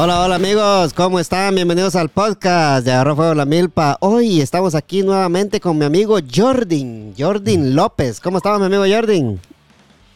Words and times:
Hola, 0.00 0.20
hola 0.20 0.36
amigos, 0.36 0.94
¿cómo 0.94 1.18
están? 1.18 1.56
Bienvenidos 1.56 1.96
al 1.96 2.08
podcast 2.08 2.86
de 2.86 2.92
Agarró 2.92 3.16
Fuego 3.16 3.34
la 3.34 3.44
Milpa. 3.44 3.96
Hoy 3.98 4.40
estamos 4.40 4.76
aquí 4.76 5.02
nuevamente 5.02 5.58
con 5.58 5.76
mi 5.76 5.86
amigo 5.86 6.18
Jordin, 6.32 7.14
Jordin 7.18 7.74
López. 7.74 8.20
¿Cómo 8.20 8.36
estamos, 8.36 8.60
mi 8.60 8.66
amigo 8.66 8.84
Jordin? 8.86 9.40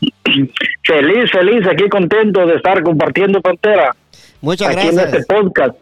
Feliz, 0.84 1.32
feliz, 1.32 1.66
aquí 1.66 1.88
contento 1.88 2.46
de 2.46 2.54
estar 2.54 2.80
compartiendo 2.84 3.40
frontera. 3.40 3.96
Muchas 4.40 4.68
aquí 4.68 4.86
gracias. 4.86 5.14
en 5.14 5.20
este 5.20 5.34
podcast. 5.34 5.74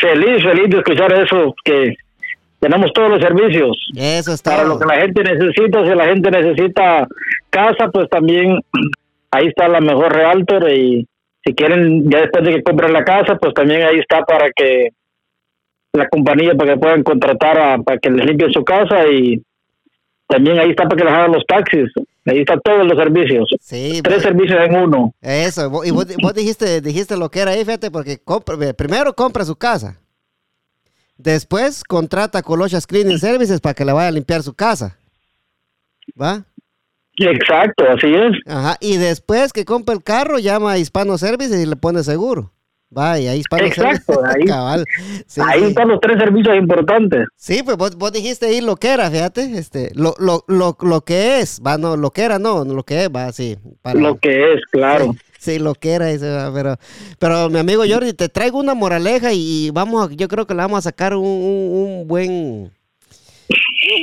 Feliz, 0.00 0.44
feliz 0.44 0.70
de 0.70 0.78
escuchar 0.78 1.12
eso, 1.12 1.52
que 1.64 1.96
tenemos 2.60 2.92
todos 2.92 3.10
los 3.10 3.20
servicios. 3.20 3.76
Eso 3.96 4.32
es 4.32 4.42
Para 4.42 4.64
lo 4.64 4.78
que 4.78 4.86
la 4.86 4.96
gente 4.96 5.22
necesita, 5.22 5.84
si 5.84 5.94
la 5.94 6.06
gente 6.06 6.30
necesita 6.30 7.06
casa, 7.50 7.88
pues 7.92 8.08
también 8.08 8.60
ahí 9.30 9.46
está 9.48 9.68
la 9.68 9.80
mejor 9.80 10.12
realtor 10.14 10.70
y 10.70 11.06
si 11.44 11.54
quieren, 11.54 12.10
ya 12.10 12.22
después 12.22 12.44
de 12.44 12.54
que 12.54 12.62
compren 12.62 12.92
la 12.92 13.04
casa, 13.04 13.36
pues 13.36 13.54
también 13.54 13.82
ahí 13.82 13.98
está 13.98 14.22
para 14.24 14.50
que 14.54 14.88
la 15.92 16.08
compañía, 16.08 16.54
para 16.54 16.74
que 16.74 16.80
puedan 16.80 17.02
contratar 17.02 17.58
a, 17.58 17.78
para 17.78 17.98
que 17.98 18.10
les 18.10 18.26
limpien 18.26 18.52
su 18.52 18.64
casa 18.64 19.06
y 19.08 19.40
también 20.28 20.58
ahí 20.58 20.70
está 20.70 20.84
para 20.84 20.96
que 20.96 21.04
les 21.04 21.12
hagan 21.14 21.32
los 21.32 21.44
taxis. 21.46 21.90
Ahí 22.26 22.40
están 22.40 22.60
todos 22.64 22.84
los 22.84 22.98
servicios. 22.98 23.48
Sí, 23.60 24.00
Tres 24.02 24.16
vos- 24.16 24.22
servicios 24.24 24.58
en 24.68 24.74
uno. 24.76 25.14
Eso, 25.22 25.70
y 25.84 25.90
vos, 25.92 26.06
vos 26.20 26.34
dijiste, 26.34 26.80
dijiste 26.80 27.16
lo 27.16 27.28
que 27.30 27.38
era 27.40 27.52
ahí, 27.52 27.64
fíjate, 27.64 27.90
porque 27.92 28.18
ve, 28.58 28.74
primero 28.74 29.14
compra 29.14 29.44
su 29.44 29.54
casa. 29.54 30.00
Después 31.18 31.82
contrata 31.84 32.38
a 32.38 32.42
Colochas 32.42 32.86
Cleaning 32.86 33.18
Services 33.18 33.60
para 33.60 33.74
que 33.74 33.84
le 33.84 33.92
vaya 33.92 34.08
a 34.08 34.12
limpiar 34.12 34.42
su 34.42 34.54
casa. 34.54 34.98
¿Va? 36.20 36.44
Exacto, 37.18 37.84
así 37.88 38.12
es. 38.14 38.32
Ajá. 38.46 38.76
Y 38.80 38.98
después 38.98 39.52
que 39.52 39.64
compra 39.64 39.94
el 39.94 40.02
carro, 40.02 40.38
llama 40.38 40.72
a 40.72 40.78
Hispano 40.78 41.16
Services 41.16 41.58
y 41.60 41.66
le 41.66 41.76
pone 41.76 42.02
seguro. 42.04 42.52
Va, 42.96 43.18
y 43.18 43.26
ahí 43.26 43.40
Hispano 43.40 43.64
Exacto, 43.64 44.20
ahí- 44.24 44.44
Cabal. 44.44 44.84
Sí, 45.26 45.40
ahí 45.44 45.60
sí. 45.60 45.66
están 45.68 45.88
los 45.88 45.98
tres 46.00 46.18
servicios 46.18 46.56
importantes. 46.56 47.26
Sí, 47.34 47.62
pues 47.64 47.76
vos, 47.76 47.96
vos 47.96 48.12
dijiste 48.12 48.46
ahí 48.46 48.60
lo 48.60 48.76
que 48.76 48.88
era, 48.88 49.10
fíjate. 49.10 49.58
Este, 49.58 49.90
lo, 49.94 50.14
lo, 50.18 50.44
lo, 50.46 50.76
lo 50.80 51.00
que 51.00 51.40
es, 51.40 51.60
va, 51.66 51.78
no, 51.78 51.96
lo 51.96 52.10
que 52.12 52.22
era, 52.22 52.38
no, 52.38 52.64
lo 52.64 52.84
que 52.84 53.04
es, 53.04 53.10
va, 53.10 53.32
sí. 53.32 53.56
para- 53.82 53.98
Lo 53.98 54.18
que 54.18 54.52
es, 54.54 54.60
claro. 54.70 55.12
Sí, 55.12 55.18
sí, 55.46 55.58
lo 55.58 55.74
que 55.74 55.92
era 55.92 56.06
pero, 56.52 56.76
pero 57.18 57.48
mi 57.48 57.58
amigo 57.58 57.82
Jordi, 57.88 58.12
te 58.12 58.28
traigo 58.28 58.58
una 58.58 58.74
moraleja 58.74 59.32
y 59.32 59.70
vamos 59.70 60.10
a, 60.10 60.14
yo 60.14 60.28
creo 60.28 60.46
que 60.46 60.54
le 60.54 60.58
vamos 60.60 60.78
a 60.78 60.82
sacar 60.82 61.14
un, 61.16 61.24
un- 61.26 61.70
un 62.00 62.06
buen... 62.08 62.70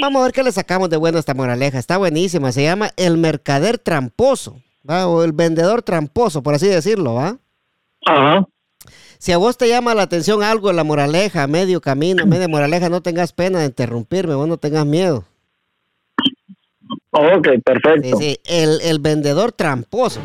Vamos 0.01 0.21
a 0.21 0.23
ver 0.25 0.33
qué 0.33 0.43
le 0.43 0.51
sacamos 0.51 0.89
de 0.89 0.97
bueno 0.97 1.17
a 1.17 1.19
esta 1.19 1.33
moraleja. 1.33 1.77
Está 1.77 1.97
buenísima. 1.97 2.51
Se 2.53 2.63
llama 2.63 2.91
el 2.95 3.17
mercader 3.17 3.77
tramposo, 3.77 4.61
¿va? 4.89 5.07
O 5.07 5.23
el 5.23 5.33
vendedor 5.33 5.81
tramposo, 5.81 6.41
por 6.41 6.53
así 6.55 6.67
decirlo, 6.67 7.15
¿va? 7.15 7.37
Ajá. 8.05 8.45
Si 9.19 9.31
a 9.33 9.37
vos 9.37 9.57
te 9.57 9.67
llama 9.67 9.93
la 9.93 10.03
atención 10.03 10.41
algo 10.43 10.69
en 10.69 10.77
la 10.77 10.83
moraleja, 10.85 11.47
medio 11.47 11.81
camino, 11.81 12.25
media 12.25 12.47
moraleja, 12.47 12.87
no 12.89 13.01
tengas 13.01 13.33
pena 13.33 13.59
de 13.59 13.65
interrumpirme, 13.65 14.35
vos 14.35 14.47
no 14.47 14.57
tengas 14.57 14.85
miedo. 14.85 15.25
Ok, 17.11 17.47
Sí, 17.53 17.61
perfecto. 17.61 18.17
sí, 18.17 18.37
el, 18.45 18.79
el 18.81 18.99
vendedor 18.99 19.51
tramposo. 19.51 20.19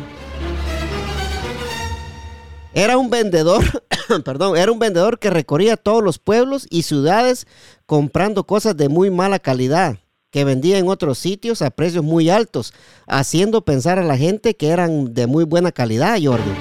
Era 2.79 2.97
un 2.97 3.09
vendedor, 3.09 3.65
perdón, 4.23 4.55
era 4.55 4.71
un 4.71 4.79
vendedor 4.79 5.19
que 5.19 5.29
recorría 5.29 5.75
todos 5.75 6.01
los 6.01 6.17
pueblos 6.17 6.65
y 6.69 6.83
ciudades 6.83 7.45
comprando 7.85 8.45
cosas 8.45 8.77
de 8.77 8.87
muy 8.87 9.09
mala 9.09 9.37
calidad, 9.39 9.97
que 10.31 10.45
vendía 10.45 10.77
en 10.77 10.87
otros 10.87 11.17
sitios 11.17 11.61
a 11.61 11.71
precios 11.71 12.05
muy 12.05 12.29
altos, 12.29 12.73
haciendo 13.05 13.65
pensar 13.65 13.99
a 13.99 14.05
la 14.05 14.15
gente 14.15 14.55
que 14.55 14.69
eran 14.69 15.13
de 15.13 15.27
muy 15.27 15.43
buena 15.43 15.73
calidad, 15.73 16.17
Jordi. 16.23 16.51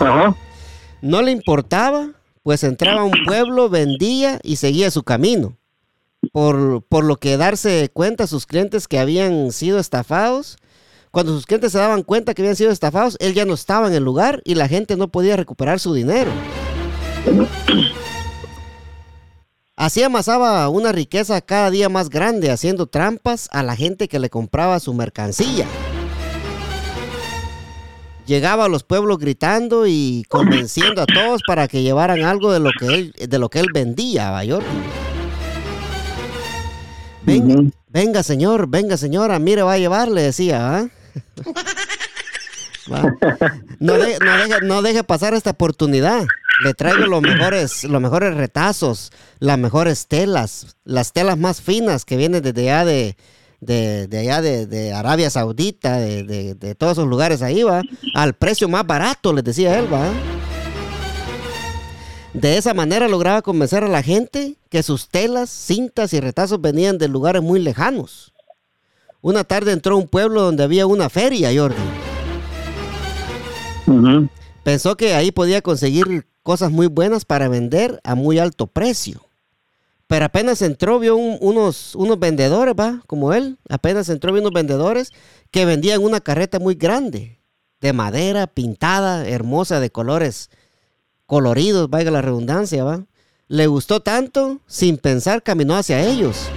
Ajá. 0.00 0.36
No 1.00 1.22
le 1.22 1.30
importaba, 1.30 2.10
pues 2.42 2.64
entraba 2.64 3.00
a 3.00 3.04
un 3.04 3.24
pueblo, 3.24 3.70
vendía 3.70 4.40
y 4.42 4.56
seguía 4.56 4.90
su 4.90 5.04
camino. 5.04 5.56
Por, 6.32 6.82
por 6.82 7.04
lo 7.04 7.16
que 7.16 7.38
darse 7.38 7.88
cuenta 7.90 8.26
sus 8.26 8.44
clientes 8.44 8.88
que 8.88 8.98
habían 8.98 9.52
sido 9.52 9.78
estafados, 9.78 10.58
cuando 11.14 11.32
sus 11.32 11.46
clientes 11.46 11.70
se 11.70 11.78
daban 11.78 12.02
cuenta 12.02 12.34
que 12.34 12.42
habían 12.42 12.56
sido 12.56 12.72
estafados, 12.72 13.16
él 13.20 13.34
ya 13.34 13.44
no 13.44 13.54
estaba 13.54 13.86
en 13.86 13.94
el 13.94 14.02
lugar 14.02 14.42
y 14.44 14.56
la 14.56 14.66
gente 14.66 14.96
no 14.96 15.08
podía 15.08 15.36
recuperar 15.36 15.78
su 15.78 15.94
dinero. 15.94 16.30
Así 19.76 20.02
amasaba 20.02 20.68
una 20.68 20.90
riqueza 20.90 21.40
cada 21.40 21.70
día 21.70 21.88
más 21.88 22.10
grande, 22.10 22.50
haciendo 22.50 22.86
trampas 22.86 23.48
a 23.52 23.62
la 23.62 23.76
gente 23.76 24.08
que 24.08 24.18
le 24.18 24.28
compraba 24.28 24.80
su 24.80 24.92
mercancía. 24.92 25.66
Llegaba 28.26 28.64
a 28.64 28.68
los 28.68 28.82
pueblos 28.82 29.18
gritando 29.18 29.86
y 29.86 30.24
convenciendo 30.28 31.00
a 31.00 31.06
todos 31.06 31.42
para 31.46 31.68
que 31.68 31.82
llevaran 31.82 32.24
algo 32.24 32.52
de 32.52 32.58
lo 32.58 32.70
que 32.78 32.86
él, 32.86 33.12
de 33.12 33.38
lo 33.38 33.50
que 33.50 33.60
él 33.60 33.68
vendía, 33.72 34.32
¿va, 34.32 34.44
Jordi? 34.44 34.66
Venga, 37.88 38.24
señor, 38.24 38.66
venga, 38.66 38.96
señora, 38.96 39.38
mire, 39.38 39.62
va 39.62 39.74
a 39.74 39.78
llevar, 39.78 40.08
le 40.08 40.22
decía, 40.22 40.78
¿ah? 40.78 40.88
No, 43.80 43.94
de- 43.94 44.18
no 44.62 44.82
deje, 44.82 45.04
pasar 45.04 45.32
esta 45.34 45.50
oportunidad. 45.50 46.26
Le 46.62 46.74
traigo 46.74 47.06
los 47.06 47.22
mejores, 47.22 47.82
los 47.84 48.00
mejores 48.00 48.34
retazos, 48.34 49.10
las 49.38 49.58
mejores 49.58 50.06
telas, 50.06 50.76
las 50.84 51.12
telas 51.12 51.38
más 51.38 51.60
finas 51.62 52.04
que 52.04 52.16
vienen 52.18 52.42
desde 52.42 52.70
allá 52.70 52.84
de, 52.84 53.16
de, 53.60 54.18
allá 54.18 54.42
de, 54.42 54.66
de 54.66 54.92
Arabia 54.92 55.30
Saudita, 55.30 55.98
de 55.98 56.74
todos 56.78 56.92
esos 56.92 57.08
lugares 57.08 57.40
ahí, 57.42 57.62
va, 57.62 57.80
al 58.14 58.34
precio 58.34 58.68
más 58.68 58.86
barato, 58.86 59.32
les 59.32 59.44
decía 59.44 59.78
él, 59.78 59.92
va. 59.92 60.06
De 62.34 62.58
esa 62.58 62.74
manera 62.74 63.08
lograba 63.08 63.42
convencer 63.42 63.82
a 63.84 63.88
la 63.88 64.02
gente 64.02 64.56
que 64.68 64.82
sus 64.82 65.08
telas, 65.08 65.50
cintas 65.50 66.12
y 66.12 66.20
retazos 66.20 66.60
venían 66.60 66.98
de 66.98 67.08
lugares 67.08 67.42
muy 67.42 67.60
lejanos. 67.60 68.32
Una 69.24 69.42
tarde 69.42 69.72
entró 69.72 69.94
a 69.94 69.98
un 69.98 70.06
pueblo 70.06 70.42
donde 70.42 70.64
había 70.64 70.86
una 70.86 71.08
feria, 71.08 71.48
Jordi. 71.56 71.80
Ujú. 73.86 74.28
Pensó 74.62 74.98
que 74.98 75.14
ahí 75.14 75.32
podía 75.32 75.62
conseguir 75.62 76.26
cosas 76.42 76.70
muy 76.70 76.88
buenas 76.88 77.24
para 77.24 77.48
vender 77.48 78.02
a 78.04 78.16
muy 78.16 78.38
alto 78.38 78.66
precio. 78.66 79.26
Pero 80.08 80.26
apenas 80.26 80.60
entró, 80.60 80.98
vio 80.98 81.16
unos, 81.16 81.94
unos 81.94 82.18
vendedores, 82.18 82.74
va, 82.78 83.00
como 83.06 83.32
él. 83.32 83.56
Apenas 83.70 84.10
entró, 84.10 84.30
vio 84.30 84.42
unos 84.42 84.52
vendedores 84.52 85.10
que 85.50 85.64
vendían 85.64 86.02
una 86.02 86.20
carreta 86.20 86.58
muy 86.58 86.74
grande, 86.74 87.40
de 87.80 87.94
madera, 87.94 88.46
pintada, 88.46 89.26
hermosa, 89.26 89.80
de 89.80 89.88
colores 89.88 90.50
coloridos, 91.24 91.88
vaya 91.88 92.10
la 92.10 92.20
redundancia, 92.20 92.84
va. 92.84 93.06
Le 93.48 93.68
gustó 93.68 94.00
tanto, 94.00 94.60
sin 94.66 94.98
pensar, 94.98 95.42
caminó 95.42 95.76
hacia 95.76 96.06
ellos. 96.06 96.50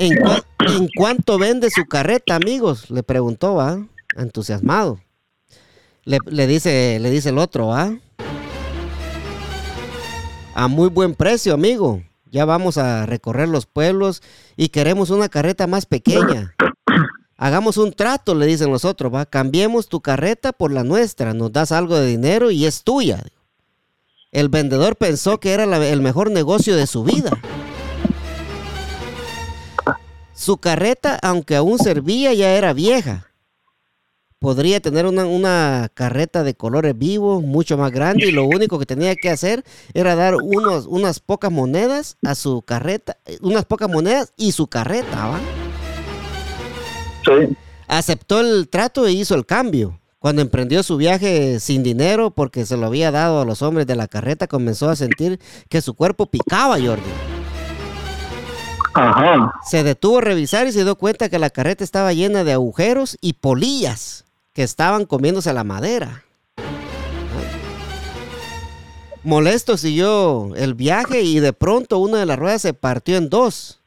¿En, 0.00 0.88
cuánto 0.96 1.38
vende 1.38 1.68
su 1.68 1.84
carreta, 1.84 2.34
amigos? 2.34 2.90
Le 2.90 3.02
preguntó, 3.02 3.56
va, 3.56 3.86
entusiasmado. 4.16 4.98
Le, 6.04 6.46
dice, 6.46 6.98
le 6.98 7.10
dice 7.10 7.28
el 7.28 7.36
otro, 7.36 7.66
va. 7.66 7.92
A 10.54 10.68
muy 10.68 10.88
buen 10.88 11.14
precio, 11.14 11.52
amigo. 11.52 12.02
Ya 12.24 12.46
vamos 12.46 12.78
a 12.78 13.04
recorrer 13.04 13.50
los 13.50 13.66
pueblos 13.66 14.22
y 14.56 14.70
queremos 14.70 15.10
una 15.10 15.28
carreta 15.28 15.66
más 15.66 15.84
pequeña. 15.84 16.54
Hagamos 17.36 17.76
un 17.76 17.92
trato, 17.92 18.34
le 18.34 18.46
dicen 18.46 18.70
los 18.70 18.86
otros, 18.86 19.12
va. 19.12 19.26
Cambiemos 19.26 19.90
tu 19.90 20.00
carreta 20.00 20.54
por 20.54 20.72
la 20.72 20.82
nuestra. 20.82 21.34
Nos 21.34 21.52
das 21.52 21.72
algo 21.72 21.96
de 21.96 22.06
dinero 22.06 22.50
y 22.50 22.64
es 22.64 22.84
tuya. 22.84 23.22
El 24.32 24.48
vendedor 24.48 24.96
pensó 24.96 25.40
que 25.40 25.52
era 25.52 25.64
el 25.64 26.00
mejor 26.00 26.30
negocio 26.30 26.74
de 26.74 26.86
su 26.86 27.04
vida. 27.04 27.38
Su 30.40 30.56
carreta, 30.56 31.18
aunque 31.20 31.54
aún 31.54 31.78
servía, 31.78 32.32
ya 32.32 32.54
era 32.54 32.72
vieja. 32.72 33.26
Podría 34.38 34.80
tener 34.80 35.04
una, 35.04 35.90
carreta 35.92 36.42
de 36.42 36.54
colores 36.54 36.96
vivos, 36.96 37.42
mucho 37.42 37.76
más 37.76 37.92
grande, 37.92 38.28
y 38.28 38.32
lo 38.32 38.46
único 38.46 38.78
que 38.78 38.86
tenía 38.86 39.14
que 39.16 39.28
hacer 39.28 39.64
era 39.92 40.14
dar 40.16 40.36
unos, 40.36 40.86
unas 40.86 41.20
pocas 41.20 41.52
monedas 41.52 42.16
a 42.24 42.34
su 42.34 42.62
carreta, 42.62 43.18
unas 43.42 43.66
pocas 43.66 43.90
monedas 43.90 44.32
y 44.38 44.52
su 44.52 44.66
carreta, 44.66 45.26
¿va? 45.26 45.40
Sí. 47.22 47.54
Aceptó 47.86 48.40
el 48.40 48.70
trato 48.70 49.06
e 49.06 49.12
hizo 49.12 49.34
el 49.34 49.44
cambio. 49.44 50.00
Cuando 50.18 50.40
emprendió 50.40 50.82
su 50.82 50.96
viaje 50.96 51.60
sin 51.60 51.82
dinero 51.82 52.30
porque 52.30 52.64
se 52.64 52.78
lo 52.78 52.86
había 52.86 53.10
dado 53.10 53.42
a 53.42 53.44
los 53.44 53.60
hombres 53.60 53.86
de 53.86 53.94
la 53.94 54.08
carreta, 54.08 54.46
comenzó 54.46 54.88
a 54.88 54.96
sentir 54.96 55.38
que 55.68 55.82
su 55.82 55.92
cuerpo 55.92 56.30
picaba, 56.30 56.80
Jordi. 56.80 57.39
Se 59.64 59.84
detuvo 59.84 60.18
a 60.18 60.22
revisar 60.22 60.66
y 60.66 60.72
se 60.72 60.84
dio 60.84 60.96
cuenta 60.96 61.28
que 61.28 61.38
la 61.38 61.50
carreta 61.50 61.84
estaba 61.84 62.12
llena 62.12 62.44
de 62.44 62.52
agujeros 62.52 63.16
y 63.20 63.34
polillas 63.34 64.24
que 64.52 64.62
estaban 64.62 65.06
comiéndose 65.06 65.52
la 65.52 65.64
madera. 65.64 66.24
Molesto 69.22 69.76
siguió 69.76 70.54
el 70.56 70.74
viaje 70.74 71.22
y 71.22 71.40
de 71.40 71.52
pronto 71.52 71.98
una 71.98 72.18
de 72.18 72.26
las 72.26 72.38
ruedas 72.38 72.62
se 72.62 72.72
partió 72.72 73.16
en 73.16 73.28
dos. 73.28 73.80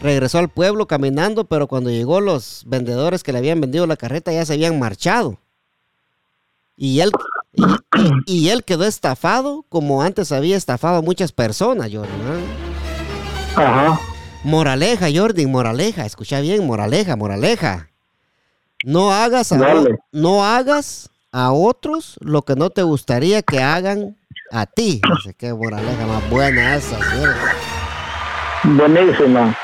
Regresó 0.00 0.38
al 0.38 0.48
pueblo 0.48 0.86
caminando, 0.86 1.44
pero 1.44 1.66
cuando 1.66 1.90
llegó 1.90 2.20
los 2.20 2.62
vendedores 2.66 3.22
que 3.22 3.32
le 3.32 3.38
habían 3.38 3.60
vendido 3.60 3.86
la 3.86 3.96
carreta 3.96 4.32
ya 4.32 4.44
se 4.46 4.54
habían 4.54 4.78
marchado. 4.78 5.38
Y 6.76 7.00
él, 7.00 7.10
y, 8.26 8.48
él 8.50 8.64
quedó 8.64 8.84
estafado 8.84 9.64
como 9.68 10.02
antes 10.02 10.32
había 10.32 10.56
estafado 10.56 10.98
a 10.98 11.02
muchas 11.02 11.32
personas, 11.32 11.90
Jordi. 11.92 12.10
Ajá. 13.56 13.98
Moraleja, 14.44 15.06
Jordi, 15.12 15.46
moraleja. 15.46 16.04
Escucha 16.04 16.40
bien, 16.40 16.66
moraleja, 16.66 17.16
moraleja. 17.16 17.88
No 18.84 19.12
hagas 19.12 19.52
a, 19.52 19.84
no 20.12 20.44
hagas 20.44 21.10
a 21.32 21.52
otros 21.52 22.16
lo 22.20 22.42
que 22.42 22.54
no 22.54 22.70
te 22.70 22.82
gustaría 22.82 23.42
que 23.42 23.62
hagan 23.62 24.16
a 24.52 24.66
ti. 24.66 25.00
Sé 25.24 25.34
qué 25.34 25.52
moraleja 25.52 26.06
más 26.06 26.30
buena 26.30 26.76
esa. 26.76 26.98
Buenísima. 28.64 29.56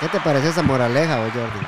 ¿Qué 0.00 0.08
te 0.08 0.20
parece 0.20 0.48
esa 0.50 0.62
moraleja, 0.62 1.16
Jordi? 1.16 1.66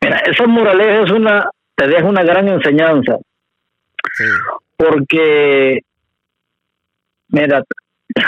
Mira, 0.00 0.16
esa 0.26 0.46
moraleja 0.46 1.02
es 1.04 1.10
una, 1.10 1.50
te 1.82 1.88
deja 1.88 2.04
una 2.06 2.22
gran 2.22 2.46
enseñanza. 2.46 3.18
Sí. 4.14 4.24
Porque, 4.76 5.80
mira, 7.28 7.64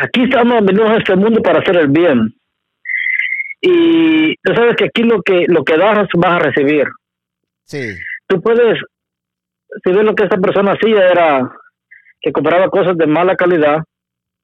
aquí 0.02 0.24
estamos 0.24 0.64
venimos 0.64 0.90
a 0.90 0.96
este 0.96 1.14
mundo 1.14 1.40
para 1.40 1.60
hacer 1.60 1.76
el 1.76 1.88
bien. 1.88 2.34
Y 3.60 4.34
tú 4.42 4.54
sabes 4.54 4.74
que 4.76 4.86
aquí 4.86 5.04
lo 5.04 5.22
que 5.22 5.44
lo 5.46 5.62
que 5.62 5.76
das 5.76 6.08
vas 6.16 6.32
a 6.32 6.38
recibir. 6.40 6.86
Sí. 7.62 7.96
Tú 8.26 8.42
puedes, 8.42 8.80
si 9.84 9.92
ves 9.92 10.04
lo 10.04 10.14
que 10.14 10.24
esta 10.24 10.36
persona 10.38 10.72
hacía 10.72 11.08
era 11.08 11.50
que 12.20 12.32
compraba 12.32 12.68
cosas 12.68 12.96
de 12.96 13.06
mala 13.06 13.36
calidad 13.36 13.84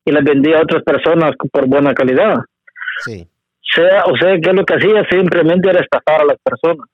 y 0.04 0.12
las 0.12 0.22
vendía 0.22 0.58
a 0.58 0.62
otras 0.62 0.84
personas 0.84 1.34
por 1.52 1.66
buena 1.66 1.94
calidad. 1.94 2.36
Sí. 3.04 3.26
Sea, 3.74 4.04
o 4.04 4.16
sea, 4.16 4.38
que 4.40 4.52
lo 4.52 4.64
que 4.64 4.74
hacía 4.74 5.04
simplemente 5.10 5.68
era 5.68 5.80
estafar 5.80 6.22
a 6.22 6.26
las 6.26 6.38
personas 6.38 6.88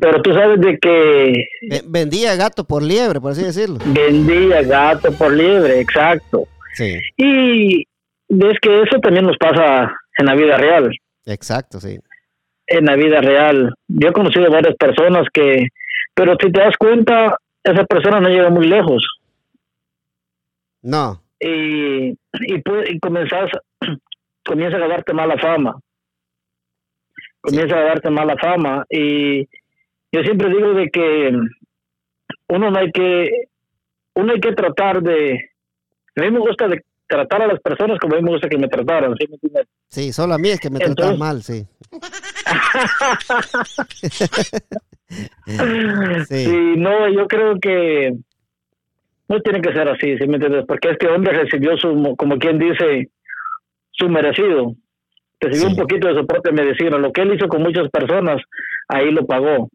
pero 0.00 0.22
tú 0.22 0.32
sabes 0.32 0.60
de 0.60 0.78
que... 0.78 1.46
Vendía 1.86 2.36
gato 2.36 2.64
por 2.64 2.82
liebre, 2.82 3.20
por 3.20 3.32
así 3.32 3.42
decirlo. 3.42 3.78
Vendía 3.86 4.62
gato 4.62 5.12
por 5.12 5.32
liebre, 5.32 5.80
exacto. 5.80 6.44
Sí. 6.74 6.98
Y 7.16 7.84
ves 8.28 8.58
que 8.60 8.82
eso 8.82 8.98
también 9.00 9.26
nos 9.26 9.36
pasa 9.38 9.94
en 10.18 10.26
la 10.26 10.34
vida 10.34 10.56
real. 10.56 10.90
Exacto, 11.24 11.80
sí. 11.80 11.98
En 12.66 12.84
la 12.86 12.96
vida 12.96 13.20
real. 13.20 13.74
Yo 13.88 14.08
he 14.08 14.12
conocido 14.12 14.50
varias 14.50 14.76
personas 14.76 15.26
que... 15.32 15.68
Pero 16.14 16.36
si 16.40 16.50
te 16.50 16.60
das 16.60 16.76
cuenta, 16.78 17.38
esa 17.62 17.84
persona 17.84 18.20
no 18.20 18.28
llega 18.28 18.48
muy 18.48 18.66
lejos. 18.66 19.04
No. 20.82 21.20
Y, 21.40 22.10
y, 22.10 22.16
y 22.88 23.00
comenzas, 23.00 23.50
comienza 24.44 24.78
a 24.78 24.88
darte 24.88 25.12
mala 25.12 25.36
fama. 25.38 25.78
Comienza 27.40 27.76
a 27.76 27.82
darte 27.82 28.10
mala 28.10 28.36
fama 28.36 28.84
y 28.88 29.46
yo 30.12 30.22
siempre 30.22 30.48
digo 30.48 30.72
de 30.74 30.88
que 30.90 31.30
uno 32.48 32.70
no 32.70 32.78
hay 32.78 32.90
que 32.92 33.48
uno 34.14 34.32
hay 34.32 34.40
que 34.40 34.52
tratar 34.52 35.02
de 35.02 35.50
a 36.16 36.22
mí 36.22 36.30
me 36.30 36.38
gusta 36.38 36.68
de 36.68 36.84
tratar 37.06 37.42
a 37.42 37.46
las 37.48 37.60
personas 37.60 37.98
como 37.98 38.14
a 38.14 38.18
mí 38.18 38.24
me 38.24 38.32
gusta 38.32 38.48
que 38.48 38.58
me 38.58 38.68
trataran 38.68 39.14
¿sí, 39.16 39.26
sí 39.88 40.12
solo 40.12 40.34
a 40.34 40.38
mí 40.38 40.50
es 40.50 40.60
que 40.60 40.70
me 40.70 40.78
tratan 40.78 41.18
mal 41.18 41.42
sí. 41.42 41.66
sí. 46.28 46.74
no 46.76 47.08
yo 47.08 47.26
creo 47.26 47.58
que 47.60 48.12
no 49.28 49.40
tiene 49.40 49.60
que 49.60 49.72
ser 49.72 49.88
así 49.88 50.16
¿sí 50.18 50.26
me 50.26 50.34
entiendes? 50.34 50.64
porque 50.66 50.90
este 50.90 51.08
hombre 51.08 51.32
recibió 51.32 51.76
su 51.76 52.14
como 52.16 52.38
quien 52.38 52.58
dice 52.58 53.10
su 53.92 54.08
merecido 54.08 54.74
recibió 55.40 55.68
un 55.68 55.76
poquito 55.76 56.08
de 56.08 56.20
su 56.20 56.26
propia 56.26 56.52
medicina 56.52 56.98
lo 56.98 57.12
que 57.12 57.22
él 57.22 57.34
hizo 57.34 57.48
con 57.48 57.62
muchas 57.62 57.90
personas 57.90 58.42
ahí 58.88 59.10
lo 59.10 59.26
pagó 59.26 59.68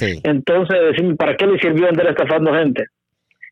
entonces, 0.00 0.78
¿para 1.18 1.36
qué 1.36 1.46
le 1.46 1.58
sirvió 1.58 1.88
andar 1.88 2.08
estafando 2.08 2.52
gente? 2.52 2.84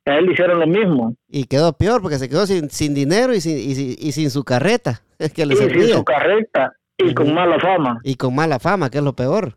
A 0.04 0.16
él 0.16 0.26
le 0.26 0.32
hicieron 0.32 0.58
lo 0.58 0.66
mismo. 0.66 1.14
Y 1.28 1.44
quedó 1.44 1.72
peor 1.74 2.02
porque 2.02 2.18
se 2.18 2.28
quedó 2.28 2.46
sin, 2.46 2.70
sin 2.70 2.94
dinero 2.94 3.34
y 3.34 3.40
sin, 3.40 3.56
y, 3.56 4.12
sin 4.12 4.30
su 4.30 4.44
carreta. 4.44 5.02
Es 5.18 5.32
que 5.32 5.46
le 5.46 5.54
y 5.54 5.56
sin 5.56 5.88
su 5.88 6.04
carreta 6.04 6.72
y 6.98 7.14
con 7.14 7.32
mala 7.32 7.60
fama. 7.60 8.00
Y 8.02 8.16
con 8.16 8.34
mala 8.34 8.58
fama, 8.58 8.90
que 8.90 8.98
es 8.98 9.04
lo 9.04 9.12
peor. 9.12 9.56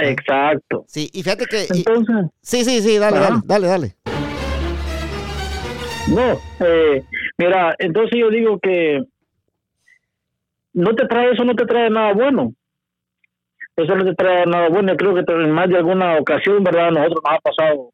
Exacto. 0.00 0.84
Sí, 0.86 1.10
y 1.12 1.24
fíjate 1.24 1.46
que... 1.46 1.66
Entonces... 1.68 2.30
sí, 2.40 2.64
sí, 2.64 2.80
sí, 2.80 2.98
dale, 2.98 3.18
dale, 3.18 3.40
dale, 3.44 3.66
dale. 3.66 3.96
No, 6.08 6.38
eh, 6.64 7.02
mira, 7.38 7.74
entonces 7.78 8.18
yo 8.20 8.30
digo 8.30 8.60
que 8.60 9.02
no 10.74 10.94
te 10.94 11.06
trae 11.06 11.32
eso, 11.32 11.44
no 11.44 11.56
te 11.56 11.66
trae 11.66 11.90
nada 11.90 12.12
bueno 12.12 12.54
eso 13.76 13.94
no 13.96 14.04
te 14.04 14.14
trae 14.14 14.46
nada 14.46 14.68
bueno. 14.68 14.92
Yo 14.92 14.96
creo 14.96 15.14
que 15.14 15.32
en 15.32 15.50
más 15.50 15.68
de 15.68 15.76
alguna 15.76 16.18
ocasión, 16.18 16.62
¿verdad? 16.62 16.90
Nosotros 16.90 17.22
nos 17.24 17.32
ha 17.32 17.38
pasado 17.40 17.90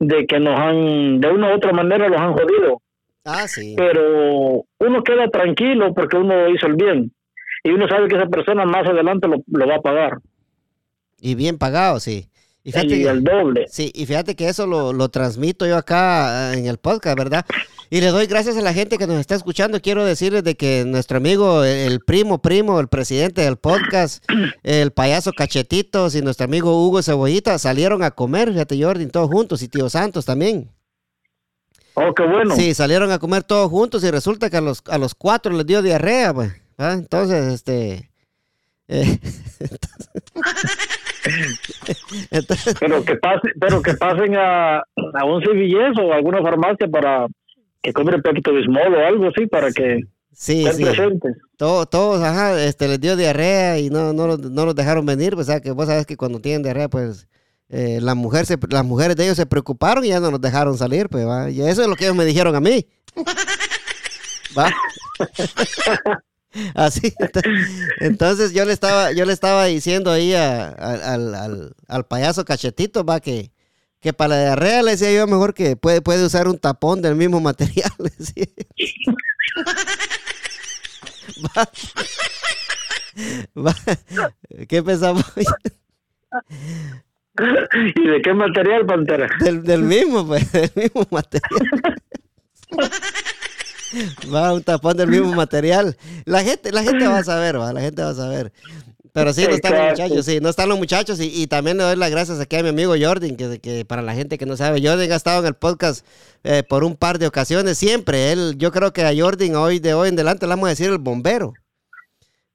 de 0.00 0.26
que 0.26 0.40
nos 0.40 0.58
han, 0.58 1.20
de 1.20 1.28
una 1.28 1.50
u 1.50 1.56
otra 1.56 1.72
manera, 1.72 2.08
los 2.08 2.20
han 2.20 2.32
jodido. 2.32 2.80
Ah, 3.24 3.48
sí. 3.48 3.74
Pero 3.76 4.64
uno 4.78 5.02
queda 5.02 5.28
tranquilo 5.28 5.94
porque 5.94 6.16
uno 6.16 6.48
hizo 6.48 6.66
el 6.66 6.74
bien. 6.74 7.12
Y 7.62 7.70
uno 7.70 7.88
sabe 7.88 8.08
que 8.08 8.16
esa 8.16 8.26
persona 8.26 8.64
más 8.66 8.86
adelante 8.86 9.28
lo, 9.28 9.36
lo 9.46 9.66
va 9.66 9.76
a 9.76 9.82
pagar. 9.82 10.18
Y 11.20 11.34
bien 11.34 11.58
pagado, 11.58 12.00
sí. 12.00 12.28
Y, 12.66 12.72
fíjate, 12.72 13.02
el 13.02 13.22
doble. 13.22 13.66
Sí, 13.68 13.92
y 13.94 14.06
fíjate 14.06 14.34
que 14.34 14.48
eso 14.48 14.66
lo, 14.66 14.94
lo 14.94 15.10
transmito 15.10 15.66
yo 15.66 15.76
acá 15.76 16.54
en 16.54 16.64
el 16.64 16.78
podcast, 16.78 17.18
¿verdad? 17.18 17.44
Y 17.90 18.00
le 18.00 18.06
doy 18.06 18.26
gracias 18.26 18.56
a 18.56 18.62
la 18.62 18.72
gente 18.72 18.96
que 18.96 19.06
nos 19.06 19.20
está 19.20 19.34
escuchando. 19.34 19.82
Quiero 19.82 20.02
decirles 20.02 20.44
de 20.44 20.56
que 20.56 20.84
nuestro 20.86 21.18
amigo, 21.18 21.62
el 21.62 22.00
primo 22.00 22.40
primo, 22.40 22.80
el 22.80 22.88
presidente 22.88 23.42
del 23.42 23.58
podcast, 23.58 24.24
el 24.62 24.92
payaso 24.92 25.32
Cachetitos 25.32 26.14
y 26.14 26.22
nuestro 26.22 26.46
amigo 26.46 26.86
Hugo 26.86 27.02
Cebollita 27.02 27.58
salieron 27.58 28.02
a 28.02 28.12
comer, 28.12 28.50
fíjate 28.50 28.82
Jordi, 28.82 29.06
todos 29.08 29.28
juntos 29.28 29.62
y 29.62 29.68
tío 29.68 29.90
Santos 29.90 30.24
también. 30.24 30.70
Oh, 31.92 32.14
qué 32.14 32.24
bueno. 32.24 32.56
Sí, 32.56 32.72
salieron 32.72 33.12
a 33.12 33.18
comer 33.18 33.42
todos 33.44 33.70
juntos 33.70 34.02
y 34.04 34.10
resulta 34.10 34.48
que 34.48 34.56
a 34.56 34.62
los, 34.62 34.82
a 34.88 34.96
los 34.96 35.14
cuatro 35.14 35.52
les 35.52 35.66
dio 35.66 35.82
diarrea, 35.82 36.32
pues. 36.32 36.52
Entonces, 36.78 37.52
este... 37.52 38.10
Eh, 38.88 39.18
pero 42.80 43.04
que 43.04 43.16
pasen, 43.16 43.52
pero 43.60 43.82
que 43.82 43.94
pasen 43.94 44.36
a, 44.36 44.78
a 44.78 45.24
un 45.24 45.42
CVS 45.42 46.00
o 46.00 46.12
a 46.12 46.16
alguna 46.16 46.42
farmacia 46.42 46.88
para 46.88 47.26
que 47.82 47.92
compre 47.92 48.20
Pepto 48.20 48.52
Bismol 48.52 48.94
o 48.94 49.06
algo 49.06 49.28
así 49.28 49.46
para 49.46 49.70
que 49.70 50.00
Sí, 50.36 50.66
sí. 50.74 50.84
Todos, 51.56 51.88
todos, 51.88 52.20
ajá, 52.20 52.60
este, 52.64 52.88
les 52.88 53.00
dio 53.00 53.16
diarrea 53.16 53.78
y 53.78 53.88
no, 53.88 54.12
no, 54.12 54.36
no 54.36 54.66
los 54.66 54.74
dejaron 54.74 55.06
venir, 55.06 55.34
pues, 55.34 55.48
o 55.48 55.52
sea, 55.52 55.60
que 55.60 55.70
vos 55.70 55.86
sabes 55.86 56.06
que 56.06 56.16
cuando 56.16 56.40
tienen 56.40 56.64
diarrea, 56.64 56.88
pues, 56.88 57.28
eh, 57.68 58.00
la 58.02 58.16
mujer 58.16 58.44
se, 58.44 58.58
las 58.68 58.84
mujeres 58.84 59.16
de 59.16 59.24
ellos 59.24 59.36
se 59.36 59.46
preocuparon 59.46 60.04
y 60.04 60.08
ya 60.08 60.18
no 60.18 60.32
nos 60.32 60.40
dejaron 60.40 60.76
salir, 60.76 61.08
pues, 61.08 61.24
va. 61.26 61.50
Y 61.50 61.60
eso 61.60 61.82
es 61.82 61.88
lo 61.88 61.94
que 61.94 62.04
ellos 62.04 62.16
me 62.16 62.24
dijeron 62.24 62.56
a 62.56 62.60
mí. 62.60 62.86
va. 64.58 64.72
Así. 66.74 67.14
Entonces 68.00 68.52
yo 68.52 68.64
le 68.64 68.72
estaba, 68.72 69.12
yo 69.12 69.24
le 69.24 69.32
estaba 69.32 69.66
diciendo 69.66 70.10
ahí 70.10 70.34
al, 70.34 71.74
al, 71.88 72.06
payaso 72.06 72.44
cachetito, 72.44 73.04
va, 73.04 73.20
que, 73.20 73.50
que 74.00 74.12
para 74.12 74.34
la 74.36 74.40
diarrea 74.42 74.82
le 74.82 74.92
decía 74.92 75.12
yo 75.12 75.26
mejor 75.26 75.54
que 75.54 75.76
puede, 75.76 76.00
puede 76.02 76.24
usar 76.24 76.48
un 76.48 76.58
tapón 76.58 77.02
del 77.02 77.14
mismo 77.16 77.40
material. 77.40 77.90
¿Qué 84.68 84.82
pensamos? 84.82 85.24
¿Y 87.96 88.08
de 88.08 88.22
qué 88.22 88.34
material, 88.34 88.86
Pantera? 88.86 89.28
Del, 89.40 89.82
mismo, 89.82 90.26
pues, 90.26 90.50
del 90.52 90.70
mismo 90.74 91.06
material. 91.10 91.50
Va 94.32 94.52
un 94.52 94.62
tapón 94.62 94.96
del 94.96 95.08
mismo 95.08 95.32
material. 95.34 95.96
La 96.24 96.42
gente, 96.42 96.72
la 96.72 96.82
gente 96.82 97.06
va 97.06 97.18
a 97.18 97.24
saber, 97.24 97.58
va, 97.60 97.72
la 97.72 97.80
gente 97.80 98.02
va 98.02 98.10
a 98.10 98.14
saber. 98.14 98.52
Pero 99.14 99.32
sí, 99.32 99.46
no 99.46 99.54
están 99.54 99.78
los 99.78 99.90
muchachos, 99.90 100.26
sí, 100.26 100.40
no 100.40 100.48
están 100.48 100.68
los 100.68 100.78
muchachos. 100.78 101.20
Y, 101.20 101.46
también 101.46 101.76
le 101.76 101.84
doy 101.84 101.94
las 101.94 102.10
gracias 102.10 102.40
aquí 102.40 102.56
a 102.56 102.64
mi 102.64 102.70
amigo 102.70 102.94
Jordan, 103.00 103.36
que, 103.36 103.60
que 103.60 103.84
para 103.84 104.02
la 104.02 104.12
gente 104.12 104.38
que 104.38 104.44
no 104.44 104.56
sabe, 104.56 104.80
Jordan 104.82 105.12
ha 105.12 105.14
estado 105.14 105.38
en 105.38 105.46
el 105.46 105.54
podcast 105.54 106.04
eh, 106.42 106.64
por 106.68 106.82
un 106.82 106.96
par 106.96 107.20
de 107.20 107.28
ocasiones, 107.28 107.78
siempre. 107.78 108.32
Él, 108.32 108.56
yo 108.58 108.72
creo 108.72 108.92
que 108.92 109.04
a 109.04 109.12
Jordan 109.16 109.54
hoy 109.54 109.78
de 109.78 109.94
hoy 109.94 110.08
en 110.08 110.14
adelante 110.14 110.46
le 110.46 110.50
vamos 110.50 110.66
a 110.66 110.70
decir 110.70 110.90
el 110.90 110.98
bombero. 110.98 111.54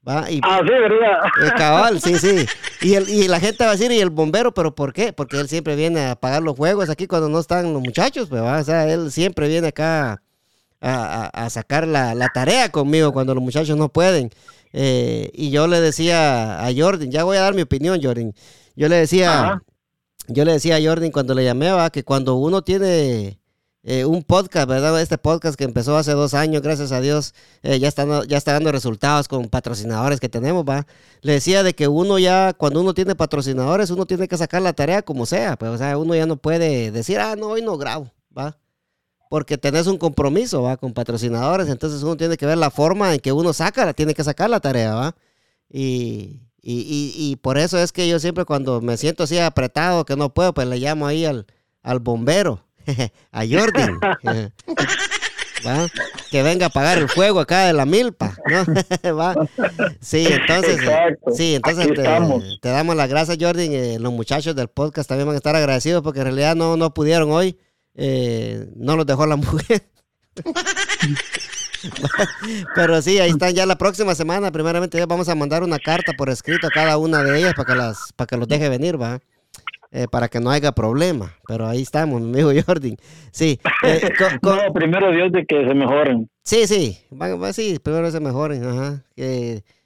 ah, 0.05 0.25
sí, 0.27 0.41
¿verdad? 0.41 1.19
El 1.41 1.53
cabal, 1.53 2.01
sí, 2.01 2.19
sí. 2.19 2.45
Y, 2.81 2.95
el, 2.95 3.09
y 3.09 3.29
la 3.29 3.39
gente 3.39 3.63
va 3.63 3.71
a 3.71 3.73
decir, 3.73 3.89
¿y 3.91 3.99
el 3.99 4.09
bombero? 4.09 4.53
¿Pero 4.53 4.75
por 4.75 4.91
qué? 4.91 5.13
Porque 5.13 5.39
él 5.39 5.47
siempre 5.47 5.77
viene 5.77 6.01
a 6.01 6.11
apagar 6.11 6.41
los 6.41 6.57
juegos 6.57 6.89
aquí 6.89 7.07
cuando 7.07 7.29
no 7.29 7.39
están 7.39 7.71
los 7.71 7.81
muchachos, 7.81 8.27
pues, 8.27 8.41
¿va? 8.41 8.59
O 8.59 8.63
sea, 8.65 8.91
él 8.91 9.13
siempre 9.13 9.47
viene 9.47 9.69
acá 9.69 10.21
a, 10.81 11.49
sacar 11.49 11.87
la, 11.87 12.29
tarea 12.33 12.69
conmigo 12.69 13.11
cuando 13.13 13.33
los 13.35 13.43
muchachos 13.43 13.77
no 13.77 13.89
pueden. 13.89 14.31
Eh, 14.71 15.31
y 15.33 15.49
yo 15.49 15.67
le 15.67 15.81
decía 15.81 16.65
a 16.65 16.71
Jordan, 16.75 17.11
ya 17.11 17.23
voy 17.23 17.37
a 17.37 17.41
dar 17.41 17.53
mi 17.53 17.61
opinión, 17.61 17.99
Jordan. 18.01 18.33
Yo 18.75 18.87
le 18.87 18.97
decía, 18.97 19.61
yo 20.27 20.45
le 20.45 20.53
decía 20.53 20.77
a 20.77 20.81
Jordan 20.81 21.11
cuando 21.11 21.33
le 21.33 21.43
llamé, 21.43 21.71
que 21.91 22.03
cuando 22.03 22.35
uno 22.35 22.61
tiene 22.61 23.39
eh, 23.83 24.05
un 24.05 24.23
podcast, 24.23 24.67
¿verdad? 24.67 25.01
Este 25.01 25.17
podcast 25.17 25.57
que 25.57 25.63
empezó 25.63 25.97
hace 25.97 26.11
dos 26.11 26.33
años, 26.33 26.61
gracias 26.61 26.91
a 26.91 27.01
Dios, 27.01 27.33
eh, 27.63 27.79
ya, 27.79 27.87
está, 27.87 28.25
ya 28.27 28.37
está 28.37 28.53
dando 28.53 28.71
resultados 28.71 29.27
con 29.27 29.49
patrocinadores 29.49 30.19
que 30.19 30.29
tenemos, 30.29 30.65
¿va? 30.65 30.85
Le 31.21 31.33
decía 31.33 31.63
de 31.63 31.73
que 31.73 31.87
uno 31.87 32.19
ya, 32.19 32.53
cuando 32.53 32.81
uno 32.81 32.93
tiene 32.93 33.15
patrocinadores, 33.15 33.89
uno 33.89 34.05
tiene 34.05 34.27
que 34.27 34.37
sacar 34.37 34.61
la 34.61 34.73
tarea 34.73 35.01
como 35.01 35.25
sea, 35.25 35.57
pues, 35.57 35.71
o 35.71 35.77
sea, 35.77 35.97
uno 35.97 36.13
ya 36.15 36.25
no 36.25 36.37
puede 36.37 36.91
decir, 36.91 37.19
ah, 37.19 37.35
no, 37.35 37.47
hoy 37.47 37.61
no 37.61 37.77
grabo, 37.77 38.11
¿va? 38.37 38.57
Porque 39.29 39.59
tenés 39.59 39.85
un 39.87 39.97
compromiso, 39.97 40.63
¿va? 40.63 40.75
Con 40.75 40.93
patrocinadores, 40.93 41.69
entonces 41.69 42.01
uno 42.01 42.17
tiene 42.17 42.35
que 42.35 42.47
ver 42.47 42.57
la 42.57 42.71
forma 42.71 43.13
en 43.13 43.19
que 43.19 43.31
uno 43.31 43.53
saca, 43.53 43.93
tiene 43.93 44.15
que 44.15 44.23
sacar 44.23 44.49
la 44.49 44.59
tarea, 44.59 44.95
¿va? 44.95 45.15
Y, 45.69 46.41
y, 46.61 47.35
por 47.37 47.57
eso 47.59 47.77
es 47.77 47.91
que 47.91 48.09
yo 48.09 48.19
siempre 48.19 48.43
cuando 48.43 48.81
me 48.81 48.97
siento 48.97 49.23
así 49.23 49.37
apretado, 49.37 50.03
que 50.03 50.15
no 50.15 50.33
puedo, 50.33 50.53
pues 50.53 50.67
le 50.67 50.77
llamo 50.77 51.05
ahí 51.05 51.25
al, 51.25 51.45
al 51.83 51.99
bombero, 51.99 52.65
a 53.31 53.43
Jordan, 53.47 53.99
¿va? 55.65 55.87
Que 56.31 56.41
venga 56.41 56.65
a 56.65 56.69
apagar 56.69 56.97
el 56.97 57.07
fuego 57.07 57.39
acá 57.39 57.67
de 57.67 57.73
la 57.73 57.85
milpa, 57.85 58.35
¿no? 58.47 59.15
¿Va? 59.15 59.35
Sí, 60.01 60.27
entonces, 60.27 60.81
sí, 61.35 61.53
entonces 61.53 61.87
te, 61.93 62.69
damos 62.69 62.95
las 62.95 63.07
gracias, 63.07 63.37
Jordan, 63.39 63.71
y 63.71 63.99
los 63.99 64.11
muchachos 64.11 64.55
del 64.55 64.69
podcast 64.69 65.07
también 65.07 65.27
van 65.27 65.35
a 65.35 65.37
estar 65.37 65.55
agradecidos 65.55 66.01
porque 66.01 66.21
en 66.21 66.25
realidad 66.25 66.55
no, 66.55 66.77
no 66.77 66.95
pudieron 66.95 67.31
hoy 67.31 67.59
eh, 68.01 68.65
no 68.77 68.95
los 68.95 69.05
dejó 69.05 69.25
la 69.27 69.35
mujer. 69.35 69.83
Pero 72.75 73.01
sí, 73.01 73.19
ahí 73.19 73.31
están 73.31 73.53
ya 73.53 73.65
la 73.65 73.77
próxima 73.77 74.15
semana. 74.15 74.51
Primeramente 74.51 75.05
vamos 75.05 75.27
a 75.27 75.35
mandar 75.35 75.63
una 75.63 75.79
carta 75.79 76.13
por 76.13 76.29
escrito 76.29 76.67
a 76.67 76.69
cada 76.69 76.97
una 76.97 77.21
de 77.23 77.39
ellas 77.39 77.53
para 77.55 77.65
que 77.65 77.75
las, 77.75 78.13
para 78.15 78.27
que 78.27 78.37
los 78.37 78.47
deje 78.47 78.69
venir, 78.69 79.01
va. 79.01 79.19
Eh, 79.91 80.07
para 80.09 80.29
que 80.29 80.39
no 80.39 80.49
haya 80.49 80.71
problema. 80.71 81.35
Pero 81.45 81.67
ahí 81.67 81.81
estamos, 81.81 82.21
mi 82.21 82.29
amigo 82.41 82.51
Jordan. 82.65 82.95
Sí. 83.31 83.59
Eh, 83.83 84.09
primero 84.73 85.11
Dios 85.11 85.31
de 85.33 85.45
que 85.45 85.67
se 85.67 85.73
mejoren. 85.73 86.29
Sí, 86.43 86.67
sí. 86.67 86.97
sí, 87.53 87.79
primero 87.83 88.11
se 88.11 88.19
mejoren. 88.21 88.63
Ajá. 88.65 89.03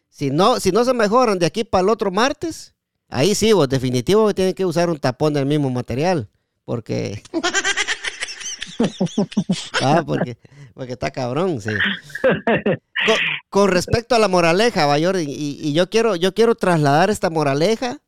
si, 0.10 0.30
no, 0.30 0.60
si 0.60 0.72
no 0.72 0.86
se 0.86 0.94
mejoran 0.94 1.40
de 1.40 1.48
aquí 1.48 1.64
para 1.64 1.82
el 1.84 1.90
otro 1.90 2.12
martes, 2.12 2.76
ahí 3.10 3.34
sí, 3.34 3.54
vos 3.54 3.68
definitivo 3.70 4.36
tienen 4.36 4.54
que 4.54 4.66
usar 4.66 4.90
un 4.90 5.00
tapón 5.00 5.34
del 5.34 5.48
mismo 5.48 5.72
material. 5.72 6.30
Porque 6.66 7.22
ah, 9.82 10.04
porque, 10.06 10.38
porque 10.74 10.94
está 10.94 11.12
cabrón, 11.12 11.62
sí. 11.62 11.72
Con, 13.50 13.70
respecto 13.70 14.16
a 14.16 14.20
la 14.20 14.28
moraleja, 14.28 14.86
Bayor, 14.86 15.18
y, 15.18 15.26
y, 15.30 15.74
yo 15.74 15.90
quiero, 15.90 16.16
yo 16.16 16.34
quiero 16.34 16.56
trasladar 16.56 17.10
esta 17.10 17.30
moraleja 17.30 18.00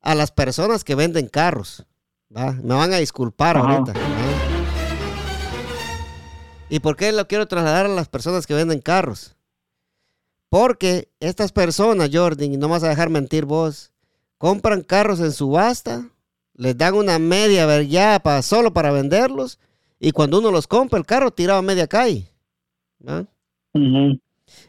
a 0.00 0.14
las 0.14 0.30
personas 0.30 0.84
que 0.84 0.94
venden 0.94 1.28
carros. 1.28 1.86
Me 2.28 2.74
van 2.74 2.92
a 2.92 2.98
disculpar 2.98 3.56
ahorita. 3.56 3.92
¿Y 6.68 6.78
por 6.78 6.96
qué 6.96 7.10
lo 7.10 7.26
quiero 7.26 7.48
trasladar 7.48 7.86
a 7.86 7.88
las 7.88 8.08
personas 8.08 8.46
que 8.46 8.54
venden 8.54 8.80
carros? 8.80 9.34
Porque 10.48 11.10
estas 11.18 11.52
personas, 11.52 12.10
Jordan, 12.12 12.52
y 12.52 12.56
no 12.56 12.68
vas 12.68 12.84
a 12.84 12.88
dejar 12.88 13.10
mentir 13.10 13.44
vos, 13.44 13.92
compran 14.38 14.82
carros 14.82 15.20
en 15.20 15.32
subasta, 15.32 16.08
les 16.54 16.76
dan 16.76 16.94
una 16.94 17.18
media 17.18 17.82
ya 17.82 18.20
para, 18.20 18.42
solo 18.42 18.72
para 18.72 18.92
venderlos 18.92 19.58
y 20.00 20.12
cuando 20.12 20.38
uno 20.38 20.50
los 20.50 20.66
compra, 20.66 20.98
el 20.98 21.04
carro 21.04 21.30
tirado 21.30 21.58
a 21.58 21.62
media 21.62 21.86
calle. 21.86 22.26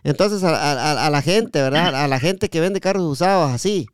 Entonces, 0.04 0.44
a, 0.44 1.10
la 1.10 1.22
gente, 1.22 1.62
¿verdad? 1.62 1.96
A 1.96 2.08
la 2.10 2.20
gente 2.20 2.50
que 2.50 2.60
vende 2.60 2.82
carros 2.82 3.04
usados 3.04 3.50
así. 3.50 3.88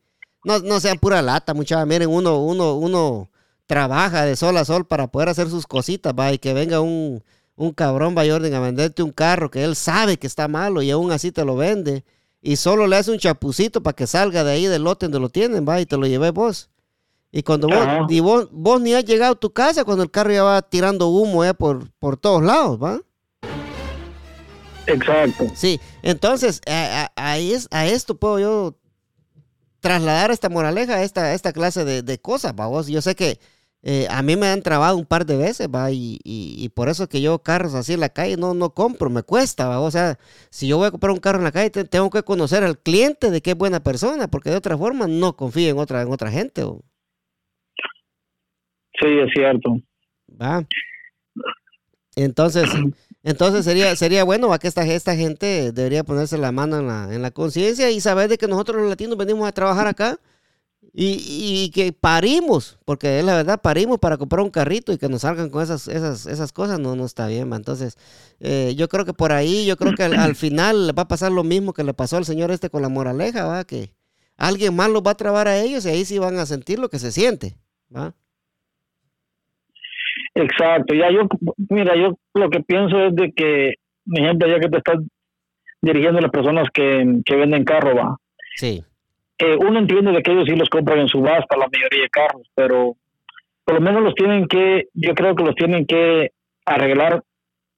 No, 0.44 0.60
no 0.60 0.80
sean 0.80 0.98
pura 0.98 1.22
lata, 1.22 1.54
muchachos. 1.54 1.88
Miren, 1.88 2.10
uno, 2.10 2.40
uno, 2.40 2.76
uno 2.76 3.30
trabaja 3.68 4.26
de 4.26 4.36
sol 4.36 4.58
a 4.58 4.66
sol 4.66 4.88
para 4.88 5.08
poder 5.08 5.30
hacer 5.30 5.48
sus 5.50 5.68
cositas, 5.68 6.14
va. 6.18 6.34
Y 6.34 6.40
que 6.40 6.54
venga 6.54 6.82
un, 6.82 7.24
un 7.56 7.72
cabrón, 7.72 8.16
va, 8.18 8.26
Jordan, 8.26 8.56
a 8.56 8.60
venderte 8.60 9.04
un 9.04 9.12
carro 9.12 9.52
que 9.52 9.64
él 9.64 9.76
sabe 9.76 10.18
que 10.18 10.26
está 10.26 10.48
malo 10.48 10.82
y 10.82 10.90
aún 10.90 11.12
así 11.12 11.32
te 11.32 11.46
lo 11.46 11.56
vende. 11.56 12.04
Y 12.42 12.56
solo 12.56 12.88
le 12.88 12.96
hace 12.96 13.12
un 13.12 13.20
chapucito 13.20 13.84
para 13.84 13.96
que 13.96 14.08
salga 14.08 14.44
de 14.44 14.54
ahí 14.54 14.66
del 14.66 14.84
lote 14.84 15.06
donde 15.06 15.20
lo 15.20 15.30
tienen, 15.30 15.68
va, 15.68 15.80
y 15.82 15.86
te 15.86 15.98
lo 15.98 16.08
llevé 16.08 16.32
vos. 16.32 16.72
Y 17.32 17.44
cuando 17.44 17.68
vos, 17.68 18.50
vos, 18.52 18.82
ni 18.82 18.94
has 18.94 19.06
llegado 19.06 19.34
a 19.34 19.40
tu 19.40 19.52
casa 19.52 19.84
cuando 19.84 20.04
el 20.04 20.12
carro 20.12 20.32
ya 20.32 20.44
va 20.44 20.62
tirando 20.62 21.10
humo 21.10 21.44
eh, 21.44 21.54
por, 21.54 21.92
por 22.00 22.18
todos 22.18 22.42
lados, 22.42 22.82
¿va? 22.82 23.02
Exacto. 24.88 25.46
Sí, 25.54 25.80
entonces 26.02 26.62
a, 26.66 27.38
es, 27.38 27.68
a 27.72 27.86
esto 27.86 28.16
puedo 28.16 28.40
yo 28.40 28.76
trasladar 29.82 30.32
esta 30.32 30.50
moraleja, 30.50 31.04
esta, 31.04 31.34
esta 31.34 31.52
clase 31.52 31.84
de, 31.86 32.20
cosas, 32.20 32.54
¿va? 32.58 32.68
Vos, 32.68 32.88
yo 32.88 33.02
sé 33.02 33.16
que 33.16 33.40
eh, 33.84 34.08
a 34.10 34.22
mí 34.22 34.36
me 34.36 34.48
han 34.48 34.62
trabado 34.62 34.98
un 34.98 35.06
par 35.06 35.26
de 35.26 35.38
veces, 35.38 35.68
¿va? 35.74 35.92
Y, 35.92 36.20
y, 36.24 36.70
por 36.70 36.90
eso 36.90 37.08
que 37.08 37.22
yo 37.22 37.40
carros 37.40 37.74
así 37.76 37.94
en 37.94 38.00
la 38.00 38.10
calle 38.10 38.38
no, 38.38 38.54
no 38.54 38.74
compro, 38.74 39.10
me 39.10 39.24
cuesta, 39.24 39.68
¿va? 39.68 39.80
O 39.82 39.92
sea, 39.92 40.18
si 40.50 40.68
yo 40.68 40.78
voy 40.78 40.88
a 40.88 40.92
comprar 40.92 41.12
un 41.12 41.20
carro 41.20 41.38
en 41.40 41.44
la 41.44 41.52
calle, 41.52 41.70
tengo 41.70 42.10
que 42.10 42.24
conocer 42.24 42.64
al 42.64 42.80
cliente 42.80 43.30
de 43.30 43.42
que 43.42 43.52
es 43.52 43.58
buena 43.58 43.82
persona, 43.82 44.30
porque 44.30 44.50
de 44.50 44.56
otra 44.56 44.78
forma 44.78 45.08
no 45.08 45.36
confío 45.36 45.70
en 45.70 45.78
otra, 45.78 46.02
en 46.02 46.12
otra 46.12 46.32
gente. 46.32 46.64
¿o? 46.64 46.82
Sí, 49.00 49.08
es 49.08 49.32
cierto. 49.34 49.78
Va. 50.42 50.66
Entonces, 52.16 52.68
entonces 53.24 53.66
sería, 53.66 53.96
sería 53.96 54.24
bueno 54.24 54.48
¿va? 54.48 54.60
que 54.60 54.68
esta, 54.68 54.86
esta 54.86 55.16
gente 55.16 55.72
debería 55.72 56.04
ponerse 56.04 56.38
la 56.38 56.52
mano 56.52 56.80
en 56.80 56.88
la, 56.88 57.14
en 57.14 57.22
la 57.22 57.32
conciencia 57.32 57.92
y 57.92 58.02
saber 58.02 58.30
de 58.30 58.38
que 58.38 58.48
nosotros 58.48 58.82
los 58.82 58.90
latinos 58.90 59.18
venimos 59.18 59.48
a 59.48 59.52
trabajar 59.52 59.88
acá 59.88 60.20
y, 60.94 61.22
y, 61.28 61.70
que 61.72 61.94
parimos, 61.94 62.80
porque 62.86 63.20
es 63.20 63.26
la 63.26 63.36
verdad, 63.36 63.62
parimos 63.62 64.00
para 64.00 64.18
comprar 64.18 64.42
un 64.42 64.50
carrito 64.50 64.92
y 64.92 64.98
que 64.98 65.10
nos 65.10 65.22
salgan 65.22 65.50
con 65.50 65.62
esas, 65.62 65.88
esas, 65.88 66.26
esas 66.26 66.52
cosas, 66.52 66.80
no, 66.80 66.96
no 66.96 67.06
está 67.06 67.28
bien. 67.28 67.54
Entonces, 67.54 67.98
eh, 68.40 68.74
yo 68.76 68.88
creo 68.88 69.06
que 69.06 69.14
por 69.14 69.32
ahí, 69.32 69.66
yo 69.66 69.78
creo 69.78 69.94
que 69.94 70.04
al, 70.04 70.16
al, 70.16 70.36
final 70.36 70.98
va 70.98 71.04
a 71.04 71.08
pasar 71.08 71.32
lo 71.32 71.44
mismo 71.44 71.74
que 71.74 71.84
le 71.84 71.94
pasó 71.94 72.18
al 72.18 72.26
señor 72.26 72.50
este 72.50 72.72
con 72.72 72.82
la 72.82 72.90
moraleja, 72.90 73.46
¿va? 73.46 73.64
que 73.64 73.94
alguien 74.38 74.76
más 74.76 74.90
los 74.90 75.04
va 75.04 75.12
a 75.12 75.18
trabar 75.18 75.48
a 75.48 75.60
ellos 75.60 75.86
y 75.86 75.90
ahí 75.90 76.06
sí 76.06 76.18
van 76.18 76.40
a 76.40 76.46
sentir 76.48 76.80
lo 76.80 76.90
que 76.90 76.98
se 76.98 77.12
siente. 77.12 77.58
¿va? 77.96 78.16
Exacto, 80.38 80.94
ya 80.94 81.10
yo, 81.10 81.28
mira, 81.70 81.96
yo 81.96 82.18
lo 82.34 82.50
que 82.50 82.62
pienso 82.62 83.00
es 83.06 83.16
de 83.16 83.32
que, 83.32 83.74
mi 84.06 84.22
gente, 84.22 84.50
ya 84.50 84.60
que 84.60 84.70
te 84.70 84.78
estás 84.78 84.98
dirigiendo 85.82 86.20
a 86.20 86.22
las 86.22 86.32
personas 86.32 86.68
que, 86.74 87.22
que 87.26 87.36
venden 87.36 87.64
carro, 87.64 87.96
va. 87.96 88.18
Sí. 88.56 88.84
eh, 89.40 89.56
uno 89.60 89.80
entiende 89.80 90.12
de 90.12 90.22
que 90.22 90.32
ellos 90.32 90.46
sí 90.48 90.56
los 90.56 90.70
compran 90.70 91.00
en 91.00 91.08
subasta, 91.08 91.58
la 91.58 91.68
mayoría 91.72 92.04
de 92.04 92.10
carros, 92.10 92.48
pero 92.56 92.96
por 93.66 93.76
lo 93.76 93.82
menos 93.82 94.04
los 94.04 94.16
tienen 94.16 94.48
que, 94.48 94.88
yo 94.94 95.14
creo 95.14 95.36
que 95.36 95.44
los 95.44 95.56
tienen 95.56 95.86
que 95.86 96.32
arreglar 96.66 97.24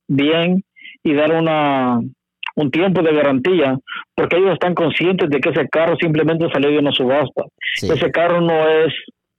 bien 0.07 0.63
y 1.03 1.13
dar 1.13 1.31
una 1.31 1.99
un 2.55 2.71
tiempo 2.71 3.01
de 3.01 3.13
garantía, 3.13 3.77
porque 4.15 4.37
ellos 4.37 4.53
están 4.53 4.75
conscientes 4.75 5.29
de 5.29 5.39
que 5.39 5.49
ese 5.49 5.67
carro 5.69 5.95
simplemente 5.99 6.49
salió 6.51 6.69
de 6.69 6.79
una 6.79 6.91
subasta. 6.91 7.45
Ese 7.81 8.11
carro 8.11 8.41
no 8.41 8.67
es 8.67 8.93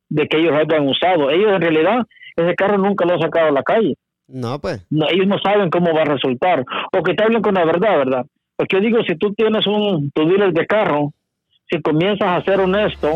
de 0.09 0.27
que 0.27 0.39
ellos 0.39 0.55
hayan 0.55 0.89
usado. 0.89 1.31
Ellos 1.31 1.53
en 1.53 1.61
realidad, 1.61 1.99
ese 2.40 2.54
carro 2.54 2.78
nunca 2.78 3.04
lo 3.04 3.14
han 3.14 3.20
sacado 3.20 3.49
a 3.49 3.52
la 3.52 3.62
calle. 3.62 3.94
No, 4.28 4.61
pues. 4.61 4.87
ellos 4.90 5.26
no 5.26 5.38
saben 5.38 5.70
cómo 5.70 5.92
va 5.92 6.02
a 6.02 6.04
resultar. 6.04 6.64
O 6.92 7.02
que 7.02 7.14
te 7.14 7.25
hablen 7.25 7.42
con 7.42 7.54
la 7.54 7.64
verdad, 7.64 7.99
¿verdad? 7.99 8.26
Porque 8.56 8.76
yo 8.76 8.82
digo, 8.82 9.02
si 9.02 9.16
tú 9.16 9.35
tienes 9.35 9.66
un 9.66 10.11
tu 10.12 10.28
dealer 10.28 10.52
de 10.52 10.66
carro, 10.66 11.12
si 11.68 11.80
comienzas 11.80 12.28
a 12.28 12.44
ser 12.44 12.61
honesto, 12.61 13.09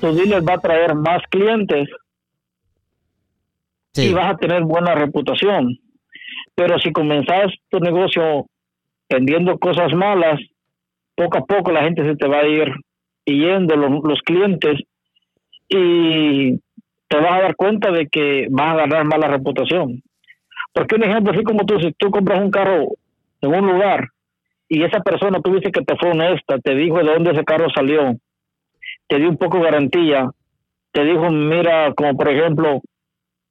tu 0.00 0.14
dealer 0.14 0.46
va 0.46 0.54
a 0.54 0.58
traer 0.58 0.94
más 0.94 1.22
clientes 1.30 1.88
y 3.94 4.12
vas 4.12 4.34
a 4.34 4.36
tener 4.36 4.62
buena 4.64 4.94
reputación. 4.94 5.78
Pero 6.54 6.78
si 6.78 6.92
comenzas 6.92 7.52
tu 7.68 7.78
negocio 7.78 8.46
vendiendo 9.08 9.58
cosas 9.58 9.92
malas, 9.94 10.40
poco 11.14 11.38
a 11.38 11.44
poco 11.44 11.72
la 11.72 11.84
gente 11.84 12.04
se 12.04 12.16
te 12.16 12.26
va 12.26 12.38
a 12.38 12.46
ir 12.46 12.72
yendo, 13.24 13.76
los, 13.76 14.20
clientes, 14.22 14.80
y 15.68 16.58
te 17.12 17.20
vas 17.20 17.32
a 17.32 17.42
dar 17.42 17.56
cuenta 17.56 17.90
de 17.90 18.08
que 18.08 18.46
vas 18.50 18.72
a 18.72 18.86
ganar 18.86 19.04
mala 19.04 19.28
reputación. 19.28 20.02
Porque 20.72 20.94
un 20.94 21.04
ejemplo, 21.04 21.34
así 21.34 21.42
como 21.42 21.66
tú, 21.66 21.78
si 21.78 21.92
tú 21.92 22.10
compras 22.10 22.40
un 22.40 22.50
carro 22.50 22.86
en 23.42 23.54
un 23.54 23.66
lugar 23.70 24.08
y 24.66 24.82
esa 24.82 25.00
persona 25.00 25.38
tú 25.42 25.52
dices 25.52 25.72
que 25.72 25.84
te 25.84 25.94
fue 25.98 26.12
honesta, 26.12 26.58
te 26.58 26.74
dijo 26.74 26.96
de 26.96 27.12
dónde 27.12 27.32
ese 27.32 27.44
carro 27.44 27.66
salió, 27.74 28.16
te 29.08 29.18
dio 29.18 29.28
un 29.28 29.36
poco 29.36 29.58
de 29.58 29.64
garantía, 29.64 30.30
te 30.92 31.04
dijo, 31.04 31.28
mira, 31.30 31.92
como 31.92 32.16
por 32.16 32.30
ejemplo, 32.30 32.80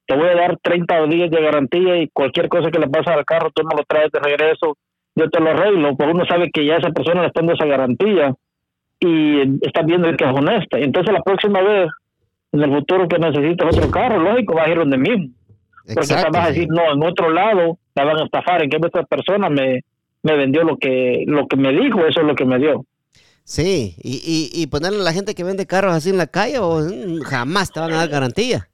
te 0.06 0.16
voy 0.16 0.30
a 0.30 0.34
dar 0.34 0.58
30 0.60 1.06
días 1.06 1.30
de 1.30 1.40
garantía 1.40 2.02
y 2.02 2.08
cualquier 2.08 2.48
cosa 2.48 2.68
que 2.68 2.80
le 2.80 2.88
pase 2.88 3.12
al 3.12 3.24
carro, 3.24 3.52
tú 3.54 3.62
me 3.62 3.76
lo 3.76 3.84
traes 3.84 4.10
de 4.10 4.18
regreso, 4.18 4.76
yo 5.14 5.30
te 5.30 5.38
lo 5.38 5.50
arreglo, 5.50 5.96
porque 5.96 6.12
uno 6.12 6.26
sabe 6.26 6.50
que 6.50 6.66
ya 6.66 6.78
esa 6.78 6.90
persona 6.90 7.20
le 7.20 7.28
está 7.28 7.42
dando 7.42 7.52
esa 7.52 7.66
garantía 7.66 8.34
y 8.98 9.64
está 9.64 9.82
viendo 9.82 10.10
que 10.16 10.24
es 10.24 10.30
honesta. 10.34 10.80
Entonces 10.80 11.12
la 11.12 11.22
próxima 11.22 11.62
vez, 11.62 11.88
en 12.52 12.62
el 12.62 12.70
futuro 12.70 13.08
que 13.08 13.18
necesitas 13.18 13.76
otro 13.76 13.90
carro, 13.90 14.18
lógico, 14.18 14.54
vas 14.54 14.68
a 14.68 14.70
ir 14.70 14.78
donde 14.78 14.98
mismo. 14.98 15.28
Porque 15.86 16.06
te 16.06 16.30
vas 16.30 16.46
a 16.46 16.48
decir, 16.48 16.68
no, 16.68 16.92
en 16.92 17.02
otro 17.02 17.30
lado 17.30 17.78
la 17.94 18.04
van 18.04 18.18
a 18.18 18.24
estafar, 18.24 18.62
en 18.62 18.70
que 18.70 18.76
esta 18.76 19.02
persona 19.04 19.48
me, 19.48 19.84
me 20.22 20.36
vendió 20.36 20.62
lo 20.62 20.76
que, 20.76 21.24
lo 21.26 21.46
que 21.48 21.56
me 21.56 21.72
dijo, 21.72 22.06
eso 22.06 22.20
es 22.20 22.26
lo 22.26 22.34
que 22.34 22.44
me 22.44 22.58
dio. 22.58 22.84
Sí, 23.44 23.96
y, 24.02 24.50
y, 24.54 24.66
ponerle 24.68 25.00
a 25.00 25.02
la 25.02 25.12
gente 25.12 25.34
que 25.34 25.42
vende 25.42 25.66
carros 25.66 25.94
así 25.94 26.10
en 26.10 26.16
la 26.16 26.28
calle, 26.28 26.58
o 26.60 26.78
mm, 26.78 27.22
jamás 27.22 27.72
te 27.72 27.80
van 27.80 27.92
a 27.92 27.96
dar 27.96 28.08
garantía. 28.08 28.68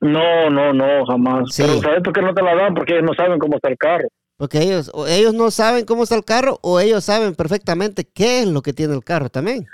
No, 0.00 0.48
no, 0.50 0.72
no, 0.72 1.04
jamás. 1.06 1.54
Pero 1.56 1.80
¿sabes 1.80 2.02
por 2.02 2.12
qué 2.12 2.22
no 2.22 2.32
te 2.32 2.42
la 2.42 2.54
dan? 2.54 2.74
Porque 2.74 2.92
ellos 2.92 3.04
no 3.04 3.14
saben 3.14 3.38
cómo 3.38 3.56
está 3.56 3.68
el 3.68 3.76
carro. 3.76 4.08
Porque 4.36 4.62
ellos, 4.62 4.90
o 4.94 5.06
ellos 5.06 5.34
no 5.34 5.50
saben 5.50 5.86
cómo 5.86 6.04
está 6.04 6.14
el 6.14 6.24
carro, 6.24 6.58
o 6.62 6.78
ellos 6.78 7.04
saben 7.04 7.34
perfectamente 7.34 8.04
qué 8.04 8.40
es 8.40 8.46
lo 8.46 8.62
que 8.62 8.72
tiene 8.72 8.94
el 8.94 9.02
carro 9.02 9.28
también. 9.28 9.66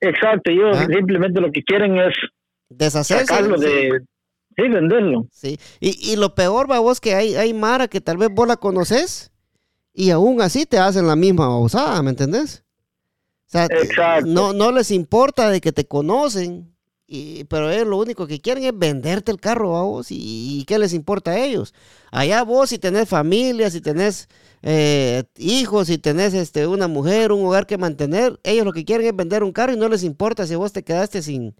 Exacto, 0.00 0.50
ellos 0.50 0.76
¿Ah? 0.76 0.86
simplemente 0.86 1.40
lo 1.40 1.50
que 1.50 1.62
quieren 1.62 1.98
es 1.98 2.14
deshacerse. 2.68 3.26
Sacarlo 3.26 3.58
de, 3.58 4.00
sí, 4.56 4.68
venderlo. 4.68 5.26
Sí, 5.32 5.58
y, 5.80 6.12
y 6.12 6.16
lo 6.16 6.34
peor, 6.34 6.70
va 6.70 6.78
vos, 6.78 7.00
que 7.00 7.14
hay, 7.14 7.34
hay 7.34 7.54
Mara 7.54 7.88
que 7.88 8.00
tal 8.00 8.16
vez 8.16 8.28
vos 8.30 8.46
la 8.46 8.56
conoces 8.56 9.32
y 9.92 10.10
aún 10.10 10.40
así 10.40 10.64
te 10.64 10.78
hacen 10.78 11.06
la 11.06 11.16
misma 11.16 11.58
usada, 11.58 12.00
¿me 12.02 12.10
entendés? 12.10 12.62
O 13.48 13.50
sea, 13.50 13.66
no, 14.24 14.52
no 14.52 14.70
les 14.72 14.90
importa 14.90 15.50
de 15.50 15.60
que 15.60 15.72
te 15.72 15.86
conocen, 15.86 16.74
y, 17.06 17.44
pero 17.44 17.70
ellos 17.70 17.88
lo 17.88 17.96
único 17.96 18.26
que 18.26 18.40
quieren 18.40 18.62
es 18.64 18.78
venderte 18.78 19.32
el 19.32 19.40
carro 19.40 19.76
a 19.76 19.82
vos 19.82 20.08
y, 20.10 20.64
qué 20.68 20.78
les 20.78 20.92
importa 20.92 21.30
a 21.32 21.38
ellos. 21.38 21.74
Allá 22.12 22.44
vos 22.44 22.68
si 22.68 22.78
tenés 22.78 23.08
familia, 23.08 23.70
si 23.70 23.80
tenés 23.80 24.28
eh, 24.62 25.24
hijos, 25.36 25.86
si 25.86 25.98
tenés 25.98 26.34
este, 26.34 26.66
una 26.66 26.88
mujer, 26.88 27.32
un 27.32 27.44
hogar 27.46 27.66
que 27.66 27.78
mantener, 27.78 28.38
ellos 28.42 28.64
lo 28.64 28.72
que 28.72 28.84
quieren 28.84 29.06
es 29.06 29.14
vender 29.14 29.42
un 29.42 29.52
carro 29.52 29.72
y 29.72 29.76
no 29.76 29.88
les 29.88 30.04
importa 30.04 30.46
si 30.46 30.54
vos 30.54 30.72
te 30.72 30.82
quedaste 30.82 31.22
sin, 31.22 31.54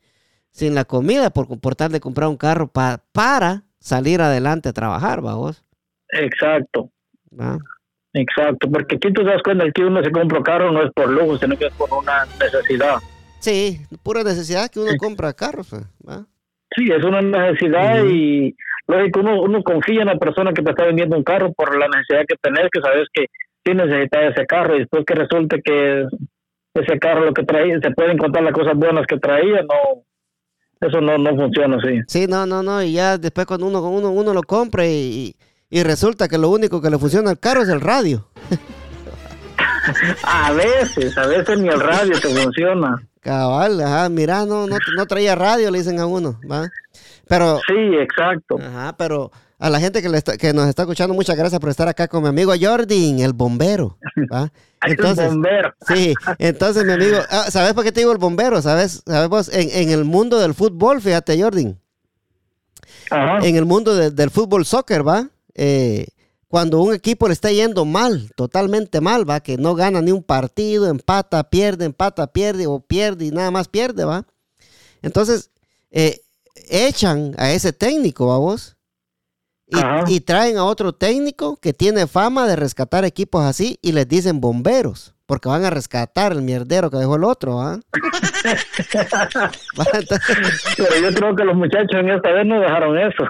sin 0.50 0.74
la 0.74 0.84
comida 0.84 1.30
por, 1.30 1.46
comportar 1.46 1.90
de 1.90 2.00
comprar 2.00 2.28
un 2.28 2.36
carro 2.36 2.68
para 2.68 3.64
salir 3.78 4.20
adelante 4.20 4.68
a 4.68 4.72
trabajar, 4.72 5.24
¿va 5.24 5.34
vos? 5.34 5.64
Exacto. 6.10 6.90
Exacto, 8.14 8.68
porque 8.70 8.96
aquí 8.96 9.12
tú 9.12 9.22
das 9.22 9.42
cuenta 9.42 9.64
que 9.72 9.84
uno 9.84 10.02
se 10.02 10.10
compra 10.10 10.38
un 10.38 10.44
carro 10.44 10.72
no 10.72 10.82
es 10.82 10.90
por 10.92 11.10
lujo, 11.10 11.38
sino 11.38 11.56
que 11.56 11.66
es 11.66 11.74
por 11.74 11.92
una 11.92 12.24
necesidad. 12.40 12.96
Sí, 13.38 13.80
pura 14.02 14.24
necesidad 14.24 14.70
que 14.70 14.80
uno 14.80 14.92
compra 14.98 15.32
carros. 15.32 15.68
Pues, 15.70 15.84
sí, 16.74 16.88
es 16.90 17.04
una 17.04 17.20
necesidad 17.20 18.04
y 18.04 18.56
lógico, 18.88 19.20
uno, 19.20 19.42
uno 19.42 19.62
confía 19.62 20.00
en 20.00 20.08
la 20.08 20.18
persona 20.18 20.52
que 20.52 20.62
te 20.62 20.70
está 20.70 20.84
vendiendo 20.84 21.16
un 21.16 21.22
carro 21.22 21.52
por 21.52 21.78
la 21.78 21.86
necesidad 21.86 22.24
que 22.26 22.36
tenés, 22.42 22.68
que 22.72 22.80
sabes 22.80 23.06
que 23.12 23.26
sí 23.64 23.74
necesitas 23.74 24.32
ese 24.32 24.46
carro 24.46 24.76
y 24.76 24.80
después 24.80 25.04
que 25.06 25.14
resulte 25.14 25.60
que 25.62 26.06
ese 26.74 26.98
carro 26.98 27.24
lo 27.24 27.32
que 27.32 27.44
traía, 27.44 27.78
se 27.80 27.90
pueden 27.90 28.18
contar 28.18 28.42
las 28.42 28.52
cosas 28.52 28.74
buenas 28.76 29.06
que 29.06 29.18
traía, 29.18 29.62
no, 29.62 30.02
eso 30.80 31.00
no, 31.00 31.18
no 31.18 31.36
funciona 31.36 31.76
así. 31.76 32.00
Sí, 32.06 32.26
no, 32.28 32.46
no, 32.46 32.62
no, 32.62 32.82
y 32.82 32.92
ya 32.92 33.18
después 33.18 33.46
cuando 33.46 33.66
uno, 33.66 33.80
uno, 33.82 34.10
uno 34.10 34.32
lo 34.32 34.42
compra 34.42 34.86
y, 34.86 35.34
y 35.70 35.82
resulta 35.82 36.28
que 36.28 36.38
lo 36.38 36.50
único 36.50 36.80
que 36.80 36.90
le 36.90 36.98
funciona 36.98 37.30
al 37.30 37.38
carro 37.38 37.62
es 37.62 37.68
el 37.68 37.80
radio. 37.80 38.28
a 40.22 40.52
veces, 40.52 41.16
a 41.18 41.26
veces 41.26 41.58
ni 41.58 41.68
el 41.68 41.80
radio 41.80 42.18
te 42.20 42.28
funciona. 42.28 43.02
Cabal, 43.20 43.80
ajá, 43.80 44.08
mira, 44.08 44.46
no, 44.46 44.66
no, 44.66 44.76
no 44.96 45.06
traía 45.06 45.34
radio, 45.34 45.70
le 45.70 45.78
dicen 45.78 45.98
a 45.98 46.06
uno, 46.06 46.40
¿va? 46.50 46.68
Pero... 47.28 47.58
Sí, 47.66 47.96
exacto. 48.00 48.56
Ajá, 48.60 48.96
pero 48.96 49.30
a 49.58 49.70
la 49.70 49.80
gente 49.80 50.00
que, 50.00 50.08
le 50.08 50.22
que 50.22 50.52
nos 50.52 50.68
está 50.68 50.82
escuchando, 50.82 51.14
muchas 51.14 51.36
gracias 51.36 51.60
por 51.60 51.70
estar 51.70 51.88
acá 51.88 52.08
con 52.08 52.22
mi 52.22 52.28
amigo 52.28 52.52
Jordi, 52.58 53.22
el 53.22 53.32
bombero. 53.32 53.98
¿va? 54.32 54.50
Entonces, 54.86 55.24
el 55.26 55.30
bombero. 55.30 55.74
Sí, 55.88 56.14
entonces 56.38 56.84
mi 56.84 56.92
amigo, 56.92 57.18
ah, 57.30 57.50
¿sabes 57.50 57.74
por 57.74 57.82
qué 57.82 57.90
te 57.90 58.00
digo 58.00 58.12
el 58.12 58.18
bombero? 58.18 58.62
¿Sabes? 58.62 59.02
¿Sabes? 59.04 59.50
En, 59.52 59.70
en 59.70 59.90
el 59.90 60.04
mundo 60.04 60.38
del 60.38 60.54
fútbol, 60.54 61.00
fíjate, 61.00 61.40
Jordi. 61.42 61.76
Ajá. 63.10 63.44
En 63.44 63.56
el 63.56 63.64
mundo 63.64 63.96
del 63.96 64.30
fútbol 64.30 64.64
soccer, 64.64 65.06
¿va? 65.06 65.28
Eh, 65.54 66.06
cuando 66.46 66.80
un 66.80 66.94
equipo 66.94 67.26
le 67.26 67.34
está 67.34 67.50
yendo 67.50 67.84
mal, 67.84 68.30
totalmente 68.34 69.00
mal, 69.00 69.28
va, 69.28 69.40
que 69.40 69.58
no 69.58 69.74
gana 69.74 70.00
ni 70.00 70.12
un 70.12 70.22
partido, 70.22 70.88
empata, 70.88 71.50
pierde, 71.50 71.84
empata, 71.84 72.28
pierde 72.28 72.66
o 72.66 72.80
pierde 72.80 73.26
y 73.26 73.30
nada 73.30 73.50
más 73.50 73.68
pierde, 73.68 74.04
va. 74.04 74.24
Entonces, 75.02 75.50
eh, 75.90 76.20
echan 76.70 77.34
a 77.38 77.52
ese 77.52 77.72
técnico, 77.72 78.28
vamos, 78.28 78.76
y, 79.66 80.14
y, 80.14 80.20
traen 80.20 80.56
a 80.56 80.64
otro 80.64 80.94
técnico 80.94 81.58
que 81.60 81.74
tiene 81.74 82.06
fama 82.06 82.46
de 82.46 82.56
rescatar 82.56 83.04
equipos 83.04 83.44
así 83.44 83.78
y 83.82 83.92
les 83.92 84.08
dicen 84.08 84.40
bomberos, 84.40 85.14
porque 85.26 85.50
van 85.50 85.64
a 85.64 85.70
rescatar 85.70 86.32
el 86.32 86.40
mierdero 86.40 86.90
que 86.90 86.96
dejó 86.96 87.16
el 87.16 87.24
otro, 87.24 87.60
¿ah? 87.60 87.78
Pero 90.76 91.00
yo 91.02 91.14
creo 91.14 91.36
que 91.36 91.44
los 91.44 91.54
muchachos 91.54 92.00
en 92.00 92.08
esta 92.08 92.30
vez 92.30 92.46
no 92.46 92.60
dejaron 92.60 92.98
eso. 92.98 93.24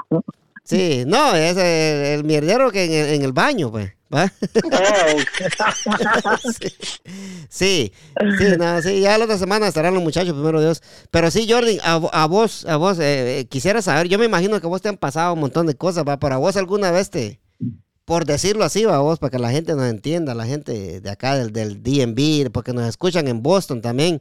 Sí, 0.68 1.04
no, 1.06 1.34
es 1.34 1.56
el, 1.56 2.24
mierdero 2.24 2.70
que 2.70 3.14
en 3.14 3.22
el, 3.22 3.32
baño, 3.32 3.70
pues. 3.70 3.94
¿va? 4.14 4.30
Oh, 4.64 6.38
sí, 7.48 7.90
sí, 8.38 8.52
no, 8.58 8.82
sí, 8.82 9.00
ya 9.00 9.16
la 9.16 9.24
otra 9.24 9.38
semana 9.38 9.66
estarán 9.66 9.94
los 9.94 10.02
muchachos, 10.02 10.34
primero 10.34 10.60
Dios. 10.60 10.82
Pero 11.10 11.30
sí, 11.30 11.46
Jordi, 11.50 11.78
a, 11.82 12.26
vos, 12.26 12.66
a 12.66 12.76
vos, 12.76 12.98
eh, 12.98 13.38
eh, 13.38 13.46
quisiera 13.46 13.80
saber, 13.80 14.08
yo 14.08 14.18
me 14.18 14.26
imagino 14.26 14.60
que 14.60 14.66
a 14.66 14.68
vos 14.68 14.82
te 14.82 14.90
han 14.90 14.98
pasado 14.98 15.32
un 15.32 15.40
montón 15.40 15.66
de 15.66 15.74
cosas, 15.74 16.04
¿va? 16.06 16.18
Pero 16.18 16.34
a 16.34 16.38
vos 16.38 16.54
alguna 16.58 16.90
vez 16.90 17.08
te, 17.08 17.40
por 18.04 18.26
decirlo 18.26 18.62
así, 18.64 18.84
va, 18.84 18.98
vos, 18.98 19.18
para 19.18 19.30
que 19.30 19.38
la 19.38 19.50
gente 19.50 19.74
nos 19.74 19.88
entienda, 19.88 20.34
la 20.34 20.44
gente 20.44 21.00
de 21.00 21.10
acá 21.10 21.34
del, 21.38 21.50
del 21.50 21.82
DMV, 21.82 22.50
porque 22.50 22.74
nos 22.74 22.86
escuchan 22.86 23.26
en 23.26 23.42
Boston 23.42 23.80
también. 23.80 24.20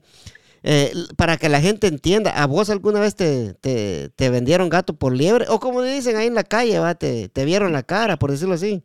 Eh, 0.64 0.92
para 1.18 1.38
que 1.38 1.50
la 1.50 1.62
gente 1.62 1.88
entienda, 1.88 2.32
¿a 2.32 2.46
vos 2.48 2.70
alguna 2.70 3.00
vez 3.00 3.16
te, 3.16 3.54
te, 3.54 4.30
vendieron 4.30 4.70
gato 4.70 4.96
por 4.96 5.14
liebre? 5.16 5.46
O 5.50 5.60
como 5.60 5.82
dicen 5.82 6.18
ahí 6.18 6.28
en 6.28 6.36
la 6.36 6.44
calle, 6.44 6.80
¿va? 6.80 6.96
Te, 6.96 7.30
te 7.30 7.46
vieron 7.46 7.74
la 7.74 7.84
cara, 7.84 8.18
por 8.18 8.32
decirlo 8.32 8.56
así. 8.56 8.84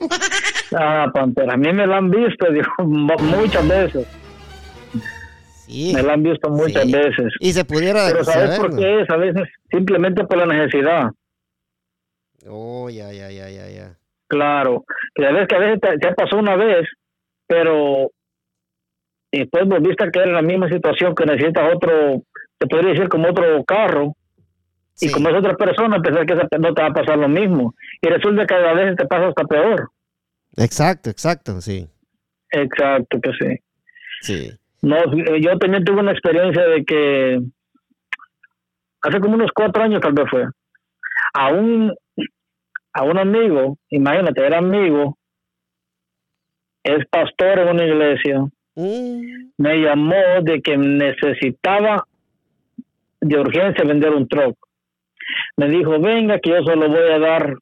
Ah, 0.76 1.06
Pantera, 1.14 1.54
a 1.54 1.56
mí 1.56 1.72
me 1.72 1.86
lo 1.86 1.94
han 1.94 2.10
visto 2.10 2.46
muchas 2.84 3.66
veces. 3.66 4.06
Sí. 5.66 5.92
Me 5.94 6.02
lo 6.02 6.12
han 6.12 6.22
visto 6.22 6.50
muchas 6.50 6.90
veces. 6.90 7.32
Y 7.40 7.52
se 7.52 7.64
pudiera. 7.64 8.06
Pero 8.10 8.24
¿sabes 8.24 8.58
por 8.58 8.76
qué 8.76 9.00
es? 9.00 9.10
A 9.10 9.16
veces 9.16 9.48
simplemente 9.70 10.24
por 10.24 10.36
la 10.36 10.44
necesidad. 10.44 11.10
Oh, 12.46 12.88
ya, 12.90 13.12
ya, 13.12 13.30
ya, 13.30 13.48
ya, 13.48 13.68
ya. 13.68 13.96
Claro. 14.28 14.84
Que 15.14 15.26
a 15.26 15.32
veces 15.32 15.48
que 15.48 15.54
a 15.56 15.58
veces 15.58 15.80
te, 15.80 16.14
pasó 16.14 16.36
una 16.36 16.56
vez, 16.56 16.86
pero 17.46 18.10
y 19.30 19.40
después 19.40 19.66
volviste 19.66 20.04
a 20.04 20.10
quedar 20.10 20.28
en 20.28 20.34
la 20.34 20.42
misma 20.42 20.68
situación 20.68 21.14
que 21.14 21.26
necesitas 21.26 21.74
otro, 21.74 22.22
te 22.58 22.66
podría 22.66 22.92
decir 22.92 23.08
como 23.08 23.28
otro 23.28 23.64
carro, 23.64 24.14
y 25.00 25.10
como 25.10 25.28
es 25.28 25.36
otra 25.36 25.54
persona, 25.54 26.00
pensar 26.00 26.26
que 26.26 26.58
no 26.58 26.74
te 26.74 26.82
va 26.82 26.88
a 26.88 26.92
pasar 26.92 27.18
lo 27.18 27.28
mismo. 27.28 27.74
Y 28.02 28.08
resulta 28.08 28.46
que 28.46 28.54
a 28.54 28.72
veces 28.72 28.96
te 28.96 29.06
pasa 29.06 29.28
hasta 29.28 29.44
peor. 29.44 29.90
Exacto, 30.56 31.08
exacto, 31.08 31.60
sí. 31.60 31.88
Exacto, 32.50 33.20
que 33.20 33.30
sí. 33.38 33.56
Sí. 34.22 34.50
No, 34.82 34.96
yo 35.38 35.56
también 35.58 35.84
tuve 35.84 36.00
una 36.00 36.12
experiencia 36.12 36.62
de 36.66 36.84
que 36.84 37.40
hace 39.02 39.20
como 39.20 39.34
unos 39.34 39.50
cuatro 39.54 39.82
años 39.82 40.00
tal 40.00 40.12
vez 40.12 40.26
fue, 40.28 40.44
a 41.34 41.48
un, 41.52 41.94
a 42.92 43.02
un 43.04 43.18
amigo, 43.18 43.78
imagínate, 43.90 44.44
era 44.44 44.58
amigo, 44.58 45.16
es 46.82 47.06
pastor 47.08 47.60
en 47.60 47.68
una 47.68 47.84
iglesia, 47.84 48.44
Mm, 48.80 49.50
me 49.58 49.76
llamó 49.80 50.14
de 50.42 50.60
que 50.62 50.76
necesitaba 50.76 52.06
de 53.20 53.36
urgencia 53.40 53.84
vender 53.84 54.10
un 54.14 54.28
truck. 54.28 54.56
Me 55.56 55.68
dijo, 55.68 55.98
venga, 56.00 56.38
que 56.38 56.50
yo 56.50 56.62
se 56.64 56.76
lo 56.76 56.88
voy 56.88 57.10
a 57.12 57.18
dar 57.18 57.56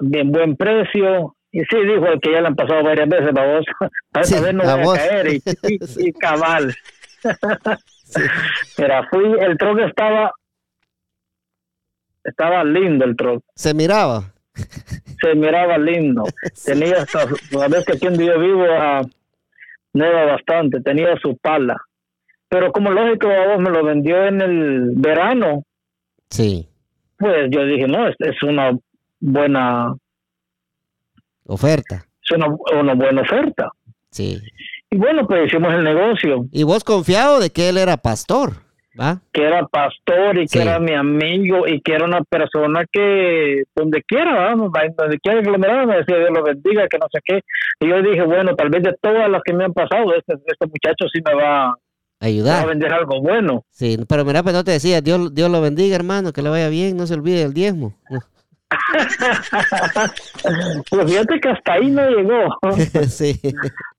bien 0.00 0.30
buen 0.30 0.56
precio. 0.56 1.34
Y 1.50 1.60
sí, 1.64 1.76
dijo 1.84 2.04
que 2.22 2.30
ya 2.32 2.40
le 2.42 2.46
han 2.46 2.54
pasado 2.54 2.84
varias 2.84 3.08
veces, 3.08 3.32
vos. 3.32 3.64
A 4.12 4.22
Sí, 4.22 4.34
esta 4.34 4.46
vez 4.46 4.54
no 4.54 4.62
voy 4.64 4.84
vos. 4.84 4.94
a 4.98 4.98
caer. 5.08 5.26
Y, 5.34 5.36
y- 5.68 6.08
y 6.08 6.12
cabal. 6.12 6.72
sí. 8.04 8.20
Mira, 8.78 9.08
fui, 9.10 9.24
el 9.40 9.58
truck 9.58 9.80
estaba, 9.80 10.32
estaba 12.22 12.62
lindo 12.64 13.04
el 13.04 13.16
truck. 13.16 13.42
Se 13.56 13.74
miraba. 13.74 14.32
Se 15.20 15.34
miraba 15.34 15.76
lindo. 15.78 16.24
Tenía 16.64 16.98
hasta, 17.02 17.22
a 17.22 17.68
veces 17.68 17.84
que 17.86 17.92
aquí 17.94 18.06
donde 18.06 18.26
yo 18.26 18.38
vivo, 18.38 18.64
ah, 19.94 19.98
neva 19.98 20.24
bastante. 20.24 20.80
Tenía 20.80 21.16
su 21.20 21.36
pala. 21.36 21.76
Pero 22.48 22.72
como 22.72 22.90
lógico, 22.90 23.28
a 23.28 23.46
vos 23.54 23.60
me 23.60 23.70
lo 23.70 23.84
vendió 23.84 24.24
en 24.26 24.40
el 24.40 24.92
verano. 24.96 25.64
Sí. 26.30 26.68
Pues 27.18 27.48
yo 27.50 27.64
dije, 27.64 27.86
no, 27.86 28.08
es, 28.08 28.14
es 28.20 28.42
una 28.42 28.72
buena, 29.20 29.94
Oferta. 31.46 32.06
es 32.22 32.30
una, 32.30 32.46
una 32.78 32.94
buena 32.94 33.22
oferta. 33.22 33.70
Sí. 34.10 34.38
Y 34.90 34.96
bueno, 34.96 35.26
pues 35.26 35.46
hicimos 35.48 35.74
el 35.74 35.84
negocio, 35.84 36.46
Y 36.52 36.62
vos 36.62 36.84
confiado 36.84 37.40
de 37.40 37.50
que 37.50 37.68
él 37.68 37.76
era 37.76 37.96
pastor, 37.98 38.52
¿va? 38.98 39.20
que 39.32 39.44
era 39.44 39.66
pastor 39.66 40.38
y 40.38 40.46
que 40.46 40.62
era 40.62 40.78
mi 40.78 40.94
amigo 40.94 41.66
y 41.66 41.80
que 41.80 41.94
era 41.94 42.04
una 42.04 42.22
persona 42.22 42.84
que 42.90 43.64
donde 43.74 44.02
quiera, 44.02 44.54
donde 44.54 45.18
quiera 45.20 45.42
que 45.42 45.50
lo 45.50 45.58
mirara 45.58 45.86
me 45.86 45.98
decía 45.98 46.18
Dios 46.18 46.30
lo 46.34 46.42
bendiga, 46.42 46.88
que 46.88 46.98
no 46.98 47.06
sé 47.12 47.20
qué. 47.24 47.40
Y 47.80 47.88
yo 47.88 48.02
dije, 48.02 48.22
bueno, 48.22 48.54
tal 48.56 48.70
vez 48.70 48.82
de 48.82 48.94
todas 49.00 49.30
las 49.30 49.42
que 49.44 49.52
me 49.52 49.64
han 49.64 49.72
pasado, 49.72 50.14
este, 50.14 50.34
este 50.46 50.66
muchacho 50.66 51.06
sí 51.12 51.20
me 51.24 51.34
va, 51.34 51.42
va 51.42 51.68
a 52.20 52.26
Ayudar. 52.26 52.66
vender 52.66 52.92
algo 52.92 53.20
bueno. 53.22 53.64
Sí, 53.70 53.96
pero 54.08 54.24
mira, 54.24 54.42
pues 54.42 54.54
no 54.54 54.64
te 54.64 54.72
decía, 54.72 55.00
Dios, 55.00 55.32
Dios 55.34 55.50
lo 55.50 55.60
bendiga, 55.60 55.94
hermano, 55.94 56.32
que 56.32 56.42
le 56.42 56.50
vaya 56.50 56.68
bien, 56.68 56.96
no 56.96 57.06
se 57.06 57.14
olvide 57.14 57.40
del 57.40 57.54
diezmo. 57.54 57.94
pues 60.90 61.06
fíjate 61.06 61.40
que 61.40 61.48
hasta 61.48 61.72
ahí 61.72 61.90
no 61.90 62.06
llegó, 62.10 62.58
sí. 63.08 63.40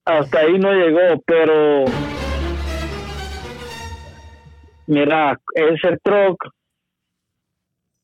hasta 0.06 0.40
ahí 0.40 0.60
no 0.60 0.72
llegó, 0.74 1.22
pero 1.26 1.86
mira, 4.90 5.40
ese 5.54 5.98
truck 6.04 6.38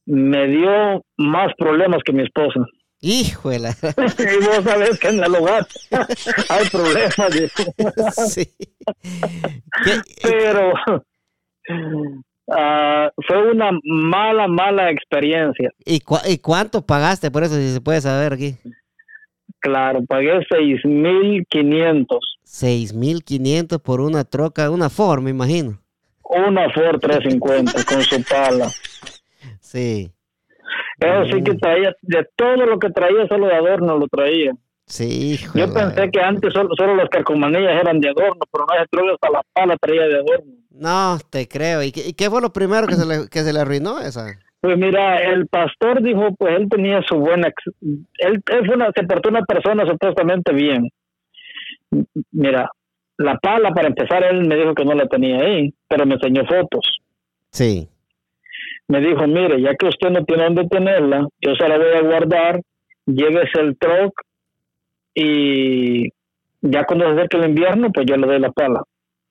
me 0.05 0.47
dio 0.47 1.03
más 1.17 1.51
problemas 1.57 2.01
que 2.05 2.13
mi 2.13 2.23
esposa. 2.23 2.59
Híjole. 3.01 3.69
y 4.19 4.45
vos 4.45 4.63
sabés 4.63 4.99
que 4.99 5.07
en 5.09 5.23
el 5.23 5.35
hogar 5.35 5.65
hay 6.49 6.69
problemas, 6.69 7.33
sí. 8.33 8.45
¿Qué- 9.83 10.01
pero 10.23 10.73
ah, 12.51 13.09
fue 13.27 13.51
una 13.51 13.71
mala, 13.83 14.47
mala 14.47 14.91
experiencia. 14.91 15.71
¿Y, 15.85 16.01
¿Y 16.27 16.37
cuánto 16.39 16.85
pagaste 16.85 17.31
por 17.31 17.43
eso, 17.43 17.55
si 17.55 17.73
se 17.73 17.81
puede 17.81 18.01
saber 18.01 18.33
aquí? 18.33 18.55
Claro, 19.59 20.03
pagué 20.07 20.39
seis 20.49 20.79
mil 20.85 21.43
quinientos. 21.49 22.19
6.500 22.45 23.81
por 23.81 23.99
una 23.99 24.23
troca, 24.23 24.69
una 24.69 24.89
Ford, 24.89 25.21
me 25.21 25.31
imagino. 25.31 25.79
Una 26.27 26.69
Ford 26.71 26.99
350 26.99 27.83
con 27.85 28.01
su 28.01 28.23
pala. 28.23 28.67
Sí. 29.59 30.11
Eso 30.99 31.25
sí 31.25 31.43
que 31.43 31.53
traía, 31.55 31.93
de 32.01 32.27
todo 32.35 32.65
lo 32.65 32.79
que 32.79 32.89
traía, 32.89 33.27
solo 33.27 33.47
de 33.47 33.55
adorno 33.55 33.97
lo 33.97 34.07
traía. 34.07 34.51
Sí, 34.87 35.33
hijo. 35.33 35.57
Yo 35.57 35.73
pensé 35.73 36.09
que 36.11 36.21
antes 36.21 36.53
solo, 36.53 36.69
solo 36.77 36.95
las 36.95 37.09
carcomanías 37.09 37.81
eran 37.81 37.99
de 37.99 38.09
adorno, 38.09 38.41
pero 38.51 38.65
no, 38.65 38.85
truco 38.89 39.13
hasta 39.13 39.29
la 39.29 39.41
pala 39.53 39.77
traía 39.77 40.07
de 40.07 40.15
adorno. 40.15 40.53
No, 40.71 41.17
te 41.29 41.47
creo. 41.47 41.83
¿Y 41.83 41.91
qué, 41.91 42.07
y 42.07 42.13
qué 42.13 42.29
fue 42.29 42.41
lo 42.41 42.53
primero 42.53 42.87
que 42.87 42.95
se 42.95 43.05
le, 43.05 43.29
que 43.29 43.41
se 43.41 43.53
le 43.53 43.59
arruinó 43.59 43.99
esa? 43.99 44.37
Pues 44.61 44.77
mira, 44.77 45.17
el 45.17 45.47
pastor 45.47 46.01
dijo, 46.01 46.33
pues 46.37 46.55
él 46.55 46.67
tenía 46.69 47.01
su 47.03 47.15
buena, 47.15 47.51
él, 47.81 48.41
él 48.47 48.65
fue 48.65 48.75
una, 48.75 48.91
se 48.95 49.03
portó 49.03 49.29
una 49.29 49.43
persona 49.43 49.85
supuestamente 49.85 50.53
bien. 50.53 50.89
Mira, 52.31 52.69
la 53.17 53.37
pala 53.37 53.71
para 53.71 53.87
empezar 53.87 54.23
él 54.23 54.47
me 54.47 54.55
dijo 54.55 54.73
que 54.73 54.85
no 54.85 54.93
la 54.93 55.07
tenía 55.07 55.39
ahí, 55.39 55.73
pero 55.87 56.05
me 56.05 56.15
enseñó 56.15 56.45
fotos. 56.45 56.99
Sí. 57.51 57.87
Me 58.87 58.99
dijo, 58.99 59.25
mire, 59.27 59.61
ya 59.61 59.75
que 59.75 59.87
usted 59.87 60.09
no 60.09 60.23
tiene 60.25 60.43
dónde 60.43 60.67
tenerla, 60.67 61.27
yo 61.41 61.55
se 61.55 61.67
la 61.67 61.77
voy 61.77 61.93
a 61.95 62.01
guardar, 62.01 62.61
llévese 63.05 63.59
el 63.59 63.77
truck 63.77 64.21
y 65.13 66.09
ya 66.61 66.83
cuando 66.83 67.05
se 67.05 67.11
acerque 67.13 67.37
el 67.37 67.49
invierno, 67.49 67.91
pues 67.91 68.05
yo 68.05 68.17
le 68.17 68.27
doy 68.27 68.39
la 68.39 68.51
pala. 68.51 68.83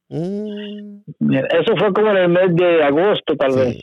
Mm, 0.09 0.99
Mira, 1.21 1.49
eso 1.49 1.77
fue 1.77 1.93
como 1.93 2.11
en 2.11 2.17
el 2.17 2.29
mes 2.29 2.55
de 2.55 2.83
agosto 2.83 3.37
tal 3.37 3.55
vez. 3.55 3.79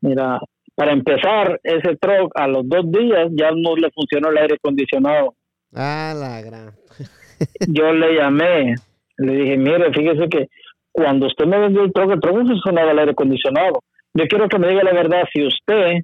Mira, 0.00 0.40
para 0.74 0.92
empezar, 0.92 1.58
ese 1.62 1.96
truck 1.96 2.32
a 2.34 2.46
los 2.46 2.68
dos 2.68 2.90
días 2.90 3.28
ya 3.32 3.50
no 3.50 3.76
le 3.76 3.90
funcionó 3.90 4.30
el 4.30 4.38
aire 4.38 4.54
acondicionado. 4.56 5.34
Ah, 5.74 6.14
la 6.16 6.40
gran. 6.42 6.74
Yo 7.68 7.92
le 7.92 8.14
llamé, 8.14 8.74
le 9.18 9.32
dije, 9.32 9.56
mire, 9.56 9.92
fíjese 9.92 10.28
que 10.28 10.48
cuando 10.92 11.26
usted 11.26 11.46
me 11.46 11.58
vendió 11.58 11.82
el 11.84 11.92
truck, 11.92 12.12
el 12.12 12.18
no 12.20 12.46
funcionaba 12.46 12.90
el 12.90 12.98
aire 12.98 13.12
acondicionado. 13.12 13.82
Yo 14.14 14.26
quiero 14.26 14.48
que 14.48 14.58
me 14.58 14.68
diga 14.68 14.82
la 14.82 14.92
verdad, 14.92 15.24
si 15.32 15.46
usted 15.46 16.02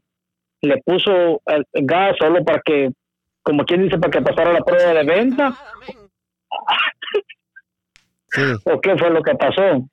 le 0.61 0.77
puso 0.85 1.41
el 1.47 1.65
gas 1.73 2.17
solo 2.19 2.45
para 2.45 2.61
que, 2.65 2.91
como 3.43 3.65
quien 3.65 3.85
dice, 3.85 3.99
para 3.99 4.11
que 4.11 4.23
pasara 4.23 4.53
la 4.53 4.61
prueba 4.61 4.93
de 4.93 5.05
venta, 5.05 5.57
Sí. 8.29 8.41
o 8.65 8.81
qué 8.81 8.97
fue 8.97 9.11
lo 9.11 9.23
que 9.23 9.35
pasó. 9.35 9.87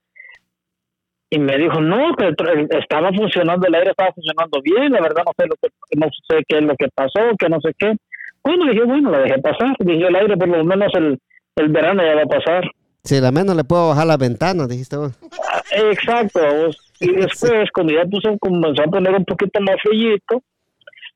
Y 1.31 1.37
me 1.37 1.57
dijo, 1.57 1.79
no, 1.79 2.15
que 2.15 2.33
estaba 2.71 3.11
funcionando, 3.13 3.67
el 3.67 3.75
aire 3.75 3.91
estaba 3.91 4.11
funcionando 4.13 4.61
bien, 4.63 4.91
la 4.91 5.01
verdad 5.01 5.23
no 5.25 5.31
sé 5.37 5.45
lo 5.45 5.55
que, 5.61 5.69
no 5.95 6.07
sé 6.27 6.43
qué 6.47 6.57
es 6.57 6.63
lo 6.63 6.75
que 6.75 6.87
pasó, 6.93 7.35
que 7.37 7.49
no 7.49 7.61
sé 7.61 7.71
qué. 7.77 7.95
Bueno, 8.43 8.65
dije, 8.71 8.83
bueno, 8.83 9.11
la 9.11 9.19
dejé 9.19 9.39
pasar. 9.39 9.75
Dije, 9.79 10.07
el 10.07 10.15
aire 10.15 10.37
por 10.37 10.47
lo 10.47 10.63
menos 10.63 10.91
el, 10.95 11.19
el 11.55 11.69
verano 11.69 12.03
ya 12.03 12.15
va 12.15 12.21
a 12.23 12.25
pasar. 12.25 12.63
Si 13.03 13.19
la 13.19 13.31
menos 13.31 13.55
le 13.55 13.63
puedo 13.63 13.89
bajar 13.89 14.07
las 14.07 14.17
ventanas, 14.17 14.67
dijiste 14.67 14.97
vos. 14.97 15.17
Ah, 15.51 15.61
Exacto. 15.91 16.39
vos. 16.39 16.77
Y 16.99 17.11
después, 17.15 17.69
cuando 17.73 17.93
ya 17.93 18.05
puso, 18.05 18.37
comenzó 18.39 18.83
a 18.83 18.87
poner 18.87 19.13
un 19.15 19.25
poquito 19.25 19.59
más 19.61 19.75
frillito, 19.81 20.41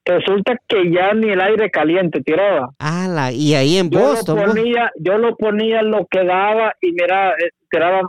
resulta 0.06 0.58
que 0.68 0.92
ya 0.92 1.14
ni 1.14 1.30
el 1.30 1.42
aire 1.42 1.70
caliente 1.70 2.22
tiraba. 2.22 2.70
Ah, 2.80 3.32
y 3.34 3.54
ahí 3.54 3.78
en 3.78 3.90
Yo 3.90 4.00
Boston. 4.00 4.38
lo 4.38 4.46
ponía, 4.54 4.92
yo 5.00 5.18
lo 5.18 5.36
ponía 5.36 5.82
lo 5.82 6.06
que 6.10 6.24
daba 6.24 6.74
y 6.82 6.92
mira, 6.92 7.32
eh, 7.32 7.50
tiraba, 7.70 8.02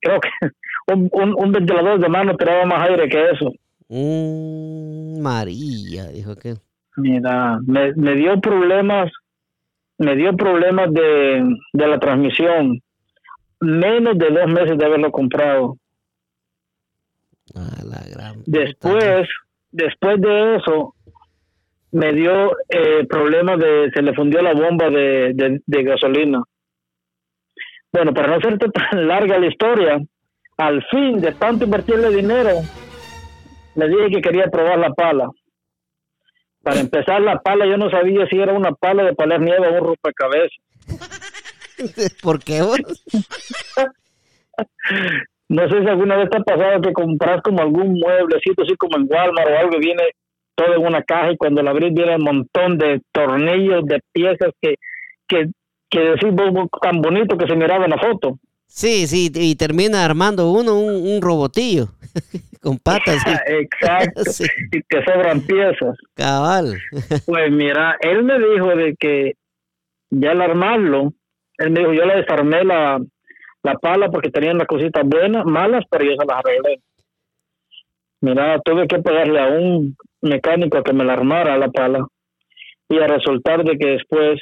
creo 0.00 0.20
que 0.20 0.28
un, 0.94 1.08
un, 1.12 1.34
un 1.36 1.52
ventilador 1.52 2.00
de 2.00 2.08
mano 2.08 2.36
tiraba 2.36 2.64
más 2.66 2.88
aire 2.88 3.08
que 3.08 3.30
eso. 3.30 3.52
Mm, 3.88 5.20
María, 5.20 6.06
dijo 6.08 6.36
que. 6.36 6.54
Mira, 6.96 7.58
me, 7.66 7.92
me 7.94 8.14
dio 8.14 8.40
problemas, 8.40 9.10
me 9.98 10.16
dio 10.16 10.34
problemas 10.36 10.92
de, 10.92 11.44
de 11.72 11.86
la 11.86 11.98
transmisión. 11.98 12.80
Menos 13.60 14.18
de 14.18 14.30
dos 14.30 14.46
meses 14.52 14.78
de 14.78 14.86
haberlo 14.86 15.10
comprado. 15.10 15.76
Ah, 17.54 17.82
la 17.84 18.02
gran. 18.10 18.42
Después, 18.46 19.28
después 19.70 20.20
de 20.20 20.56
eso, 20.56 20.94
me 21.92 22.12
dio 22.12 22.52
eh, 22.68 23.06
problemas 23.08 23.58
de, 23.58 23.90
se 23.94 24.02
le 24.02 24.14
fundió 24.14 24.40
la 24.40 24.54
bomba 24.54 24.88
de, 24.90 25.32
de, 25.34 25.60
de 25.64 25.82
gasolina. 25.82 26.42
Bueno, 27.92 28.14
para 28.14 28.28
no 28.28 28.34
hacerte 28.36 28.68
tan 28.90 29.08
larga 29.08 29.38
la 29.38 29.46
historia, 29.46 29.98
al 30.56 30.84
fin 30.90 31.20
de 31.20 31.32
tanto 31.32 31.64
invertirle 31.64 32.10
dinero, 32.10 32.60
le 33.74 33.88
dije 33.88 34.10
que 34.10 34.20
quería 34.20 34.46
probar 34.46 34.78
la 34.78 34.92
pala. 34.92 35.28
Para 36.62 36.80
empezar, 36.80 37.22
la 37.22 37.40
pala 37.40 37.66
yo 37.66 37.76
no 37.76 37.90
sabía 37.90 38.26
si 38.26 38.36
era 38.36 38.52
una 38.52 38.72
pala 38.72 39.04
de 39.04 39.14
paler 39.14 39.40
nieve 39.40 39.68
o 39.68 39.72
un 39.72 39.86
rompecabezas. 39.86 40.58
¿Por 42.22 42.42
qué 42.42 42.62
vos? 42.62 42.78
No 45.48 45.68
sé 45.68 45.80
si 45.82 45.88
alguna 45.88 46.16
vez 46.16 46.30
te 46.30 46.36
ha 46.36 46.40
pasado 46.42 46.80
que 46.82 46.92
compras 46.92 47.40
como 47.42 47.60
algún 47.60 47.98
mueblecito, 47.98 48.62
así 48.62 48.76
como 48.76 48.98
en 48.98 49.06
Walmart 49.08 49.48
o 49.48 49.58
algo, 49.58 49.76
y 49.78 49.80
viene 49.80 50.02
todo 50.54 50.74
en 50.74 50.86
una 50.86 51.02
caja 51.02 51.32
y 51.32 51.36
cuando 51.36 51.62
la 51.62 51.70
abrís 51.70 51.94
viene 51.94 52.16
un 52.16 52.22
montón 52.22 52.76
de 52.76 53.00
tornillos, 53.10 53.84
de 53.86 54.00
piezas 54.12 54.50
que, 54.60 54.74
que, 55.26 55.46
que 55.88 56.00
decís 56.00 56.30
vos, 56.32 56.52
vos, 56.52 56.68
tan 56.80 57.00
bonito 57.00 57.38
que 57.38 57.46
se 57.46 57.56
miraba 57.56 57.84
en 57.84 57.90
la 57.90 57.98
foto. 57.98 58.38
Sí, 58.66 59.06
sí, 59.06 59.32
y 59.34 59.56
termina 59.56 60.04
armando 60.04 60.52
uno 60.52 60.78
un, 60.78 61.14
un 61.14 61.20
robotillo 61.22 61.88
con 62.60 62.78
patas. 62.78 63.22
sí. 63.24 63.30
Exacto. 63.46 64.22
Sí, 64.30 64.44
Y 64.72 64.82
que 64.82 65.02
sobran 65.04 65.40
piezas. 65.42 65.96
cabal. 66.14 66.78
Pues 67.26 67.50
mira, 67.52 67.96
él 68.00 68.22
me 68.22 68.38
dijo 68.38 68.74
de 68.76 68.94
que 68.98 69.32
ya 70.10 70.32
al 70.32 70.42
armarlo, 70.42 71.12
él 71.58 71.70
me 71.70 71.80
dijo, 71.80 71.92
yo 71.92 72.04
le 72.04 72.16
desarmé 72.16 72.64
la, 72.64 73.00
la 73.62 73.74
pala 73.74 74.08
porque 74.10 74.30
tenían 74.30 74.58
las 74.58 74.66
cositas 74.66 75.04
buenas, 75.04 75.44
malas, 75.44 75.84
pero 75.90 76.04
yo 76.04 76.12
se 76.18 76.26
las 76.26 76.38
arreglé. 76.38 76.80
Mira, 78.22 78.60
tuve 78.64 78.86
que 78.86 78.98
pagarle 78.98 79.40
a 79.40 79.46
un 79.48 79.96
mecánico 80.20 80.76
a 80.78 80.82
que 80.82 80.92
me 80.92 81.04
la 81.04 81.14
armara 81.14 81.56
la 81.56 81.68
pala 81.70 82.06
y 82.88 82.98
a 82.98 83.06
resultar 83.06 83.64
de 83.64 83.78
que 83.78 83.86
después 83.92 84.38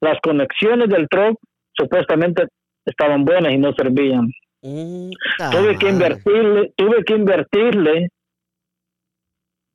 las 0.00 0.18
conexiones 0.20 0.88
del 0.88 1.08
truck 1.08 1.38
supuestamente 1.72 2.44
estaban 2.84 3.24
buenas 3.24 3.52
y 3.52 3.58
no 3.58 3.72
servían. 3.72 4.28
Mm, 4.62 5.10
tuve 5.52 5.78
que 5.78 5.88
invertirle, 5.88 6.72
tuve 6.76 7.04
que 7.04 7.14
invertirle 7.14 8.08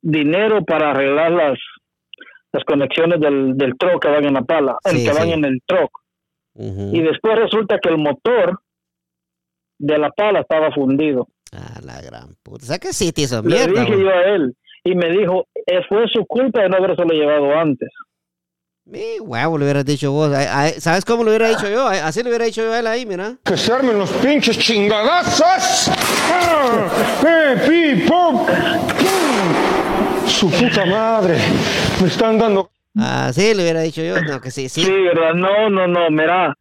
dinero 0.02 0.64
para 0.64 0.90
arreglar 0.90 1.32
las 1.32 1.58
las 2.52 2.64
conexiones 2.64 3.20
del, 3.20 3.54
del 3.56 3.76
truck 3.76 4.00
que 4.00 4.08
van 4.08 4.24
en 4.24 4.32
la 4.34 4.42
pala, 4.42 4.78
el 4.84 4.96
Sí, 4.98 5.04
que 5.04 5.12
van 5.12 5.24
sí. 5.24 5.32
en 5.32 5.44
el 5.44 5.60
truck. 5.66 5.90
Ujú. 6.54 6.90
Y 6.96 7.02
después 7.02 7.38
resulta 7.38 7.78
que 7.82 7.90
el 7.90 7.98
motor 7.98 8.60
de 9.78 9.98
la 9.98 10.08
pala 10.10 10.40
estaba 10.40 10.72
fundido. 10.72 11.28
Ah, 11.52 11.80
la 11.84 12.00
gran 12.00 12.34
puta. 12.42 12.64
O 12.64 12.66
sea 12.66 12.78
que 12.78 12.94
sí 12.94 13.12
te 13.12 13.22
hizo 13.22 13.42
Le 13.42 13.48
mierda. 13.48 13.80
dije 13.82 13.92
güey. 13.94 14.04
yo 14.04 14.08
a 14.10 14.22
él 14.22 14.56
y 14.84 14.94
me 14.94 15.10
dijo, 15.10 15.46
"Eh, 15.66 15.82
fue 15.86 16.06
su 16.08 16.24
culpa 16.24 16.62
de 16.62 16.70
no 16.70 16.76
habérselo 16.78 17.12
llevado 17.12 17.52
antes. 17.52 17.90
Mi 18.88 19.18
huevo, 19.20 19.58
le 19.58 19.64
hubieras 19.64 19.84
dicho 19.84 20.12
vos. 20.12 20.32
Ay, 20.32 20.46
ay, 20.48 20.72
¿Sabes 20.80 21.04
cómo 21.04 21.24
lo 21.24 21.30
hubiera 21.30 21.48
dicho 21.48 21.68
yo? 21.68 21.88
Ay, 21.88 21.98
Así 22.04 22.22
le 22.22 22.28
hubiera 22.28 22.44
dicho 22.44 22.62
yo 22.62 22.72
a 22.72 22.78
él 22.78 22.86
ahí, 22.86 23.04
mira. 23.04 23.34
Que 23.44 23.56
se 23.56 23.72
armen 23.72 23.98
los 23.98 24.10
pinches 24.12 24.56
chingadazos. 24.58 25.88
¡Ah! 26.32 26.86
¡Eh, 27.26 27.56
pi, 27.66 28.02
pum! 28.06 28.46
¡Pum! 28.46 30.26
Su 30.28 30.48
puta 30.50 30.84
madre. 30.86 31.36
Me 32.00 32.06
están 32.06 32.38
dando. 32.38 32.70
Así 32.96 33.54
le 33.54 33.62
hubiera 33.64 33.80
dicho 33.80 34.02
yo. 34.02 34.20
No, 34.22 34.40
que 34.40 34.52
sí, 34.52 34.68
sí. 34.68 34.84
Sí, 34.84 34.92
¿verdad? 34.92 35.34
No, 35.34 35.68
no, 35.68 35.88
no, 35.88 36.08
mira, 36.10 36.54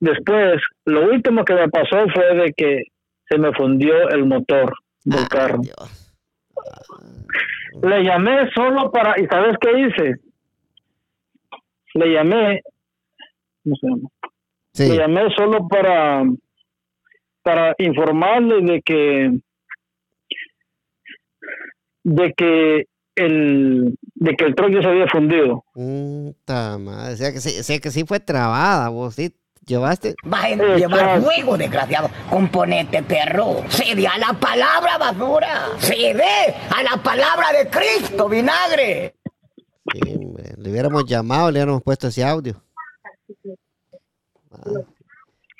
después, 0.00 0.62
lo 0.86 1.10
último 1.10 1.44
que 1.44 1.52
me 1.54 1.68
pasó 1.68 2.06
fue 2.14 2.34
de 2.36 2.52
que 2.56 2.84
se 3.28 3.36
me 3.36 3.52
fundió 3.52 4.08
el 4.08 4.24
motor 4.24 4.72
del 5.04 5.20
Ah, 5.24 5.28
carro. 5.28 5.58
Dios. 5.58 6.16
Le 7.82 8.02
llamé 8.02 8.50
solo 8.54 8.90
para, 8.90 9.20
¿y 9.20 9.26
sabes 9.26 9.56
qué 9.60 9.70
hice? 9.78 10.14
Le 11.94 12.12
llamé, 12.12 12.62
¿cómo 13.62 13.76
se 13.76 13.86
llama? 13.86 14.08
Sí. 14.72 14.88
Le 14.88 14.96
llamé 14.96 15.34
solo 15.36 15.68
para, 15.68 16.24
para 17.42 17.74
informarle 17.78 18.60
de 18.62 18.82
que, 18.82 19.30
de 22.02 22.32
que 22.36 22.86
el, 23.14 23.96
de 24.14 24.34
que 24.34 24.44
el 24.44 24.54
truck 24.56 24.70
ya 24.72 24.82
se 24.82 24.88
había 24.88 25.06
fundido. 25.06 25.64
Puta 25.72 26.78
madre. 26.78 27.14
O 27.14 27.16
sea 27.16 27.32
que 27.32 27.40
sí, 27.40 27.60
o 27.60 27.62
sea 27.62 27.78
que 27.78 27.90
sí 27.90 28.04
fue 28.04 28.20
trabada, 28.20 28.88
vos 28.88 29.14
sí. 29.14 29.32
Llevaste. 29.66 30.10
Eh, 30.10 30.14
a 30.30 30.76
llevar 30.76 31.22
fuego, 31.22 31.56
desgraciado. 31.56 32.10
Componente 32.28 33.02
perro. 33.02 33.62
Cede 33.68 34.06
a 34.06 34.18
la 34.18 34.34
palabra 34.34 34.98
basura. 34.98 35.68
Cede 35.78 36.54
a 36.70 36.82
la 36.82 37.02
palabra 37.02 37.46
de 37.52 37.70
Cristo, 37.70 38.28
vinagre. 38.28 39.14
Sí, 39.94 40.00
hombre, 40.16 40.44
le 40.58 40.70
hubiéramos 40.70 41.04
llamado, 41.06 41.50
le 41.50 41.58
hubiéramos 41.58 41.82
puesto 41.82 42.08
ese 42.08 42.24
audio. 42.24 42.54
Ah, 44.52 44.80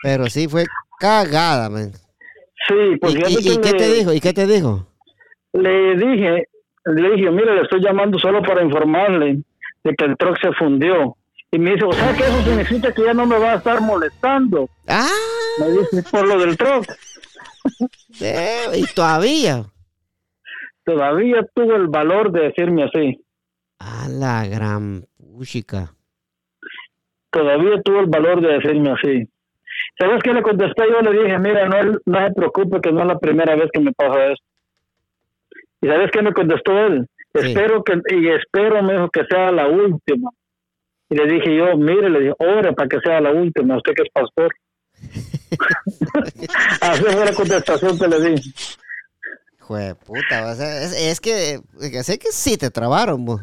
Pero 0.03 0.27
sí 0.29 0.49
fue 0.49 0.65
cagada, 0.99 1.69
man. 1.71 1.93
Sí, 2.69 2.97
pues 3.01 3.15
¿Y, 3.15 3.19
y- 3.19 3.53
y 3.53 3.59
qué 3.61 3.73
le- 3.73 3.79
te 3.79 3.93
dijo? 3.95 4.13
¿Y 4.13 4.21
qué 4.21 4.33
te 4.33 4.47
dijo? 4.47 4.87
le 5.53 5.97
dije, 5.97 6.49
le 6.87 7.11
dije, 7.15 7.31
mire, 7.31 7.55
le 7.55 7.63
estoy 7.63 7.81
llamando 7.81 8.19
solo 8.19 8.43
para 8.43 8.65
informarle 8.65 9.43
de 9.85 9.95
que 9.95 10.05
el 10.05 10.17
truck 10.17 10.37
se 10.41 10.53
fundió. 10.55 11.17
Y 11.53 11.59
me 11.61 11.73
dice, 11.73 11.85
o 11.85 11.93
sea 11.93 12.13
que 12.17 12.25
eso 12.25 12.43
significa 12.43 12.93
que 12.93 13.05
ya 13.05 13.15
no 13.15 13.25
me 13.27 13.39
va 13.39 13.53
a 13.53 13.57
estar 13.57 13.81
molestando. 13.81 14.69
Ah, 14.89 15.07
Me 15.61 15.71
dice, 15.71 16.03
por 16.11 16.27
lo 16.27 16.39
del 16.41 16.57
truck. 16.57 16.87
sí, 18.13 18.27
y 18.75 18.85
todavía. 18.95 19.65
Todavía 20.85 21.47
tuvo 21.55 21.77
el 21.77 21.87
valor 21.87 22.33
de 22.33 22.41
decirme 22.49 22.83
así. 22.85 23.24
A 23.79 24.09
la 24.09 24.47
gran 24.47 25.05
puchica. 25.19 25.95
Todavía 27.31 27.83
tuvo 27.83 28.01
el 28.01 28.07
valor 28.07 28.41
de 28.41 28.59
decirme 28.59 28.93
así. 28.93 29.29
¿Sabes 29.99 30.23
qué 30.23 30.33
le 30.33 30.43
contesté? 30.43 30.85
Yo 30.89 31.01
le 31.01 31.23
dije, 31.23 31.39
mira, 31.39 31.69
no, 31.69 31.99
no 32.05 32.27
se 32.27 32.35
preocupe 32.35 32.81
que 32.81 32.93
no 32.93 33.03
es 33.03 33.07
la 33.07 33.19
primera 33.19 33.55
vez 33.57 33.71
que 33.73 33.81
me 33.81 33.93
pasa 33.93 34.33
esto. 34.33 34.45
¿Y 35.81 35.87
sabes 35.87 36.11
qué 36.13 36.23
me 36.23 36.33
contestó 36.33 36.73
él? 36.87 37.07
Sí. 37.35 37.49
Espero 37.49 37.83
que, 37.83 37.95
y 38.17 38.29
espero, 38.29 38.83
me 38.83 38.95
dijo, 38.95 39.11
que 39.11 39.25
sea 39.29 39.53
la 39.53 39.67
última. 39.67 40.31
Y 41.11 41.17
le 41.17 41.27
dije 41.27 41.57
yo, 41.57 41.77
mire, 41.77 42.09
le 42.09 42.21
dije, 42.21 42.35
ore 42.39 42.73
para 42.73 42.89
que 42.89 43.01
sea 43.01 43.21
la 43.21 43.33
última, 43.33 43.77
usted 43.77 43.93
que 43.95 44.03
es 44.03 44.11
pastor. 44.13 44.55
Así 46.81 47.03
fue 47.03 47.25
la 47.25 47.33
contestación 47.33 47.99
que 47.99 48.09
le 48.09 48.21
di. 48.21 48.55
Jue 49.61 49.95
puta, 49.95 50.53
o 50.53 50.55
sea, 50.55 50.83
es, 50.83 50.93
es 50.93 51.21
que, 51.21 51.61
sé 52.03 52.19
que 52.19 52.33
sí 52.33 52.57
te 52.57 52.71
trabaron, 52.71 53.25
vos. 53.25 53.41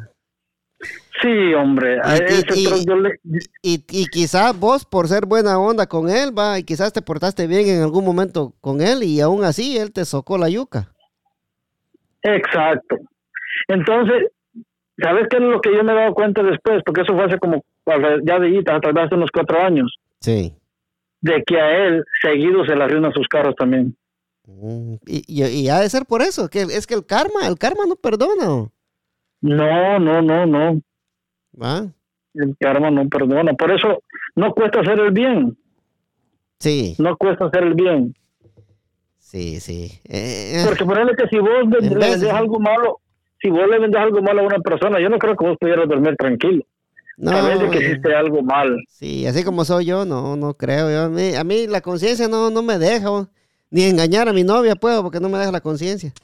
Sí, 1.22 1.54
hombre, 1.54 2.00
a 2.04 2.16
Y- 2.18 2.20
y- 2.20 2.24
ese 2.24 2.60
y- 2.60 2.66
truck 2.66 2.86
yo 2.88 2.96
le- 2.96 3.20
Y, 3.62 3.84
y 3.92 4.06
quizás 4.08 4.58
vos, 4.60 4.86
por 4.86 5.08
ser 5.08 5.26
buena 5.28 5.60
onda 5.60 5.86
con 5.88 6.10
él, 6.10 6.36
va, 6.38 6.58
y 6.58 6.64
quizás 6.64 6.92
te 6.94 7.02
portaste 7.02 7.46
bien 7.48 7.68
en 7.68 7.82
algún 7.84 8.04
momento 8.04 8.54
con 8.62 8.82
él, 8.82 9.04
y 9.04 9.22
aún 9.22 9.44
así 9.44 9.78
él 9.78 9.92
te 9.92 10.04
socó 10.06 10.38
la 10.38 10.50
yuca. 10.50 10.92
Exacto. 12.24 12.98
Entonces, 13.68 14.28
¿sabes 15.02 15.28
qué 15.30 15.38
es 15.38 15.44
lo 15.44 15.62
que 15.62 15.76
yo 15.76 15.84
me 15.84 15.92
he 15.92 15.96
dado 15.96 16.14
cuenta 16.14 16.42
después? 16.44 16.82
Porque 16.86 17.02
eso 17.02 17.14
fue 17.14 17.26
hace 17.26 17.38
como, 17.38 17.64
ya 18.24 18.40
de 18.40 18.64
tal 18.64 18.94
vez 18.94 19.06
hace 19.06 19.16
unos 19.16 19.30
cuatro 19.34 19.60
años, 19.62 19.94
Sí. 20.22 20.54
de 21.22 21.44
que 21.46 21.60
a 21.60 21.88
él 21.88 22.04
seguido 22.22 22.66
se 22.66 22.76
le 22.76 22.84
arruinan 22.84 23.14
sus 23.14 23.28
carros 23.28 23.56
también. 23.56 23.96
Mm, 24.48 24.96
Y, 25.06 25.24
y, 25.28 25.46
y 25.46 25.70
ha 25.70 25.80
de 25.80 25.90
ser 25.90 26.06
por 26.06 26.22
eso, 26.22 26.50
que 26.50 26.62
es 26.64 26.88
que 26.88 26.96
el 26.96 27.06
karma, 27.06 27.48
el 27.48 27.58
karma 27.58 27.86
no 27.88 27.96
perdona. 27.96 28.70
No, 29.42 30.00
no, 30.00 30.22
no, 30.22 30.46
no. 30.46 30.82
¿va? 31.62 31.88
El 32.34 32.56
karma 32.60 32.92
no 32.92 33.08
perdona. 33.10 33.54
Por 33.54 33.72
eso 33.72 34.02
no 34.36 34.54
cuesta 34.54 34.80
hacer 34.82 35.00
el 35.00 35.12
bien. 35.12 35.58
Sí, 36.60 36.96
No 37.00 37.18
cuesta 37.18 37.46
hacer 37.46 37.64
el 37.64 37.74
bien. 37.74 38.16
sí, 39.18 39.60
sí. 39.60 39.92
Eh, 40.06 40.64
Porque 40.66 40.86
ponele 40.86 41.16
que 41.16 41.28
si 41.28 41.38
vos 41.40 41.50
le, 41.70 41.90
le 41.90 41.96
vendes 41.96 42.30
algo 42.30 42.60
malo, 42.60 43.00
si 43.42 43.50
vos 43.50 43.68
le 43.68 43.80
vendes 43.80 44.00
algo 44.00 44.22
malo 44.22 44.42
a 44.42 44.46
una 44.46 44.60
persona, 44.60 45.00
yo 45.00 45.10
no 45.10 45.18
creo 45.18 45.36
que 45.36 45.46
vos 45.48 45.58
pudieras 45.60 45.90
dormir 45.90 46.16
tranquilo. 46.18 46.64
no, 47.18 47.32
a 47.32 47.42
veces 47.50 47.72
que 47.72 47.80
hiciste 47.80 48.14
algo 48.16 48.44
mal. 48.44 48.78
sí, 48.90 49.26
así 49.26 49.44
como 49.44 49.66
soy 49.66 49.86
yo, 49.86 50.06
no, 50.06 50.36
no 50.36 50.54
creo. 50.54 50.92
Yo, 50.92 51.02
a, 51.06 51.10
mí, 51.10 51.34
a 51.34 51.44
mí 51.44 51.66
la 51.66 51.82
conciencia 51.82 52.28
no, 52.28 52.52
no 52.52 52.62
me 52.62 52.78
deja, 52.78 53.28
ni 53.72 53.84
engañar 53.84 54.30
a 54.30 54.34
mi 54.34 54.44
novia 54.44 54.76
puedo, 54.76 55.02
porque 55.02 55.20
no 55.20 55.30
me 55.30 55.40
deja 55.40 55.52
la 55.52 55.62
conciencia. 55.62 56.14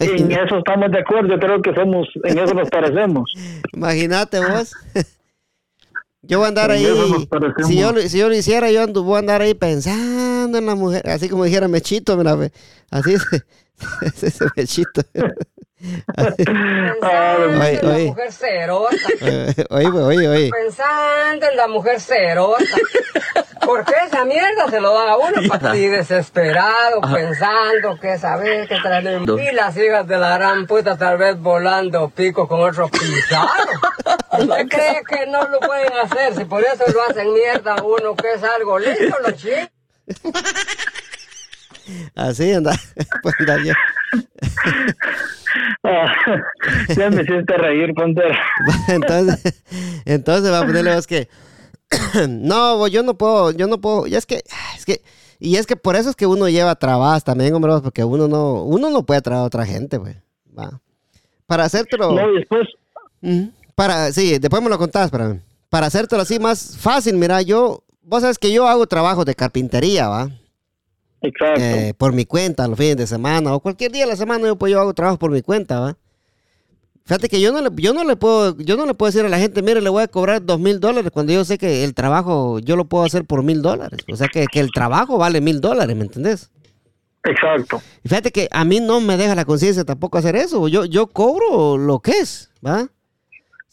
En 0.00 0.32
eso 0.32 0.58
estamos 0.58 0.90
de 0.90 0.98
acuerdo, 1.00 1.28
yo 1.34 1.38
creo 1.38 1.60
que 1.60 1.74
somos, 1.74 2.08
en 2.24 2.38
eso 2.38 2.54
nos 2.54 2.70
parecemos. 2.70 3.30
Imagínate 3.74 4.40
vos. 4.40 4.72
Yo 6.26 6.38
voy 6.38 6.46
a 6.46 6.48
andar 6.48 6.70
En 6.70 6.76
ahí. 6.78 6.86
Si 7.66 7.78
yo, 7.78 7.92
lo- 7.92 8.00
si 8.00 8.16
yo 8.18 8.30
lo 8.30 8.34
hiciera, 8.34 8.70
yo 8.70 8.82
ando, 8.82 9.02
voy 9.02 9.16
a 9.16 9.18
andar 9.18 9.42
ahí 9.42 9.52
pensando 9.52 10.56
en 10.56 10.64
la 10.64 10.74
mujer. 10.74 11.06
Así 11.10 11.28
como 11.28 11.44
dijera 11.44 11.68
Mechito, 11.68 12.16
mira, 12.16 12.34
así 12.90 13.16
se, 13.18 14.26
ese 14.26 14.46
Mechito. 14.56 15.02
Ah, 16.16 17.36
Oye, 17.38 17.78
en 17.78 17.86
la 17.88 17.94
oye. 17.94 18.04
mujer 18.06 18.32
cerota, 18.32 18.96
Eh, 19.20 19.54
Oye, 19.70 19.90
pues, 19.90 20.04
oye, 20.04 20.28
oye. 20.28 20.50
pensando 20.50 21.46
en 21.46 21.56
la 21.56 21.66
mujer 21.68 22.00
cerota. 22.00 22.64
Porque 23.64 23.94
esa 24.06 24.24
mierda 24.24 24.68
se 24.70 24.80
lo 24.80 24.92
dan 24.94 25.08
a 25.08 25.16
uno 25.16 25.40
para 25.48 25.72
ti 25.72 25.86
desesperado, 25.86 27.00
pensando 27.12 27.98
que 27.98 28.18
saber 28.18 28.68
que 28.68 28.76
traer. 28.80 29.22
Y 29.22 29.54
las 29.54 29.76
hijas 29.76 30.06
de 30.06 30.18
la 30.18 30.36
gran 30.38 30.66
puta 30.66 30.96
tal 30.98 31.16
vez 31.18 31.38
volando 31.38 32.08
pico 32.10 32.46
con 32.46 32.60
otros 32.60 32.90
pisados. 32.90 33.66
¿Usted 34.38 34.68
cree 34.68 35.02
que 35.08 35.26
no 35.26 35.48
lo 35.48 35.60
pueden 35.60 35.92
hacer? 36.02 36.34
Si 36.34 36.44
por 36.44 36.62
eso 36.62 36.84
lo 36.92 37.02
hacen 37.10 37.32
mierda 37.32 37.74
a 37.76 37.82
uno 37.82 38.14
que 38.16 38.32
es 38.34 38.42
algo 38.42 38.78
lindo, 38.78 39.16
los 39.26 39.34
chicos. 39.36 39.70
Así 42.14 42.52
anda. 42.52 42.72
Pues 43.22 43.34
ah, 45.84 46.14
ya 46.96 47.10
me 47.10 47.22
hiciste 47.22 47.56
reír, 47.56 47.94
Pantera. 47.94 48.38
Entonces, 48.88 49.62
entonces 50.04 50.52
va 50.52 50.60
a 50.60 50.66
ponerle 50.66 50.94
vos 50.94 51.06
que. 51.06 51.28
no, 52.28 52.86
yo 52.88 53.02
no 53.02 53.14
puedo, 53.14 53.50
yo 53.52 53.66
no 53.66 53.80
puedo. 53.80 54.06
Ya 54.06 54.18
es 54.18 54.26
que, 54.26 54.42
es 54.76 54.84
que. 54.84 55.02
Y 55.40 55.56
es 55.56 55.66
que 55.66 55.76
por 55.76 55.96
eso 55.96 56.10
es 56.10 56.16
que 56.16 56.26
uno 56.26 56.48
lleva 56.48 56.74
trabas 56.76 57.24
también, 57.24 57.54
hombre, 57.54 57.72
porque 57.82 58.04
uno 58.04 58.28
no, 58.28 58.62
uno 58.62 58.90
no 58.90 59.04
puede 59.04 59.20
trabar 59.20 59.42
a 59.42 59.46
otra 59.46 59.66
gente, 59.66 59.98
güey. 59.98 60.14
Va. 60.56 60.80
Para 61.46 61.64
hacértelo. 61.64 62.12
No, 62.12 62.30
y 62.30 62.38
después. 62.38 62.68
Para, 63.74 64.12
sí, 64.12 64.38
después 64.38 64.62
me 64.62 64.68
lo 64.68 64.78
contás, 64.78 65.10
para, 65.10 65.36
para 65.68 65.86
hacértelo 65.86 66.22
así 66.22 66.38
más 66.38 66.76
fácil, 66.78 67.16
mira, 67.16 67.42
yo, 67.42 67.82
vos 68.02 68.20
sabes 68.20 68.38
que 68.38 68.52
yo 68.52 68.68
hago 68.68 68.86
trabajo 68.86 69.24
de 69.24 69.34
carpintería, 69.34 70.08
¿va? 70.08 70.30
Exacto. 71.24 71.60
Eh, 71.60 71.94
por 71.96 72.12
mi 72.12 72.24
cuenta, 72.24 72.68
los 72.68 72.78
fines 72.78 72.96
de 72.96 73.06
semana, 73.06 73.54
o 73.54 73.60
cualquier 73.60 73.92
día 73.92 74.04
de 74.04 74.10
la 74.10 74.16
semana, 74.16 74.46
yo, 74.46 74.56
pues 74.56 74.72
yo 74.72 74.80
hago 74.80 74.94
trabajo 74.94 75.18
por 75.18 75.30
mi 75.30 75.42
cuenta, 75.42 75.80
¿va? 75.80 75.96
Fíjate 77.06 77.28
que 77.28 77.38
yo 77.38 77.52
no 77.52 77.60
le, 77.60 77.68
yo 77.76 77.92
no 77.92 78.02
le 78.04 78.16
puedo, 78.16 78.56
yo 78.56 78.76
no 78.76 78.86
le 78.86 78.94
puedo 78.94 79.12
decir 79.12 79.26
a 79.26 79.28
la 79.28 79.38
gente, 79.38 79.60
mire, 79.60 79.82
le 79.82 79.90
voy 79.90 80.02
a 80.02 80.08
cobrar 80.08 80.42
dos 80.42 80.58
mil 80.58 80.80
dólares 80.80 81.10
cuando 81.12 81.34
yo 81.34 81.44
sé 81.44 81.58
que 81.58 81.84
el 81.84 81.92
trabajo 81.92 82.60
yo 82.60 82.76
lo 82.76 82.86
puedo 82.86 83.04
hacer 83.04 83.26
por 83.26 83.42
mil 83.42 83.60
dólares. 83.60 84.00
O 84.10 84.16
sea 84.16 84.28
que, 84.28 84.46
que 84.46 84.60
el 84.60 84.70
trabajo 84.70 85.18
vale 85.18 85.42
mil 85.42 85.60
dólares, 85.60 85.94
¿me 85.94 86.04
entendés? 86.04 86.50
Exacto. 87.24 87.82
Fíjate 88.04 88.30
que 88.30 88.48
a 88.50 88.64
mí 88.64 88.80
no 88.80 89.00
me 89.00 89.18
deja 89.18 89.34
la 89.34 89.44
conciencia 89.44 89.84
tampoco 89.84 90.16
hacer 90.16 90.36
eso. 90.36 90.66
Yo, 90.68 90.86
yo 90.86 91.06
cobro 91.06 91.76
lo 91.76 92.00
que 92.00 92.12
es, 92.12 92.50
¿va? 92.64 92.88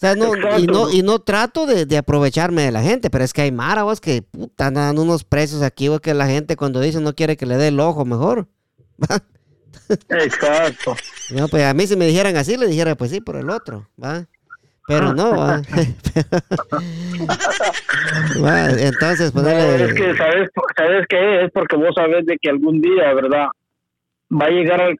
O 0.02 0.04
sea, 0.04 0.16
no, 0.16 0.58
y 0.58 0.66
no, 0.66 0.90
y 0.92 1.04
no 1.04 1.20
trato 1.20 1.68
de, 1.68 1.86
de 1.86 1.96
aprovecharme 1.98 2.64
de 2.64 2.72
la 2.72 2.82
gente, 2.82 3.12
pero 3.12 3.24
es 3.24 3.34
que 3.34 3.44
hay 3.44 3.52
mara, 3.52 3.84
vos, 3.84 4.02
que 4.02 4.24
puta, 4.24 4.66
andan 4.66 4.88
dando 4.88 5.04
unos 5.04 5.24
precios 5.24 5.62
aquí, 5.62 5.90
vos, 5.90 6.02
que 6.02 6.16
la 6.16 6.26
gente 6.26 6.56
cuando 6.56 6.80
dice 6.80 7.00
no 7.00 7.14
quiere 7.14 7.38
que 7.38 7.46
le 7.46 7.56
dé 7.58 7.68
el 7.68 7.80
ojo 7.80 8.04
mejor. 8.04 8.48
Exacto. 10.10 10.96
No, 11.30 11.48
pues 11.50 11.64
a 11.66 11.74
mí 11.76 11.86
si 11.86 11.96
me 11.96 12.08
dijeran 12.08 12.36
así, 12.36 12.58
le 12.58 12.66
dijera, 12.66 12.96
pues 12.96 13.12
sí, 13.12 13.22
por 13.22 13.36
el 13.36 13.50
otro, 13.52 13.88
¿va? 14.04 14.26
Pero 14.88 15.14
no, 15.14 15.38
¿va? 15.38 15.62
Va, 18.44 18.70
Entonces, 18.72 19.34
No, 19.36 19.42
ponerle... 19.44 19.86
es 19.86 19.94
que, 19.94 20.18
¿sabes, 20.18 20.50
¿sabes 20.76 21.06
qué? 21.10 21.46
Es 21.46 21.52
porque 21.54 21.76
vos 21.76 21.94
sabes 21.96 22.26
de 22.26 22.38
que 22.42 22.50
algún 22.50 22.82
día, 22.82 23.14
¿verdad? 23.14 23.48
Va 24.32 24.46
a 24.46 24.50
llegar 24.50 24.82
al- 24.82 24.98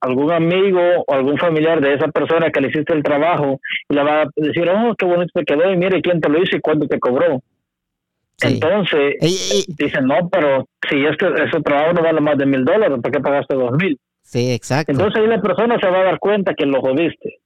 algún 0.00 0.32
amigo 0.32 0.80
o 1.06 1.14
algún 1.14 1.38
familiar 1.38 1.80
de 1.80 1.94
esa 1.94 2.08
persona 2.08 2.50
que 2.50 2.60
le 2.60 2.68
hiciste 2.68 2.92
el 2.94 3.02
trabajo 3.02 3.60
y 3.88 3.94
le 3.94 4.02
va 4.02 4.22
a 4.22 4.26
decir, 4.36 4.68
oh, 4.68 4.94
qué 4.96 5.06
bonito 5.06 5.30
te 5.34 5.44
quedó 5.44 5.70
y 5.70 5.76
mire 5.76 6.00
quién 6.00 6.20
te 6.20 6.28
lo 6.28 6.42
hizo 6.42 6.56
y 6.56 6.60
cuánto 6.60 6.86
te 6.86 6.98
cobró. 6.98 7.42
Sí. 8.36 8.54
Entonces, 8.54 9.16
Ey, 9.20 9.36
ey, 9.52 9.64
dicen, 9.76 10.06
no, 10.06 10.28
pero 10.30 10.66
si 10.88 11.04
este, 11.04 11.26
ese 11.44 11.60
trabajo 11.62 11.92
no 11.92 12.02
vale 12.02 12.20
más 12.20 12.38
de 12.38 12.46
mil 12.46 12.64
dólares, 12.64 12.98
¿por 13.02 13.12
qué 13.12 13.20
pagaste 13.20 13.54
dos 13.54 13.72
mil? 13.72 13.98
sí, 14.22 14.52
exacto. 14.52 14.92
Entonces 14.92 15.20
ahí 15.20 15.26
la 15.26 15.42
persona 15.42 15.76
se 15.80 15.88
va 15.88 16.00
a 16.00 16.04
dar 16.04 16.18
cuenta 16.18 16.54
que 16.54 16.64
lo 16.64 16.80
jodiste. 16.80 17.40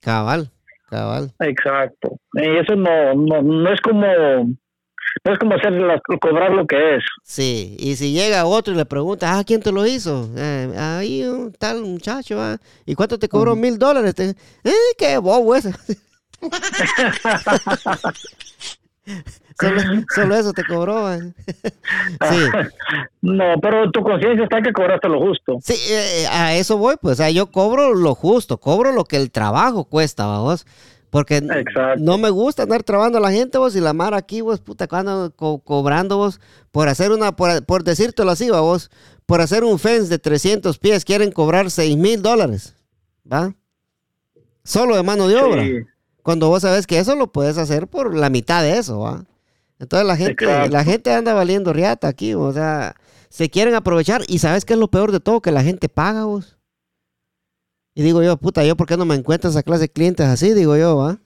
Cabal, 0.00 0.48
cabal. 0.88 1.30
Exacto. 1.40 2.18
Y 2.32 2.56
eso 2.56 2.74
no, 2.74 3.14
no, 3.14 3.42
no 3.42 3.72
es 3.72 3.80
como, 3.80 4.06
no 5.24 5.32
es 5.32 5.38
como 5.38 5.54
hacer 5.54 5.72
cobrar 6.20 6.52
lo 6.52 6.66
que 6.66 6.96
es. 6.96 7.04
Sí, 7.22 7.76
y 7.78 7.96
si 7.96 8.12
llega 8.12 8.44
otro 8.46 8.74
y 8.74 8.76
le 8.76 8.86
pregunta, 8.86 9.38
ah, 9.38 9.44
¿quién 9.44 9.60
te 9.60 9.72
lo 9.72 9.86
hizo? 9.86 10.28
Eh, 10.36 10.74
ahí 10.76 11.24
un 11.24 11.52
tal 11.52 11.82
muchacho, 11.82 12.40
ah. 12.40 12.56
¿y 12.86 12.94
cuánto 12.94 13.18
te 13.18 13.28
cobró? 13.28 13.56
Mil 13.56 13.78
dólares. 13.78 14.14
Eh, 14.18 14.34
qué 14.96 15.18
bobo 15.18 15.54
ese. 15.54 15.72
solo, 19.60 19.80
solo 20.14 20.36
eso 20.36 20.52
te 20.52 20.64
cobró. 20.64 21.06
ah. 21.06 21.18
sí, 22.30 22.36
No, 23.22 23.54
pero 23.60 23.90
tu 23.90 24.02
conciencia 24.02 24.44
está 24.44 24.62
que 24.62 24.72
cobraste 24.72 25.08
lo 25.08 25.20
justo. 25.20 25.58
sí, 25.62 25.74
eh, 25.90 26.26
a 26.30 26.54
eso 26.54 26.76
voy, 26.78 26.96
pues, 27.00 27.14
o 27.14 27.16
sea, 27.16 27.30
yo 27.30 27.50
cobro 27.50 27.94
lo 27.94 28.14
justo, 28.14 28.58
cobro 28.58 28.92
lo 28.92 29.04
que 29.04 29.16
el 29.16 29.30
trabajo 29.30 29.84
cuesta, 29.84 30.26
vos. 30.38 30.66
Porque 31.10 31.38
Exacto. 31.38 32.00
no 32.02 32.18
me 32.18 32.28
gusta 32.28 32.64
andar 32.64 32.82
trabando 32.82 33.16
a 33.18 33.20
la 33.22 33.30
gente, 33.32 33.56
vos, 33.56 33.74
y 33.74 33.80
la 33.80 33.94
mar 33.94 34.12
aquí, 34.12 34.42
vos, 34.42 34.60
puta, 34.60 34.86
cuando 34.88 35.32
co- 35.34 35.58
cobrando 35.60 36.18
vos, 36.18 36.38
por 36.70 36.88
hacer 36.88 37.12
una, 37.12 37.32
por, 37.34 37.64
por 37.64 37.82
decírtelo 37.82 38.30
así, 38.30 38.50
va, 38.50 38.60
vos, 38.60 38.90
por 39.24 39.40
hacer 39.40 39.64
un 39.64 39.78
fence 39.78 40.08
de 40.08 40.18
300 40.18 40.78
pies, 40.78 41.04
quieren 41.06 41.32
cobrar 41.32 41.70
6 41.70 41.96
mil 41.96 42.20
dólares, 42.20 42.74
¿va? 43.30 43.54
Solo 44.64 44.96
de 44.96 45.02
mano 45.02 45.28
de 45.28 45.36
obra. 45.36 45.62
Sí. 45.64 45.78
Cuando 46.22 46.48
vos 46.48 46.60
sabes 46.60 46.86
que 46.86 46.98
eso 46.98 47.16
lo 47.16 47.32
puedes 47.32 47.56
hacer 47.56 47.88
por 47.88 48.14
la 48.14 48.28
mitad 48.28 48.62
de 48.62 48.76
eso, 48.78 49.00
¿va? 49.00 49.24
Entonces 49.78 50.06
la 50.06 50.16
gente, 50.16 50.44
Exacto. 50.44 50.70
la 50.72 50.84
gente 50.84 51.12
anda 51.14 51.32
valiendo 51.32 51.72
riata 51.72 52.08
aquí, 52.08 52.34
o 52.34 52.52
sea, 52.52 52.94
se 53.30 53.48
quieren 53.48 53.74
aprovechar 53.74 54.22
y 54.28 54.40
¿sabes 54.40 54.66
qué 54.66 54.74
es 54.74 54.78
lo 54.78 54.88
peor 54.88 55.10
de 55.12 55.20
todo? 55.20 55.40
Que 55.40 55.52
la 55.52 55.62
gente 55.62 55.88
paga, 55.88 56.24
vos. 56.24 56.57
Y 57.98 58.02
digo 58.04 58.22
yo, 58.22 58.36
puta, 58.36 58.64
¿yo 58.64 58.76
por 58.76 58.86
qué 58.86 58.96
no 58.96 59.04
me 59.04 59.16
encuentro 59.16 59.50
esa 59.50 59.64
clase 59.64 59.82
de 59.82 59.88
clientes 59.88 60.24
así? 60.24 60.54
Digo 60.54 60.76
yo, 60.76 60.96
¿va? 60.96 61.18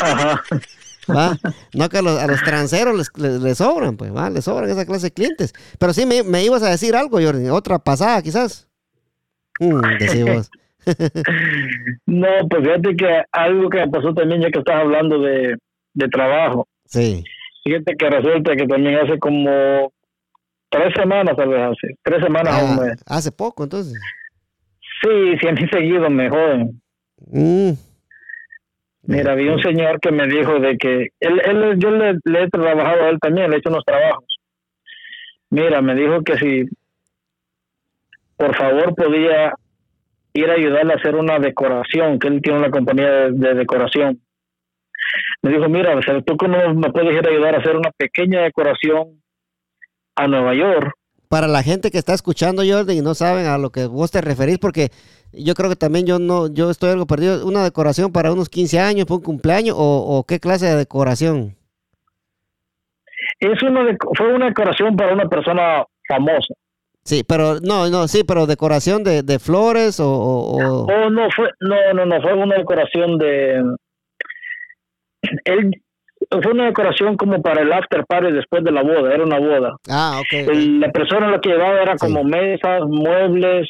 Ajá. 0.00 0.42
¿Va? 1.10 1.36
No 1.74 1.88
que 1.88 1.98
a 1.98 2.02
los, 2.02 2.20
a 2.20 2.26
los 2.28 2.40
transeros 2.44 2.96
les, 2.96 3.08
les, 3.16 3.40
les 3.40 3.58
sobran, 3.58 3.96
pues, 3.96 4.14
¿va? 4.14 4.30
Les 4.30 4.44
sobran 4.44 4.70
esa 4.70 4.86
clase 4.86 5.06
de 5.06 5.12
clientes. 5.12 5.52
Pero 5.76 5.92
sí 5.92 6.06
me, 6.06 6.22
me 6.22 6.44
ibas 6.44 6.62
a 6.62 6.70
decir 6.70 6.94
algo, 6.94 7.20
Jordi, 7.20 7.48
otra 7.48 7.80
pasada 7.80 8.22
quizás. 8.22 8.68
Mm, 9.58 9.80
decí 9.98 10.22
vos. 10.22 10.50
No, 12.06 12.28
pues 12.48 12.62
fíjate 12.62 12.96
que 12.96 13.22
algo 13.32 13.68
que 13.68 13.78
me 13.78 13.88
pasó 13.88 14.14
también, 14.14 14.40
ya 14.40 14.50
que 14.50 14.60
estás 14.60 14.76
hablando 14.76 15.18
de, 15.20 15.56
de 15.94 16.08
trabajo. 16.08 16.66
Sí. 16.86 17.24
Fíjate 17.64 17.96
que 17.96 18.08
resulta 18.08 18.54
que 18.56 18.66
también 18.66 18.94
hace 18.96 19.18
como 19.18 19.92
tres 20.70 20.94
semanas, 20.96 21.36
tal 21.36 21.48
vez 21.48 21.60
hace, 21.60 21.94
tres 22.04 22.22
semanas 22.22 22.54
a 22.54 22.64
un 22.64 22.78
Ah, 22.78 22.82
mes. 22.84 23.02
hace 23.04 23.32
poco, 23.32 23.64
entonces. 23.64 23.94
Sí, 25.02 25.38
sí, 25.40 25.48
a 25.48 25.52
mí 25.52 25.68
seguido 25.70 26.10
me 26.10 26.28
joden. 26.28 26.80
Mm, 27.30 27.70
Mira, 29.02 29.32
había 29.32 29.52
un 29.52 29.62
señor 29.62 30.00
que 30.00 30.10
me 30.12 30.26
dijo 30.26 30.58
de 30.60 30.76
que 30.76 31.08
él, 31.20 31.40
él 31.44 31.78
yo 31.78 31.90
le, 31.90 32.18
le 32.24 32.42
he 32.42 32.48
trabajado 32.50 33.04
a 33.04 33.08
él 33.08 33.18
también, 33.20 33.48
le 33.50 33.56
he 33.56 33.58
hecho 33.58 33.70
unos 33.70 33.84
trabajos. 33.84 34.24
Mira, 35.50 35.80
me 35.80 35.94
dijo 35.94 36.22
que 36.22 36.36
si 36.36 36.64
por 38.36 38.54
favor 38.54 38.94
podía 38.94 39.52
ir 40.34 40.50
a 40.50 40.54
ayudarle 40.54 40.92
a 40.92 40.96
hacer 40.96 41.14
una 41.16 41.38
decoración, 41.38 42.18
que 42.18 42.28
él 42.28 42.42
tiene 42.42 42.58
una 42.58 42.70
compañía 42.70 43.10
de, 43.10 43.32
de 43.32 43.54
decoración. 43.54 44.20
Me 45.42 45.50
dijo, 45.52 45.68
mira, 45.68 45.96
o 45.96 46.02
sea, 46.02 46.20
tú 46.20 46.36
cómo 46.36 46.74
me 46.74 46.90
puedes 46.90 47.14
ir 47.14 47.26
a 47.26 47.30
ayudar 47.30 47.54
a 47.54 47.58
hacer 47.58 47.76
una 47.76 47.90
pequeña 47.96 48.42
decoración 48.42 49.22
a 50.16 50.28
Nueva 50.28 50.54
York. 50.54 50.92
Para 51.28 51.46
la 51.46 51.62
gente 51.62 51.90
que 51.90 51.98
está 51.98 52.14
escuchando, 52.14 52.62
Jordi, 52.66 52.98
y 52.98 53.02
no 53.02 53.14
saben 53.14 53.46
a 53.46 53.58
lo 53.58 53.70
que 53.70 53.86
vos 53.86 54.10
te 54.10 54.20
referís, 54.22 54.58
porque 54.58 54.88
yo 55.32 55.54
creo 55.54 55.68
que 55.68 55.76
también 55.76 56.06
yo 56.06 56.18
no, 56.18 56.46
yo 56.48 56.70
estoy 56.70 56.90
algo 56.90 57.06
perdido. 57.06 57.46
¿Una 57.46 57.62
decoración 57.62 58.12
para 58.12 58.32
unos 58.32 58.48
15 58.48 58.80
años, 58.80 59.06
para 59.06 59.16
un 59.16 59.22
cumpleaños, 59.22 59.76
o, 59.78 59.82
o 60.18 60.24
qué 60.24 60.40
clase 60.40 60.66
de 60.66 60.76
decoración? 60.76 61.54
Es 63.40 63.62
una 63.62 63.84
de- 63.84 63.98
fue 64.16 64.32
una 64.32 64.46
decoración 64.46 64.96
para 64.96 65.12
una 65.12 65.28
persona 65.28 65.84
famosa. 66.08 66.54
Sí, 67.04 67.24
pero, 67.26 67.60
no, 67.60 67.88
no, 67.90 68.06
sí, 68.08 68.22
pero 68.24 68.46
decoración 68.46 69.02
de, 69.04 69.22
de 69.22 69.38
flores 69.38 69.98
o... 70.00 70.08
o- 70.10 70.56
o- 70.56 70.86
Oh, 70.86 71.10
no, 71.10 71.28
fue, 71.34 71.50
no, 71.60 71.76
no, 71.94 72.06
no, 72.06 72.20
fue 72.22 72.34
una 72.34 72.56
decoración 72.56 73.18
de... 73.18 73.62
Él, 75.44 75.70
fue 76.42 76.52
una 76.52 76.66
decoración 76.66 77.16
como 77.16 77.40
para 77.42 77.62
el 77.62 77.72
after 77.72 78.04
party 78.06 78.32
después 78.32 78.62
de 78.64 78.72
la 78.72 78.82
boda, 78.82 79.14
era 79.14 79.24
una 79.24 79.38
boda. 79.38 79.76
Ah, 79.88 80.18
ok. 80.20 80.32
El- 80.50 80.80
la 80.80 80.90
persona 80.90 81.28
lo 81.30 81.40
que 81.40 81.50
llevaba 81.50 81.80
era 81.82 81.96
Sí. 81.98 82.06
como 82.06 82.24
mesas, 82.24 82.82
muebles, 82.88 83.68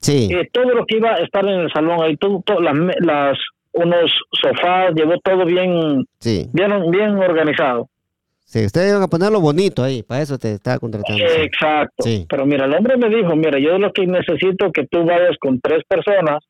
Sí, 0.00 0.28
eh, 0.32 0.48
todo 0.52 0.64
lo 0.74 0.84
que 0.84 0.96
iba 0.96 1.10
a 1.12 1.18
estar 1.18 1.44
en 1.44 1.60
el 1.60 1.72
salón 1.72 2.02
ahí, 2.02 2.16
todo, 2.16 2.42
todo, 2.44 2.60
las, 2.60 2.74
las, 3.00 3.38
unos 3.74 4.10
sofás, 4.32 4.92
llevó 4.94 5.14
todo 5.22 5.44
bien, 5.46 6.04
sí, 6.18 6.46
bien, 6.52 6.90
bien 6.90 7.10
organizado. 7.18 7.86
sí. 8.44 8.66
Ustedes 8.66 8.90
iban 8.90 9.02
a 9.02 9.06
ponerlo 9.08 9.40
bonito 9.40 9.82
ahí, 9.84 10.02
para 10.02 10.20
eso 10.22 10.36
te 10.38 10.52
estaba 10.54 10.78
contratando. 10.78 11.22
Exacto. 11.24 12.02
Sí. 12.02 12.26
Pero 12.28 12.44
mira, 12.46 12.64
el 12.66 12.74
hombre 12.74 12.96
me 12.98 13.08
dijo, 13.08 13.34
mira, 13.36 13.58
yo 13.60 13.78
lo 13.78 13.92
que 13.92 14.06
necesito 14.06 14.70
que 14.72 14.86
tú 14.88 15.04
vayas 15.04 15.36
con 15.40 15.58
tres 15.60 15.82
personas, 15.88 16.42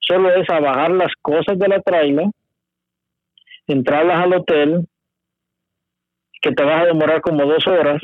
solo 0.00 0.28
es 0.34 0.48
a 0.50 0.60
bajar 0.60 0.90
las 0.90 1.12
cosas 1.22 1.58
de 1.58 1.68
la 1.68 1.80
trailer, 1.80 2.26
entrarlas 3.66 4.22
al 4.22 4.34
hotel, 4.34 4.86
que 6.40 6.52
te 6.52 6.62
vas 6.64 6.82
a 6.82 6.86
demorar 6.86 7.20
como 7.20 7.44
dos 7.44 7.66
horas, 7.66 8.00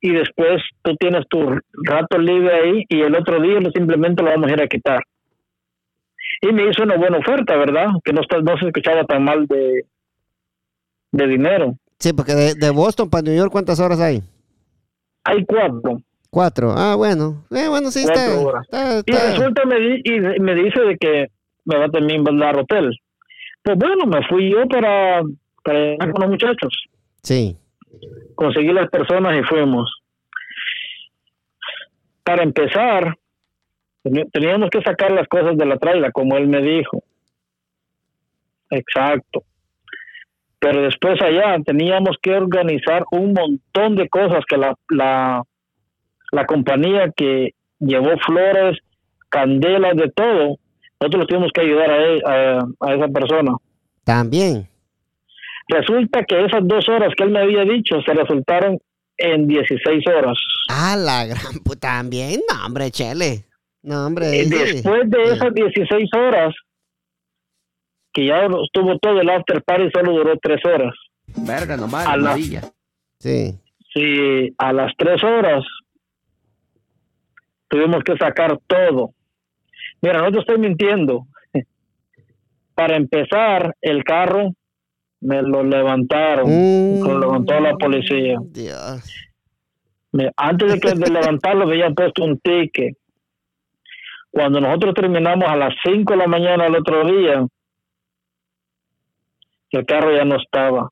y 0.00 0.12
después 0.12 0.62
tú 0.82 0.94
tienes 0.96 1.26
tu 1.28 1.58
rato 1.84 2.18
libre 2.18 2.54
ahí 2.54 2.84
y 2.88 3.00
el 3.02 3.14
otro 3.16 3.40
día 3.40 3.58
simplemente 3.74 4.22
lo 4.22 4.30
vamos 4.30 4.48
a 4.50 4.54
ir 4.54 4.62
a 4.62 4.68
quitar. 4.68 5.02
Y 6.40 6.52
me 6.52 6.68
hizo 6.70 6.84
una 6.84 6.96
buena 6.96 7.18
oferta, 7.18 7.56
¿verdad? 7.56 7.86
Que 8.04 8.12
no, 8.12 8.20
está- 8.20 8.40
no 8.40 8.56
se 8.58 8.66
escuchaba 8.66 9.04
tan 9.04 9.24
mal 9.24 9.46
de, 9.46 9.84
de 11.12 11.26
dinero. 11.26 11.74
Sí, 11.98 12.12
porque 12.12 12.32
de, 12.34 12.54
de 12.54 12.70
Boston 12.70 13.10
para 13.10 13.22
New 13.22 13.36
York, 13.36 13.50
¿cuántas 13.50 13.80
horas 13.80 13.98
hay? 14.00 14.22
Hay 15.24 15.44
cuatro. 15.44 16.00
Cuatro. 16.30 16.74
Ah, 16.76 16.94
bueno. 16.94 17.44
Eh, 17.50 17.66
bueno, 17.68 17.90
sí, 17.90 18.04
está, 18.04 19.02
Y 19.04 19.12
resulta 19.12 19.64
me 19.64 19.80
di- 19.80 20.02
y 20.04 20.20
me 20.40 20.54
dice 20.54 20.80
de 20.80 20.96
que 20.96 21.26
me 21.64 21.76
va 21.76 21.86
a 21.86 21.90
también 21.90 22.22
dar 22.22 22.56
hotel. 22.56 22.96
Pues 23.68 23.76
bueno, 23.80 24.06
me 24.06 24.26
fui 24.26 24.50
yo 24.50 24.66
para, 24.66 25.20
para 25.62 25.78
llegar 25.78 26.10
con 26.12 26.22
los 26.22 26.30
muchachos. 26.30 26.86
Sí, 27.22 27.54
Conseguí 28.34 28.72
las 28.72 28.88
personas 28.88 29.38
y 29.38 29.42
fuimos. 29.42 29.92
Para 32.24 32.44
empezar, 32.44 33.14
teníamos 34.32 34.70
que 34.70 34.80
sacar 34.80 35.10
las 35.10 35.28
cosas 35.28 35.58
de 35.58 35.66
la 35.66 35.76
traila, 35.76 36.10
como 36.12 36.38
él 36.38 36.48
me 36.48 36.62
dijo. 36.62 37.02
Exacto. 38.70 39.42
Pero 40.60 40.80
después 40.80 41.20
allá 41.20 41.58
teníamos 41.62 42.16
que 42.22 42.32
organizar 42.32 43.04
un 43.10 43.34
montón 43.34 43.96
de 43.96 44.08
cosas 44.08 44.46
que 44.48 44.56
la, 44.56 44.74
la, 44.88 45.42
la 46.32 46.46
compañía 46.46 47.12
que 47.14 47.50
llevó 47.80 48.16
flores, 48.24 48.78
candelas, 49.28 49.94
de 49.94 50.10
todo, 50.10 50.56
nosotros 51.00 51.26
tuvimos 51.28 51.50
que 51.54 51.60
ayudar 51.60 51.90
a, 51.90 51.96
él- 52.04 52.22
a, 52.26 52.58
a 52.86 52.94
esa 52.94 53.08
persona. 53.08 53.52
también. 54.04 54.68
Resulta 55.70 56.24
que 56.24 56.44
esas 56.46 56.66
dos 56.66 56.88
horas 56.88 57.12
que 57.14 57.24
él 57.24 57.30
me 57.30 57.40
había 57.40 57.62
dicho 57.64 58.00
se 58.00 58.14
resultaron 58.14 58.78
en 59.18 59.46
16 59.46 60.02
horas. 60.08 60.38
Ah, 60.70 60.96
la 60.96 61.26
gran 61.26 61.58
puta, 61.62 61.88
también. 61.98 62.40
No, 62.50 62.64
hombre, 62.64 62.90
chele. 62.90 63.44
No, 63.82 64.06
hombre. 64.06 64.40
Eh, 64.40 64.44
sí. 64.44 64.50
Después 64.50 65.10
de 65.10 65.26
Sí. 65.26 65.32
esas 65.34 65.52
16 65.54 66.10
horas, 66.16 66.54
que 68.14 68.26
ya 68.28 68.46
estuvo 68.64 68.98
todo 68.98 69.20
el 69.20 69.28
after 69.28 69.62
party, 69.62 69.90
solo 69.92 70.12
duró 70.12 70.38
3 70.40 70.58
horas. 70.64 70.94
Verga, 71.36 71.76
nomás, 71.76 72.06
A 72.06 72.16
la-. 72.16 72.36
Sí. 73.18 73.58
Si 73.92 74.54
a 74.56 74.72
las 74.72 74.92
3 74.96 75.22
horas 75.22 75.64
tuvimos 77.68 78.02
que 78.04 78.16
sacar 78.16 78.58
todo. 78.66 79.12
Mira, 80.02 80.22
no 80.22 80.30
te 80.30 80.38
estoy 80.38 80.58
mintiendo. 80.58 81.26
Para 82.74 82.96
empezar, 82.96 83.74
el 83.80 84.04
carro 84.04 84.52
me 85.20 85.42
lo 85.42 85.62
levantaron. 85.64 86.46
Mm. 86.46 87.02
Lo 87.02 87.18
levantó 87.18 87.58
la 87.60 87.74
policía. 87.74 88.38
Dios. 88.40 89.28
Antes 90.36 90.72
de 90.72 90.80
que 90.80 90.94
de 90.94 91.10
levantarlo, 91.10 91.66
me 91.66 91.72
habían 91.72 91.94
puesto 91.94 92.24
un 92.24 92.38
ticket. 92.38 92.96
Cuando 94.30 94.60
nosotros 94.60 94.94
terminamos 94.94 95.48
a 95.48 95.56
las 95.56 95.74
5 95.84 96.12
de 96.12 96.18
la 96.18 96.26
mañana 96.26 96.66
el 96.66 96.76
otro 96.76 97.04
día, 97.04 97.46
el 99.70 99.86
carro 99.86 100.14
ya 100.14 100.24
no 100.24 100.36
estaba. 100.36 100.88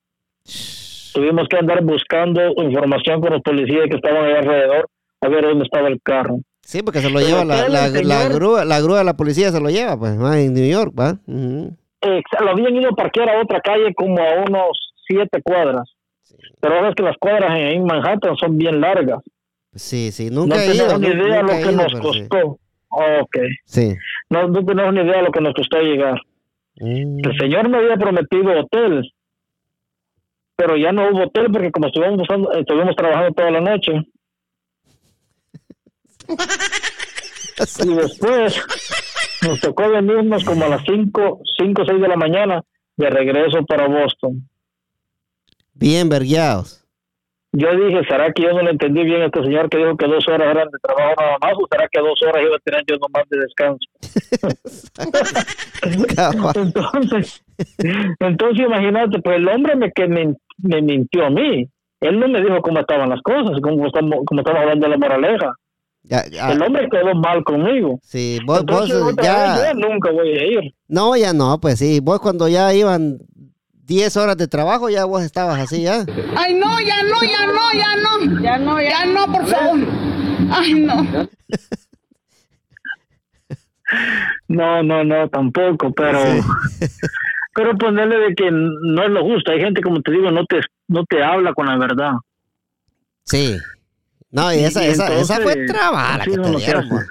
Tuvimos 1.13 1.49
que 1.49 1.57
andar 1.57 1.83
buscando 1.83 2.41
información 2.63 3.21
con 3.21 3.33
los 3.33 3.43
policías 3.43 3.87
que 3.89 3.97
estaban 3.97 4.25
ahí 4.25 4.35
alrededor 4.35 4.89
a 5.21 5.29
ver 5.29 5.45
dónde 5.45 5.65
estaba 5.65 5.89
el 5.89 6.01
carro. 6.03 6.39
Sí, 6.67 6.83
porque 6.83 6.99
se 7.01 7.11
lo 7.11 7.21
Pero 7.21 7.29
lleva 7.29 7.45
la, 7.45 8.29
grúa, 8.29 8.65
la 8.65 8.81
grúa 8.81 8.99
de 8.99 9.05
la 9.05 9.17
policía 9.17 9.53
se 9.53 9.61
lo 9.61 9.71
lleva, 9.71 9.97
pues, 9.97 10.15
en 10.15 10.53
New 10.53 10.69
York, 10.69 10.93
¿va? 10.99 11.17
Lo 11.29 12.51
habían 12.51 12.75
ido 12.75 12.91
a 12.91 12.97
parquear 12.97 13.31
a 13.31 13.41
otra 13.41 13.61
calle 13.61 13.95
como 13.95 14.19
a 14.19 14.43
unos 14.49 14.77
siete 15.07 15.41
cuadras. 15.43 15.89
Pero 16.61 16.75
ahora 16.75 16.89
es 16.89 16.97
que 16.97 17.05
las 17.05 17.17
cuadras 17.19 17.57
en, 17.57 17.85
Manhattan 17.85 18.37
son 18.37 18.59
bien 18.59 18.81
largas. 18.81 19.21
Sí, 19.77 20.11
sí, 20.11 20.29
No 20.29 20.41
nunca 20.41 20.65
he 20.65 20.75
ido. 20.75 20.89
tenemos 20.89 21.01
ni 21.01 21.07
idea 21.07 21.43
lo 21.43 21.49
que 21.51 21.61
ido, 21.61 21.73
nos 21.73 21.93
pero 21.93 22.13
sí. 22.13 22.29
costó. 22.29 22.59
Ok. 22.89 23.37
Sí. 23.65 23.95
No, 24.31 24.49
no 24.49 24.65
tenemos 24.65 24.93
ni 24.93 25.01
idea 25.03 25.23
lo 25.23 25.31
que 25.31 25.41
nos 25.41 25.55
costó 25.55 25.79
llegar. 25.79 26.21
Mm. 26.81 27.19
El 27.25 27.39
señor 27.39 27.69
me 27.69 27.79
había 27.79 27.97
prometido 27.97 28.59
hotel, 28.59 29.09
pero 30.57 30.77
ya 30.77 30.91
no 30.91 31.11
hubo 31.11 31.27
hotel 31.27 31.47
porque 31.53 31.71
como 31.71 31.87
estuvimos, 31.87 32.27
estuvimos 32.59 32.97
trabajando 32.97 33.33
toda 33.35 33.53
la 33.53 33.61
noche. 33.61 33.93
Y 37.85 37.95
después 37.95 38.63
nos 39.43 39.61
tocó 39.61 39.89
venirnos 39.89 40.45
como 40.45 40.65
a 40.67 40.69
las 40.69 40.83
5, 40.85 41.41
5 41.59 41.83
o 41.83 41.85
6 41.87 42.01
de 42.01 42.09
la 42.09 42.17
mañana 42.17 42.63
de 42.97 43.11
regreso 43.11 43.65
para 43.65 43.89
Boston. 43.89 44.47
Bien 45.75 46.09
vergueados. 46.09 46.87
Yo 47.53 47.75
dije, 47.75 48.03
¿será 48.07 48.33
que 48.33 48.43
yo 48.43 48.53
no 48.53 48.61
le 48.63 48.73
entendí 48.73 49.03
bien 49.03 49.23
a 49.23 49.27
este 49.27 49.43
señor 49.43 49.71
que 49.71 49.79
dijo 49.79 49.97
que 49.97 50.07
dos 50.07 50.29
horas 50.29 50.51
eran 50.51 50.69
de 50.69 50.79
trabajo 50.83 51.15
nada 51.19 51.39
más? 51.41 51.53
¿O 51.55 51.67
será 51.71 51.89
que 51.91 52.01
dos 52.01 52.21
horas 52.23 52.43
iba 52.45 52.57
a 52.57 52.59
tener 52.59 52.85
yo 52.87 52.97
nomás 52.97 53.27
de 53.31 53.39
descanso? 53.41 53.89
Entonces, 56.57 57.43
entonces 58.19 58.67
imagínate, 58.67 59.21
pues 59.21 59.37
el 59.37 59.49
hombre 59.49 59.77
me, 59.77 59.93
que 59.93 60.07
me, 60.07 60.35
me 60.59 60.83
mintió 60.83 61.27
a 61.27 61.31
mí. 61.31 61.69
Él 62.01 62.21
no 62.21 62.29
me 62.29 62.43
dijo 62.43 62.61
cómo 62.61 62.81
estaban 62.81 63.09
las 63.09 63.23
cosas, 63.23 63.59
cómo 63.63 63.87
estamos, 63.87 64.19
cómo 64.27 64.41
estamos 64.41 64.61
hablando 64.61 64.87
de 64.87 64.91
la 64.91 64.99
moraleja. 64.99 65.55
Ya, 66.09 66.25
ya, 66.31 66.53
El 66.53 66.63
hombre 66.63 66.89
quedó 66.89 67.15
mal 67.17 67.43
conmigo. 67.43 67.99
sí, 68.03 68.39
vos, 68.47 68.61
Entonces, 68.61 68.97
ya... 69.21 69.57
vez, 69.59 69.73
yo 69.75 69.89
nunca 69.89 70.13
voy 70.13 70.29
a 70.39 70.45
ir. 70.45 70.75
No, 70.87 71.17
ya 71.17 71.33
no, 71.33 71.59
pues 71.61 71.81
sí. 71.81 71.99
Vos 72.01 72.21
cuando 72.21 72.47
ya 72.49 72.73
iban 72.73 73.19
10 73.87 74.17
horas 74.17 74.37
de 74.37 74.47
trabajo, 74.47 74.89
ya 74.89 75.05
vos 75.05 75.23
estabas 75.23 75.59
así, 75.59 75.83
ya. 75.83 76.05
Ay, 76.37 76.55
no, 76.55 76.81
ya 76.81 77.03
no, 77.03 77.23
ya 77.23 77.47
no, 77.47 77.73
ya 77.73 77.97
no. 77.97 78.43
Ya 78.43 78.59
no, 78.59 78.81
ya, 78.81 79.05
no, 79.05 79.33
por 79.33 79.47
favor. 79.47 79.79
Ay, 80.51 80.75
no. 80.75 81.29
No, 84.49 84.83
no, 84.83 85.05
no, 85.05 85.29
tampoco, 85.29 85.93
pero 85.93 86.19
pero 87.55 87.77
ponerle 87.79 88.19
de 88.19 88.35
que 88.35 88.51
no 88.51 89.05
es 89.05 89.11
lo 89.11 89.23
justo. 89.25 89.53
Hay 89.53 89.61
gente, 89.61 89.81
como 89.81 90.03
te 90.03 90.13
digo, 90.13 90.31
no 90.31 90.45
te 90.45 90.61
no 90.89 91.05
te 91.05 91.23
habla 91.23 91.53
con 91.55 91.67
la 91.67 91.79
verdad. 91.79 92.13
Sí. 93.25 93.57
No, 94.31 94.53
y 94.53 94.59
esa, 94.59 94.85
Y 94.85 94.89
esa, 94.89 95.19
esa 95.19 95.41
fue 95.41 95.67
trabada 95.67 96.17
así 96.17 96.31
que 96.31 96.37
no 96.37 96.51
te 96.53 96.57
dieron, 96.57 96.85
hace. 96.85 96.91
pues. 96.91 97.07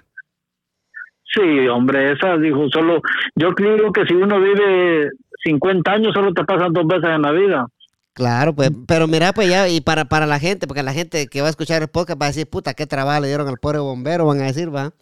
Sí, 1.34 1.68
hombre, 1.68 2.13
esa 2.13 2.38
dijo 2.38 2.70
solo. 2.70 3.01
Yo 3.36 3.53
creo 3.53 3.91
que 3.91 4.05
si 4.05 4.13
uno 4.13 4.39
vive 4.39 5.09
50 5.43 5.91
años, 5.91 6.13
solo 6.13 6.34
te 6.34 6.45
pasan 6.45 6.72
dos 6.72 6.88
veces 6.88 7.09
en 7.09 7.22
la 7.22 7.32
vida. 7.32 7.68
Claro, 8.13 8.55
pues, 8.55 8.72
pero 8.88 9.07
mira, 9.07 9.34
pues 9.34 9.49
ya, 9.49 9.68
y 9.68 9.82
para, 9.82 10.05
para 10.05 10.26
la 10.26 10.39
gente, 10.39 10.68
porque 10.68 10.84
la 10.84 10.93
gente 10.93 11.28
que 11.28 11.41
va 11.41 11.47
a 11.47 11.49
escuchar 11.49 11.82
el 11.82 11.89
podcast 11.89 12.22
va 12.22 12.28
a 12.28 12.30
decir, 12.30 12.49
puta, 12.49 12.74
qué 12.74 12.88
trabajo 12.88 13.20
le 13.20 13.28
dieron 13.28 13.47
al 13.49 13.57
pobre 13.57 13.80
bombero, 13.80 14.26
van 14.26 14.39
a 14.39 14.45
decir, 14.45 14.74
va. 14.74 14.93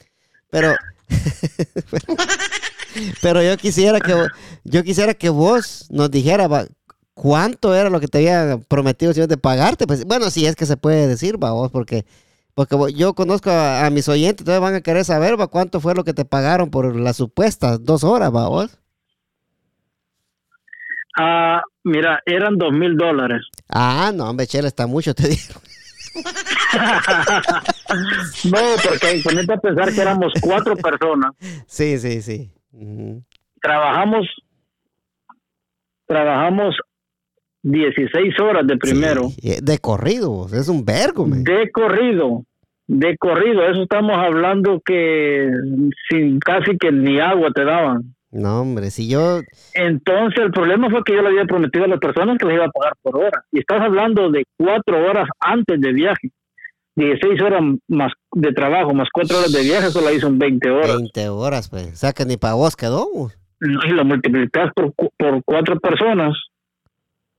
Pero, 0.49 0.73
pero 3.21 3.43
yo 3.43 3.55
quisiera 3.57 3.99
que, 3.99 4.15
yo 4.63 4.83
quisiera 4.83 5.13
que 5.13 5.29
vos 5.29 5.87
nos 5.91 6.09
dijera, 6.09 6.47
va, 6.47 6.65
cuánto 7.13 7.75
era 7.75 7.89
lo 7.89 7.99
que 7.99 8.07
te 8.07 8.17
había 8.19 8.57
prometido 8.67 9.11
el 9.11 9.15
señor 9.15 9.29
de 9.29 9.37
pagarte, 9.37 9.87
pues, 9.87 10.05
bueno, 10.05 10.29
si 10.29 10.45
es 10.45 10.55
que 10.55 10.65
se 10.65 10.77
puede 10.77 11.07
decir, 11.07 11.41
va, 11.41 11.51
vos, 11.51 11.71
porque, 11.71 12.05
porque 12.53 12.75
yo 12.93 13.13
conozco 13.13 13.49
a, 13.49 13.85
a 13.85 13.89
mis 13.89 14.07
oyentes, 14.09 14.41
entonces 14.41 14.61
van 14.61 14.75
a 14.75 14.81
querer 14.81 15.05
saber, 15.05 15.39
va, 15.39 15.47
cuánto 15.47 15.79
fue 15.79 15.95
lo 15.95 16.03
que 16.03 16.13
te 16.13 16.25
pagaron 16.25 16.69
por 16.69 16.95
las 16.95 17.17
supuestas 17.17 17.83
dos 17.83 18.03
horas, 18.03 18.33
va, 18.33 18.47
vos. 18.47 18.79
Ah, 21.17 21.61
mira, 21.83 22.21
eran 22.25 22.57
dos 22.57 22.71
mil 22.71 22.97
dólares. 22.97 23.41
Ah, 23.69 24.11
no, 24.13 24.29
hombre, 24.29 24.47
chela, 24.47 24.67
está 24.67 24.87
mucho, 24.87 25.13
te 25.13 25.27
digo. 25.27 25.53
No, 28.45 28.59
porque 28.83 29.21
ponete 29.23 29.53
a 29.53 29.57
pensar 29.57 29.93
que 29.93 30.01
éramos 30.01 30.33
cuatro 30.41 30.75
personas. 30.75 31.31
Sí, 31.67 31.99
sí, 31.99 32.21
sí. 32.21 32.51
Trabajamos, 33.61 34.25
trabajamos 36.07 36.75
16 37.63 38.39
horas 38.39 38.67
de 38.67 38.77
primero. 38.77 39.29
Sí, 39.29 39.35
y 39.41 39.61
De 39.61 39.79
corrido, 39.79 40.47
es 40.53 40.67
un 40.67 40.85
vergo, 40.85 41.25
man. 41.25 41.43
De 41.43 41.71
corrido, 41.71 42.43
de 42.87 43.17
corrido. 43.17 43.65
Eso 43.65 43.83
estamos 43.83 44.17
hablando 44.17 44.81
que 44.85 45.49
sin 46.09 46.39
casi 46.39 46.77
que 46.77 46.91
ni 46.91 47.19
agua 47.19 47.49
te 47.53 47.63
daban. 47.63 48.13
No, 48.31 48.61
hombre, 48.61 48.89
si 48.89 49.07
yo... 49.07 49.41
Entonces 49.75 50.43
el 50.43 50.51
problema 50.51 50.89
fue 50.89 51.03
que 51.03 51.13
yo 51.13 51.21
le 51.21 51.29
había 51.29 51.45
prometido 51.45 51.85
a 51.85 51.87
las 51.87 51.99
personas 51.99 52.37
que 52.39 52.47
les 52.47 52.55
iba 52.55 52.65
a 52.65 52.71
pagar 52.71 52.93
por 53.01 53.17
hora. 53.17 53.43
Y 53.51 53.59
estás 53.59 53.79
hablando 53.81 54.31
de 54.31 54.43
cuatro 54.57 55.07
horas 55.07 55.29
antes 55.39 55.79
de 55.79 55.93
viaje. 55.93 56.31
16 56.95 57.41
horas 57.41 57.61
más 57.87 58.11
de 58.33 58.51
trabajo, 58.53 58.93
más 58.93 59.07
cuatro 59.11 59.37
horas 59.37 59.51
de 59.51 59.61
viaje, 59.61 59.87
eso 59.87 60.01
la 60.01 60.11
hizo 60.11 60.27
en 60.27 60.39
20 60.39 60.69
horas. 60.69 60.97
20 60.97 61.29
horas, 61.29 61.69
pues. 61.69 61.93
O 61.93 61.95
sea 61.95 62.13
que 62.13 62.25
ni 62.25 62.37
para 62.37 62.55
vos 62.55 62.75
quedó. 62.75 63.07
Y 63.61 63.89
lo 63.89 64.03
multiplicas 64.03 64.71
por, 64.75 64.93
por 64.93 65.43
cuatro 65.45 65.79
personas, 65.79 66.35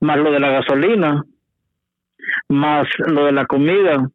más 0.00 0.18
lo 0.18 0.30
de 0.30 0.40
la 0.40 0.50
gasolina, 0.50 1.24
más 2.48 2.86
lo 2.98 3.26
de 3.26 3.32
la 3.32 3.46
comida. 3.46 4.08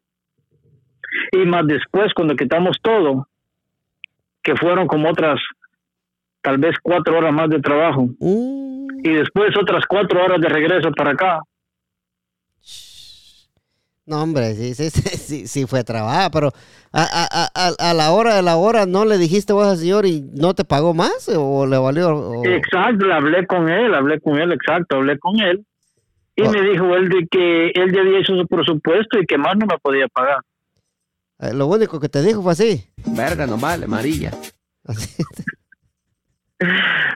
Y 1.32 1.38
más 1.38 1.66
después, 1.66 2.12
cuando 2.14 2.36
quitamos 2.36 2.76
todo, 2.82 3.26
que 4.42 4.56
fueron 4.56 4.86
como 4.86 5.10
otras, 5.10 5.40
tal 6.40 6.58
vez 6.58 6.76
cuatro 6.82 7.18
horas 7.18 7.32
más 7.32 7.50
de 7.50 7.60
trabajo. 7.60 8.08
Mm, 8.20 8.80
y 9.02 9.12
después 9.12 9.50
otras 9.60 9.84
cuatro 9.88 10.22
horas 10.24 10.40
de 10.40 10.48
regreso 10.48 10.90
para 10.92 11.12
acá. 11.12 11.40
no, 14.06 14.22
hombre, 14.22 14.54
sí, 14.54 14.74
sí, 14.74 14.90
sí, 14.90 15.02
sí, 15.16 15.46
sí 15.46 15.66
fue 15.66 15.84
trabajo, 15.84 16.30
pero 16.32 16.48
a, 16.92 17.02
a, 17.02 17.48
a, 17.54 17.90
a 17.90 17.94
la 17.94 18.10
hora 18.12 18.34
de 18.34 18.42
la 18.42 18.56
hora 18.56 18.86
no 18.86 19.04
le 19.04 19.18
dijiste 19.18 19.52
vos 19.52 19.66
al 19.66 19.76
señor 19.76 20.06
y 20.06 20.22
no 20.34 20.54
te 20.54 20.64
pagó 20.64 20.94
más 20.94 21.30
o 21.34 21.66
le 21.66 21.78
valió... 21.78 22.42
Exacto, 22.44 23.12
hablé 23.12 23.46
con 23.46 23.68
él, 23.68 23.94
hablé 23.94 24.20
con 24.20 24.40
él, 24.40 24.52
exacto, 24.52 24.96
hablé 24.96 25.18
con 25.18 25.40
él. 25.40 25.64
Y 26.36 26.42
Oh. 26.42 26.50
me 26.52 26.62
dijo 26.62 26.94
él 26.96 27.08
de 27.08 27.26
que 27.30 27.66
él 27.74 27.92
ya 27.92 28.00
había 28.00 28.20
hecho 28.20 28.34
su 28.36 28.46
presupuesto 28.46 29.18
y 29.20 29.26
que 29.26 29.36
más 29.38 29.56
no 29.56 29.66
me 29.66 29.78
podía 29.78 30.06
pagar. 30.08 30.38
eh, 31.40 31.52
lo 31.54 31.66
único 31.66 31.98
que 32.00 32.08
te 32.08 32.22
dijo 32.22 32.42
fue 32.42 32.52
así. 32.52 32.84
Verga, 33.06 33.46
no 33.46 33.56
vale, 33.58 33.84
amarilla. 33.86 34.30
Así. 34.84 35.22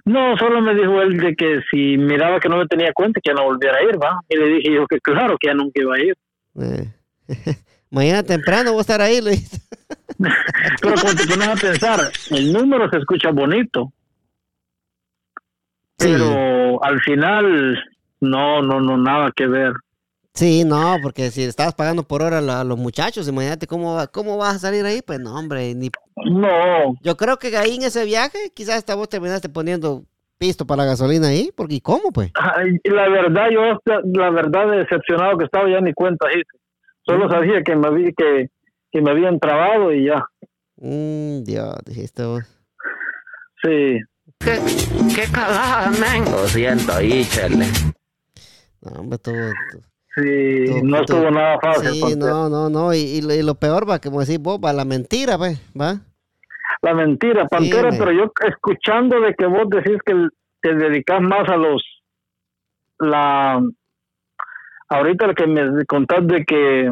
No, 0.06 0.36
solo 0.38 0.62
me 0.62 0.74
dijo 0.74 1.02
él 1.02 1.18
de 1.18 1.34
que 1.36 1.60
si 1.70 1.98
miraba 1.98 2.40
que 2.40 2.48
no 2.48 2.56
me 2.56 2.66
tenía 2.66 2.92
cuenta, 2.94 3.20
que 3.22 3.28
ya 3.30 3.34
no 3.34 3.44
volviera 3.44 3.76
a 3.76 3.82
ir, 3.82 4.02
va. 4.02 4.18
Y 4.28 4.36
le 4.36 4.46
dije 4.46 4.74
yo 4.74 4.86
que 4.86 4.98
claro, 5.00 5.36
que 5.38 5.48
ya 5.48 5.54
nunca 5.54 5.80
iba 5.82 5.94
a 5.94 6.00
ir. 6.00 6.16
Eh. 6.60 6.92
Mañana 7.90 8.22
temprano 8.22 8.70
voy 8.72 8.78
a 8.78 8.80
estar 8.80 9.00
ahí, 9.02 9.20
Luis. 9.20 9.60
Pero 10.80 10.94
cuando 11.00 11.22
te 11.22 11.28
pones 11.28 11.48
a 11.48 11.54
pensar, 11.56 12.00
el 12.30 12.52
número 12.54 12.88
se 12.88 12.96
escucha 12.98 13.30
bonito. 13.32 13.92
Sí. 15.98 16.08
Pero 16.12 16.82
al 16.82 17.00
final, 17.02 17.84
no, 18.24 18.62
no, 18.62 18.80
no, 18.80 18.96
nada 18.96 19.30
que 19.34 19.46
ver. 19.46 19.72
Sí, 20.34 20.64
no, 20.64 20.96
porque 21.00 21.30
si 21.30 21.44
estabas 21.44 21.74
pagando 21.74 22.02
por 22.02 22.20
hora 22.22 22.38
a 22.38 22.64
los 22.64 22.76
muchachos, 22.76 23.28
imagínate 23.28 23.68
cómo, 23.68 23.94
va- 23.94 24.08
cómo 24.08 24.36
vas 24.36 24.56
a 24.56 24.58
salir 24.58 24.84
ahí. 24.84 25.00
Pues 25.00 25.20
no, 25.20 25.38
hombre, 25.38 25.74
ni 25.76 25.90
No, 26.26 26.94
Yo 27.02 27.16
creo 27.16 27.38
que 27.38 27.56
ahí 27.56 27.76
en 27.76 27.82
ese 27.84 28.04
viaje, 28.04 28.50
quizás 28.52 28.76
hasta 28.78 28.96
vos 28.96 29.08
terminaste 29.08 29.48
poniendo 29.48 30.02
pisto 30.36 30.66
para 30.66 30.82
la 30.82 30.88
gasolina 30.90 31.28
ahí, 31.28 31.50
porque 31.56 31.76
¿y 31.76 31.80
cómo 31.80 32.10
pues? 32.12 32.32
Ay, 32.34 32.78
la 32.82 33.08
verdad, 33.08 33.46
yo, 33.52 33.60
la 34.12 34.30
verdad, 34.30 34.72
decepcionado 34.72 35.38
que 35.38 35.44
estaba, 35.44 35.70
ya 35.70 35.80
ni 35.80 35.92
cuenta 35.94 36.26
hice. 36.32 36.42
Solo 37.06 37.30
sabía 37.30 37.62
que 37.62 37.76
me, 37.76 37.86
había, 37.86 38.10
que, 38.16 38.48
que 38.90 39.00
me 39.00 39.12
habían 39.12 39.38
trabado 39.38 39.92
y 39.92 40.06
ya. 40.06 40.24
Mm, 40.78 41.44
Dios, 41.44 41.76
dijiste 41.86 42.24
vos. 42.24 42.42
Sí. 43.62 44.00
Qué, 44.40 44.58
qué 45.14 45.30
cagada, 45.32 45.90
men. 45.90 46.24
Lo 46.24 46.46
siento 46.48 46.92
ahí, 46.92 47.24
chele. 47.26 47.66
No, 48.84 49.00
hombre. 49.00 49.18
Sí, 50.16 50.80
no 50.84 51.00
estuvo 51.00 51.20
tuvo- 51.22 51.30
nada 51.30 51.58
fácil. 51.60 51.90
Sí, 51.92 52.14
no, 52.16 52.48
no, 52.48 52.68
no. 52.70 52.94
Y, 52.94 52.98
y 52.98 53.20
lo- 53.22 53.34
y 53.34 53.42
lo 53.42 53.54
peor 53.56 53.88
va, 53.88 53.98
como 53.98 54.20
decís 54.20 54.38
vos, 54.38 54.58
va 54.64 54.72
la 54.72 54.84
mentira, 54.84 55.36
pues, 55.38 55.58
¿va? 55.78 55.94
La 56.82 56.94
mentira, 56.94 57.46
Pantera, 57.48 57.90
pero 57.98 58.12
yo 58.12 58.32
escuchando 58.46 59.20
de 59.20 59.34
que 59.34 59.46
vos 59.46 59.68
decís 59.70 59.98
que 60.04 60.28
te 60.60 60.74
dedicas 60.74 61.20
más 61.20 61.48
a 61.48 61.56
los... 61.56 61.82
la 62.98 63.60
Ahorita 64.90 65.26
lo 65.26 65.34
que 65.34 65.46
me 65.46 65.84
contás 65.86 66.26
de 66.26 66.44
que 66.44 66.90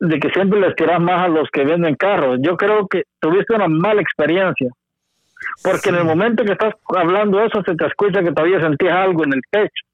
de 0.00 0.20
que 0.20 0.30
siempre 0.30 0.60
les 0.60 0.76
tiras 0.76 1.00
más 1.00 1.24
a 1.24 1.28
los 1.28 1.48
que 1.52 1.64
venden 1.64 1.96
carros. 1.96 2.38
Yo 2.40 2.56
creo 2.56 2.86
que 2.86 3.02
tuviste 3.20 3.54
una 3.54 3.66
mala 3.66 4.00
experiencia. 4.00 4.68
Porque 5.62 5.88
en 5.90 5.96
el 5.96 6.04
momento 6.04 6.44
que 6.44 6.52
estás 6.52 6.74
hablando 6.96 7.40
eso, 7.44 7.62
se 7.66 7.74
te 7.74 7.86
escucha 7.86 8.20
que 8.22 8.32
todavía 8.32 8.60
sentías 8.60 8.94
algo 8.94 9.24
en 9.24 9.32
el 9.34 9.40
pecho. 9.50 9.84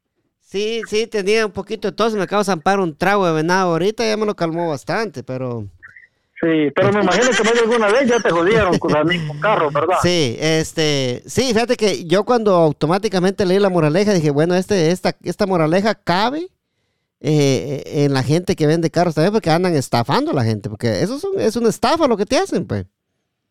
Sí, 0.40 0.82
sí, 0.86 1.06
tenía 1.06 1.46
un 1.46 1.52
poquito 1.52 1.88
de 1.90 1.96
tos. 1.96 2.14
Me 2.14 2.22
acabo 2.22 2.40
de 2.40 2.46
zampar 2.46 2.78
un 2.80 2.96
trago 2.96 3.26
de 3.26 3.32
venado 3.32 3.72
ahorita, 3.72 4.06
ya 4.06 4.16
me 4.16 4.26
lo 4.26 4.34
calmó 4.36 4.68
bastante, 4.68 5.22
pero... 5.22 5.66
Sí, 6.40 6.70
pero 6.74 6.92
me 6.92 7.00
imagino 7.02 7.30
que 7.30 7.42
más 7.44 7.54
de 7.54 7.60
alguna 7.60 7.86
vez 7.88 8.06
ya 8.08 8.20
te 8.20 8.28
jodieron 8.30 8.78
con 8.78 8.94
el 8.94 9.04
mismo 9.06 9.34
carro, 9.40 9.70
¿verdad? 9.70 9.96
Sí, 10.02 10.36
este, 10.38 11.22
sí, 11.26 11.46
fíjate 11.54 11.76
que 11.76 12.04
yo 12.04 12.24
cuando 12.24 12.52
automáticamente 12.54 13.46
leí 13.46 13.58
la 13.58 13.70
moraleja 13.70 14.12
dije, 14.12 14.30
bueno, 14.30 14.54
este, 14.54 14.90
esta, 14.90 15.16
esta 15.22 15.46
moraleja 15.46 15.94
cabe 15.94 16.48
eh, 17.20 17.82
en 18.04 18.12
la 18.12 18.22
gente 18.22 18.56
que 18.56 18.66
vende 18.66 18.90
carros 18.90 19.14
también 19.14 19.32
porque 19.32 19.48
andan 19.50 19.74
estafando 19.74 20.32
a 20.32 20.34
la 20.34 20.44
gente, 20.44 20.68
porque 20.68 21.02
eso 21.02 21.16
es, 21.16 21.24
un- 21.24 21.40
es 21.40 21.56
una 21.56 21.70
estafa 21.70 22.06
lo 22.06 22.16
que 22.18 22.26
te 22.26 22.36
hacen, 22.36 22.66
pues. 22.66 22.84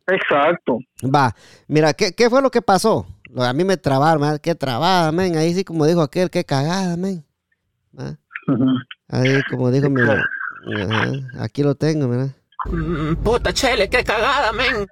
Exacto. 0.08 0.80
Va, 1.04 1.36
mira, 1.68 1.94
¿qué, 1.94 2.14
qué 2.14 2.30
fue 2.30 2.42
lo 2.42 2.52
que 2.52 2.62
pasó? 2.62 3.06
Lo- 3.30 3.44
A 3.44 3.54
mí 3.54 3.64
me 3.64 3.78
trabaron, 3.78 4.22
man, 4.22 4.40
qué 4.42 4.56
trabada, 4.56 5.12
men, 5.12 5.36
ahí 5.38 5.54
sí 5.54 5.64
como 5.64 5.86
dijo 5.86 6.02
aquel, 6.02 6.30
qué 6.30 6.44
cagada, 6.44 6.98
men. 6.98 7.24
Ahí 9.10 9.42
como 9.50 9.72
dijo 9.72 9.90
mi... 9.90 10.02
ajá, 10.02 10.24
aquí 11.40 11.64
lo 11.64 11.76
tengo, 11.76 12.08
mira. 12.08 12.30
Mm, 12.72 13.16
Puta, 13.24 13.54
chele, 13.54 13.90
qué 13.90 14.04
cagada, 14.04 14.52
men. 14.54 14.88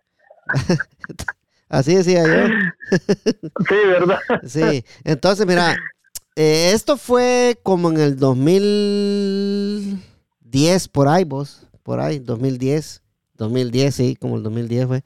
Así 1.69 1.95
decía 1.95 2.25
yo. 2.27 2.47
Sí, 3.69 3.75
¿verdad? 3.87 4.19
Sí, 4.45 4.83
entonces 5.05 5.47
mira, 5.47 5.77
eh, 6.35 6.71
esto 6.73 6.97
fue 6.97 7.57
como 7.63 7.89
en 7.89 7.97
el 7.99 8.17
2010, 8.17 10.87
por 10.89 11.07
ahí 11.07 11.23
vos, 11.23 11.65
por 11.83 12.01
ahí, 12.01 12.19
2010, 12.19 13.00
2010, 13.41 13.93
sí, 13.95 14.15
como 14.15 14.37
el 14.37 14.43
2010 14.43 14.87
fue. 14.87 15.03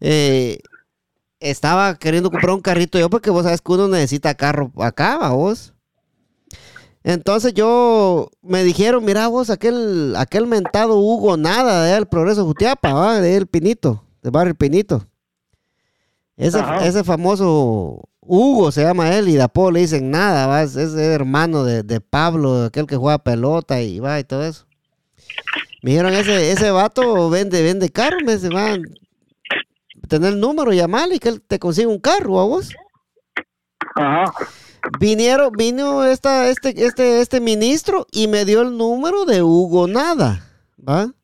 Eh, 0.00 0.58
estaba 1.40 1.96
queriendo 1.96 2.30
comprar 2.30 2.54
un 2.54 2.60
carrito 2.60 2.98
yo 2.98 3.10
porque 3.10 3.30
vos 3.30 3.44
sabes 3.44 3.60
que 3.60 3.72
uno 3.72 3.88
necesita 3.88 4.34
carro 4.34 4.72
acá, 4.78 5.18
¿va 5.18 5.30
vos. 5.30 5.74
Entonces 7.04 7.54
yo 7.54 8.30
me 8.42 8.64
dijeron, 8.64 9.04
mira 9.04 9.28
vos, 9.28 9.50
aquel, 9.50 10.14
aquel 10.16 10.46
mentado 10.46 10.98
Hugo 10.98 11.36
Nada 11.36 11.84
de 11.84 11.96
el 11.96 12.06
Progreso 12.06 12.44
Jutiapa, 12.44 12.92
¿va? 12.92 13.20
de 13.20 13.36
el 13.36 13.46
Pinito, 13.46 14.02
de 14.22 14.30
Barrio 14.30 14.56
Pinito. 14.56 15.06
Ese, 16.36 16.58
ese 16.82 17.04
famoso 17.04 18.08
Hugo 18.20 18.72
se 18.72 18.82
llama 18.82 19.14
él 19.16 19.28
y 19.28 19.34
de 19.34 19.42
apodo 19.42 19.70
le 19.70 19.80
dicen 19.80 20.10
nada, 20.10 20.46
¿va? 20.46 20.62
Es, 20.62 20.74
es 20.74 20.94
hermano 20.94 21.62
de, 21.62 21.82
de 21.82 22.00
Pablo, 22.00 22.64
aquel 22.64 22.86
que 22.86 22.96
juega 22.96 23.18
pelota 23.18 23.80
y 23.80 24.00
va 24.00 24.18
y 24.18 24.24
todo 24.24 24.44
eso. 24.44 24.65
Me 25.86 25.92
dijeron, 25.92 26.14
ese, 26.14 26.50
ese 26.50 26.72
vato 26.72 27.30
vende, 27.30 27.62
vende 27.62 27.90
carro, 27.90 28.16
me 28.24 28.36
dice, 28.36 28.48
tener 30.08 30.32
el 30.32 30.40
número, 30.40 30.72
llamarle 30.72 31.14
y 31.14 31.18
que 31.20 31.28
él 31.28 31.40
te 31.40 31.60
consiga 31.60 31.86
un 31.86 32.00
carro 32.00 32.40
a 32.40 32.44
vos. 32.44 32.74
Ajá. 33.94 34.24
Vinieron, 34.98 35.52
vino 35.52 36.04
esta, 36.04 36.48
este, 36.50 36.84
este, 36.84 37.20
este 37.20 37.38
ministro 37.38 38.04
y 38.10 38.26
me 38.26 38.44
dio 38.44 38.62
el 38.62 38.76
número 38.76 39.26
de 39.26 39.44
Hugo 39.44 39.86
Nada, 39.86 40.44
¿va? 40.76 41.14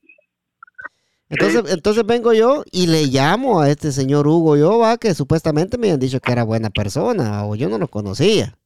Entonces, 1.29 1.65
entonces 1.73 2.07
vengo 2.07 2.33
yo 2.33 2.63
y 2.71 2.87
le 2.87 3.07
llamo 3.07 3.63
a 3.63 3.69
este 3.69 3.91
señor 3.91 4.29
Hugo, 4.29 4.57
yo, 4.57 4.79
va, 4.79 4.97
que 4.97 5.13
supuestamente 5.13 5.77
me 5.77 5.89
habían 5.89 5.99
dicho 5.99 6.21
que 6.21 6.31
era 6.31 6.45
buena 6.45 6.71
persona, 6.71 7.45
o 7.47 7.57
yo 7.57 7.69
no 7.69 7.79
lo 7.79 7.89
conocía. 7.89 8.57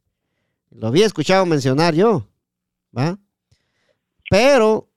Lo 0.68 0.88
había 0.88 1.06
escuchado 1.06 1.46
mencionar 1.46 1.94
yo, 1.94 2.28
¿va? 2.94 3.18
Pero 4.28 4.90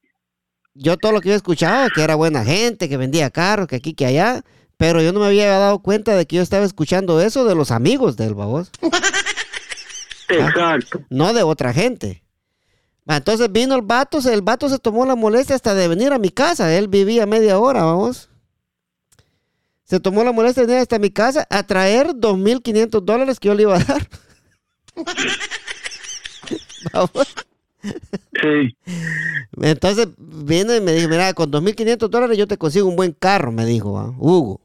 yo 0.80 0.98
todo 0.98 1.12
lo 1.12 1.22
que 1.22 1.30
había 1.30 1.36
escuchado, 1.36 1.90
que 1.94 2.02
era 2.02 2.16
buena 2.16 2.46
gente, 2.46 2.88
que 2.88 2.96
vendía 2.98 3.30
carros, 3.30 3.68
que 3.68 3.76
aquí, 3.76 3.94
que 3.94 4.06
allá, 4.06 4.44
pero 4.78 5.02
yo 5.02 5.12
no 5.12 5.20
me 5.20 5.26
había 5.26 5.50
dado 5.60 5.80
cuenta 5.80 6.16
de 6.16 6.26
que 6.26 6.38
yo 6.38 6.42
estaba 6.42 6.64
escuchando 6.66 7.20
eso 7.22 7.44
de 7.44 7.54
los 7.54 7.70
amigos 7.70 8.16
del 8.16 8.34
babos 8.34 8.72
Exacto. 10.30 11.02
no 11.10 11.34
de 11.34 11.44
otra 11.44 11.74
gente. 11.74 12.24
Va, 13.10 13.18
Entonces 13.18 13.52
vino 13.52 13.76
el 13.76 13.82
vato, 13.82 14.20
el 14.20 14.42
vato 14.42 14.70
se 14.70 14.80
tomó 14.80 15.06
la 15.06 15.16
molestia 15.16 15.56
hasta 15.56 15.74
de 15.74 15.88
venir 15.88 16.14
a 16.14 16.20
mi 16.20 16.30
casa. 16.30 16.74
Él 16.74 16.88
vivía 16.88 17.26
media 17.26 17.60
hora, 17.60 17.84
vamos. 17.84 18.30
Se 19.84 20.00
tomó 20.00 20.24
la 20.24 20.32
molestia 20.32 20.62
de 20.62 20.68
venir 20.68 20.82
hasta 20.84 21.00
mi 21.00 21.10
casa 21.10 21.48
a 21.50 21.64
traer 21.64 22.10
2.500 22.10 23.02
dólares 23.02 23.40
que 23.40 23.48
yo 23.48 23.56
le 23.56 23.64
iba 23.64 23.76
a 23.76 23.84
dar. 23.84 24.08
Vamos. 26.94 27.28
Entonces 29.62 30.08
vino 30.18 30.76
y 30.76 30.82
me 30.82 30.94
dijo, 30.94 31.10
mira, 31.10 31.34
con 31.34 31.52
2.500 31.52 32.10
dólares 32.10 32.38
yo 32.38 32.48
te 32.48 32.58
consigo 32.58 32.88
un 32.88 32.96
buen 32.96 33.12
carro, 33.14 33.52
me 33.52 33.66
dijo, 33.66 33.94
¿va? 33.94 34.14
Hugo. 34.18 34.62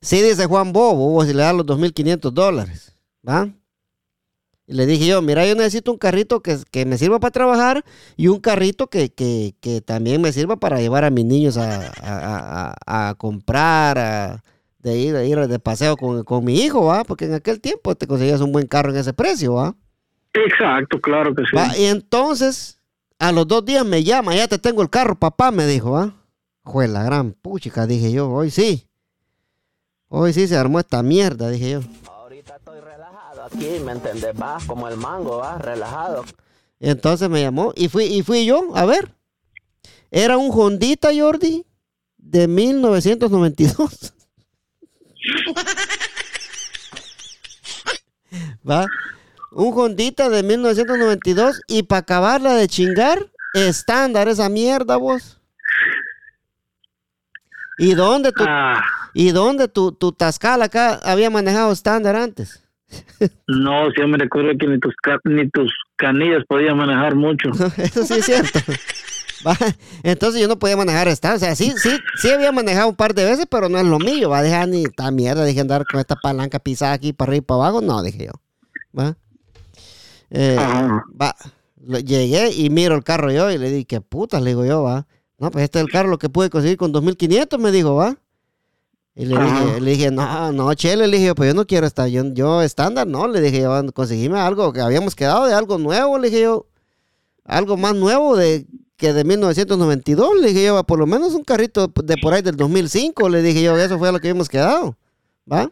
Sí, 0.00 0.20
dice 0.20 0.46
Juan 0.46 0.72
Bobo, 0.72 1.24
si 1.24 1.32
le 1.32 1.42
das 1.42 1.54
los 1.54 1.64
2.500 1.66 2.32
dólares, 2.32 2.92
¿va? 3.26 3.48
Y 4.66 4.72
le 4.74 4.86
dije 4.86 5.06
yo, 5.06 5.20
mira, 5.20 5.46
yo 5.46 5.54
necesito 5.54 5.92
un 5.92 5.98
carrito 5.98 6.40
que, 6.40 6.58
que 6.70 6.86
me 6.86 6.96
sirva 6.96 7.20
para 7.20 7.30
trabajar 7.32 7.84
y 8.16 8.28
un 8.28 8.40
carrito 8.40 8.86
que, 8.88 9.10
que- 9.12 9.54
que 9.60 9.82
también 9.82 10.22
me 10.22 10.32
sirva 10.32 10.56
para 10.56 10.80
llevar 10.80 11.04
a 11.04 11.10
mis 11.10 11.26
niños 11.26 11.58
a, 11.58 11.92
a- 12.00 12.74
a- 12.86 13.08
a 13.10 13.14
comprar, 13.14 13.98
a- 13.98 14.42
de 14.78 14.98
ir, 14.98 15.14
de 15.14 15.46
de 15.48 15.58
paseo 15.58 15.96
con, 15.96 16.24
con 16.24 16.44
mi 16.44 16.60
hijo, 16.60 16.86
¿va? 16.86 17.04
Porque 17.04 17.26
en 17.26 17.34
aquel 17.34 17.60
tiempo 17.60 17.94
te 17.94 18.06
conseguías 18.06 18.40
un 18.40 18.52
buen 18.52 18.66
carro 18.66 18.90
en 18.90 18.96
ese 18.96 19.12
precio, 19.12 19.54
¿va? 19.54 19.76
Exacto, 20.34 21.00
claro 21.00 21.34
que 21.34 21.44
sí. 21.44 21.56
Va, 21.56 21.76
y 21.76 21.84
entonces, 21.84 22.78
a 23.18 23.32
los 23.32 23.46
dos 23.46 23.64
días 23.64 23.86
me 23.86 24.02
llama, 24.02 24.34
ya 24.34 24.48
te 24.48 24.58
tengo 24.58 24.82
el 24.82 24.90
carro, 24.90 25.18
papá, 25.18 25.50
me 25.50 25.66
dijo, 25.66 25.96
¿ah? 25.96 26.14
Jue 26.64 26.88
la 26.88 27.04
gran 27.04 27.32
puchica, 27.32 27.86
dije 27.86 28.10
yo, 28.10 28.30
hoy 28.30 28.50
sí. 28.50 28.88
Hoy 30.08 30.32
sí 30.32 30.48
se 30.48 30.56
armó 30.56 30.80
esta 30.80 31.02
mierda, 31.02 31.50
dije 31.50 31.72
yo. 31.72 31.80
Ahorita 32.06 32.56
estoy 32.56 32.80
relajado 32.80 33.44
aquí, 33.44 33.78
¿me 33.84 33.92
entendés? 33.92 34.32
Va, 34.40 34.58
como 34.66 34.88
el 34.88 34.96
mango, 34.96 35.38
va, 35.38 35.58
relajado. 35.58 36.24
Y 36.80 36.90
entonces 36.90 37.30
me 37.30 37.40
llamó 37.40 37.72
y 37.76 37.88
fui, 37.88 38.04
y 38.04 38.22
fui 38.22 38.44
yo, 38.44 38.70
a 38.74 38.84
ver. 38.84 39.14
Era 40.10 40.36
un 40.36 40.50
Hondita, 40.52 41.10
Jordi, 41.16 41.64
de 42.16 42.48
1992. 42.48 44.12
Va. 48.68 48.86
Un 49.54 49.72
Hondita 49.78 50.28
de 50.28 50.42
1992 50.42 51.62
y 51.68 51.84
para 51.84 52.00
acabarla 52.00 52.54
de 52.54 52.66
chingar, 52.66 53.26
estándar 53.54 54.28
esa 54.28 54.48
mierda, 54.48 54.96
vos. 54.96 55.40
¿Y 57.78 57.94
dónde 57.94 58.32
tu, 58.32 58.44
Ah, 58.46 58.82
¿y 59.14 59.30
dónde 59.30 59.68
tu, 59.68 59.92
tu 59.92 60.12
Tascal 60.12 60.62
acá 60.62 61.00
había 61.04 61.30
manejado 61.30 61.72
estándar 61.72 62.16
antes? 62.16 62.62
no, 63.48 63.90
sí 63.90 64.02
me 64.06 64.18
recuerdo 64.18 64.50
que 64.58 64.66
ni 64.66 64.78
tus, 64.78 64.94
ni 65.24 65.48
tus 65.50 65.72
canillas 65.96 66.44
podían 66.48 66.76
manejar 66.76 67.14
mucho. 67.14 67.50
Eso 67.78 68.04
sí 68.04 68.14
es 68.14 68.24
cierto. 68.26 68.60
Va, 69.46 69.56
Entonces 70.02 70.40
yo 70.40 70.48
no 70.48 70.58
podía 70.58 70.76
manejar 70.76 71.08
estándar. 71.08 71.36
O 71.36 71.40
sea, 71.40 71.54
sí, 71.54 71.72
sí, 71.76 71.90
sí 72.16 72.30
había 72.30 72.50
manejado 72.52 72.88
un 72.88 72.96
par 72.96 73.14
de 73.14 73.24
veces, 73.24 73.46
pero 73.50 73.68
no 73.68 73.78
es 73.78 73.84
lo 73.84 73.98
mío. 73.98 74.30
Va 74.30 74.38
a 74.38 74.42
dejar 74.42 74.68
ni 74.68 74.84
esta 74.84 75.10
mierda. 75.10 75.44
Dije 75.44 75.60
andar 75.60 75.84
con 75.90 76.00
esta 76.00 76.16
palanca 76.16 76.58
pisada 76.58 76.92
aquí 76.92 77.12
para 77.12 77.30
arriba 77.30 77.42
y 77.42 77.46
para 77.46 77.60
abajo. 77.60 77.80
No, 77.82 78.02
dije 78.02 78.26
yo. 78.26 78.32
Va. 78.98 79.16
Eh, 80.34 80.56
va. 80.56 81.34
Llegué 81.86 82.50
y 82.52 82.70
miro 82.70 82.94
el 82.94 83.04
carro 83.04 83.30
yo 83.30 83.50
y 83.50 83.58
le 83.58 83.70
dije, 83.70 83.84
¿qué 83.84 84.00
putas? 84.00 84.42
Le 84.42 84.50
digo 84.50 84.64
yo, 84.64 84.82
va. 84.82 85.06
No, 85.38 85.50
pues 85.50 85.64
este 85.64 85.78
es 85.78 85.84
el 85.84 85.90
carro 85.90 86.08
lo 86.08 86.18
que 86.18 86.28
pude 86.28 86.50
conseguir 86.50 86.76
con 86.76 86.92
2500, 86.92 87.58
me 87.58 87.70
dijo, 87.72 87.94
va. 87.94 88.16
Y 89.16 89.26
le 89.26 89.36
dije, 89.36 89.80
le 89.80 89.90
dije, 89.92 90.10
no, 90.10 90.52
no, 90.52 90.74
chele, 90.74 91.06
le 91.06 91.16
dije, 91.16 91.28
yo, 91.28 91.34
pues 91.36 91.48
yo 91.48 91.54
no 91.54 91.66
quiero 91.66 91.86
estar, 91.86 92.08
yo, 92.08 92.24
yo 92.32 92.62
estándar, 92.62 93.06
no, 93.06 93.28
le 93.28 93.40
dije, 93.40 93.60
yo, 93.60 93.92
conseguime 93.92 94.40
algo 94.40 94.72
que 94.72 94.80
habíamos 94.80 95.14
quedado 95.14 95.46
de 95.46 95.54
algo 95.54 95.78
nuevo, 95.78 96.18
le 96.18 96.30
dije 96.30 96.42
yo, 96.42 96.66
algo 97.44 97.76
más 97.76 97.94
nuevo 97.94 98.36
de 98.36 98.66
que 98.96 99.12
de 99.12 99.22
1992, 99.22 100.40
le 100.40 100.48
dije 100.48 100.64
yo, 100.64 100.82
por 100.84 100.98
lo 100.98 101.06
menos 101.06 101.34
un 101.34 101.44
carrito 101.44 101.86
de 102.02 102.16
por 102.16 102.34
ahí 102.34 102.42
del 102.42 102.56
2005, 102.56 103.28
le 103.28 103.42
dije 103.42 103.62
yo, 103.62 103.76
eso 103.78 103.98
fue 103.98 104.10
lo 104.10 104.18
que 104.18 104.28
habíamos 104.28 104.48
quedado, 104.48 104.96
¿va? 105.50 105.70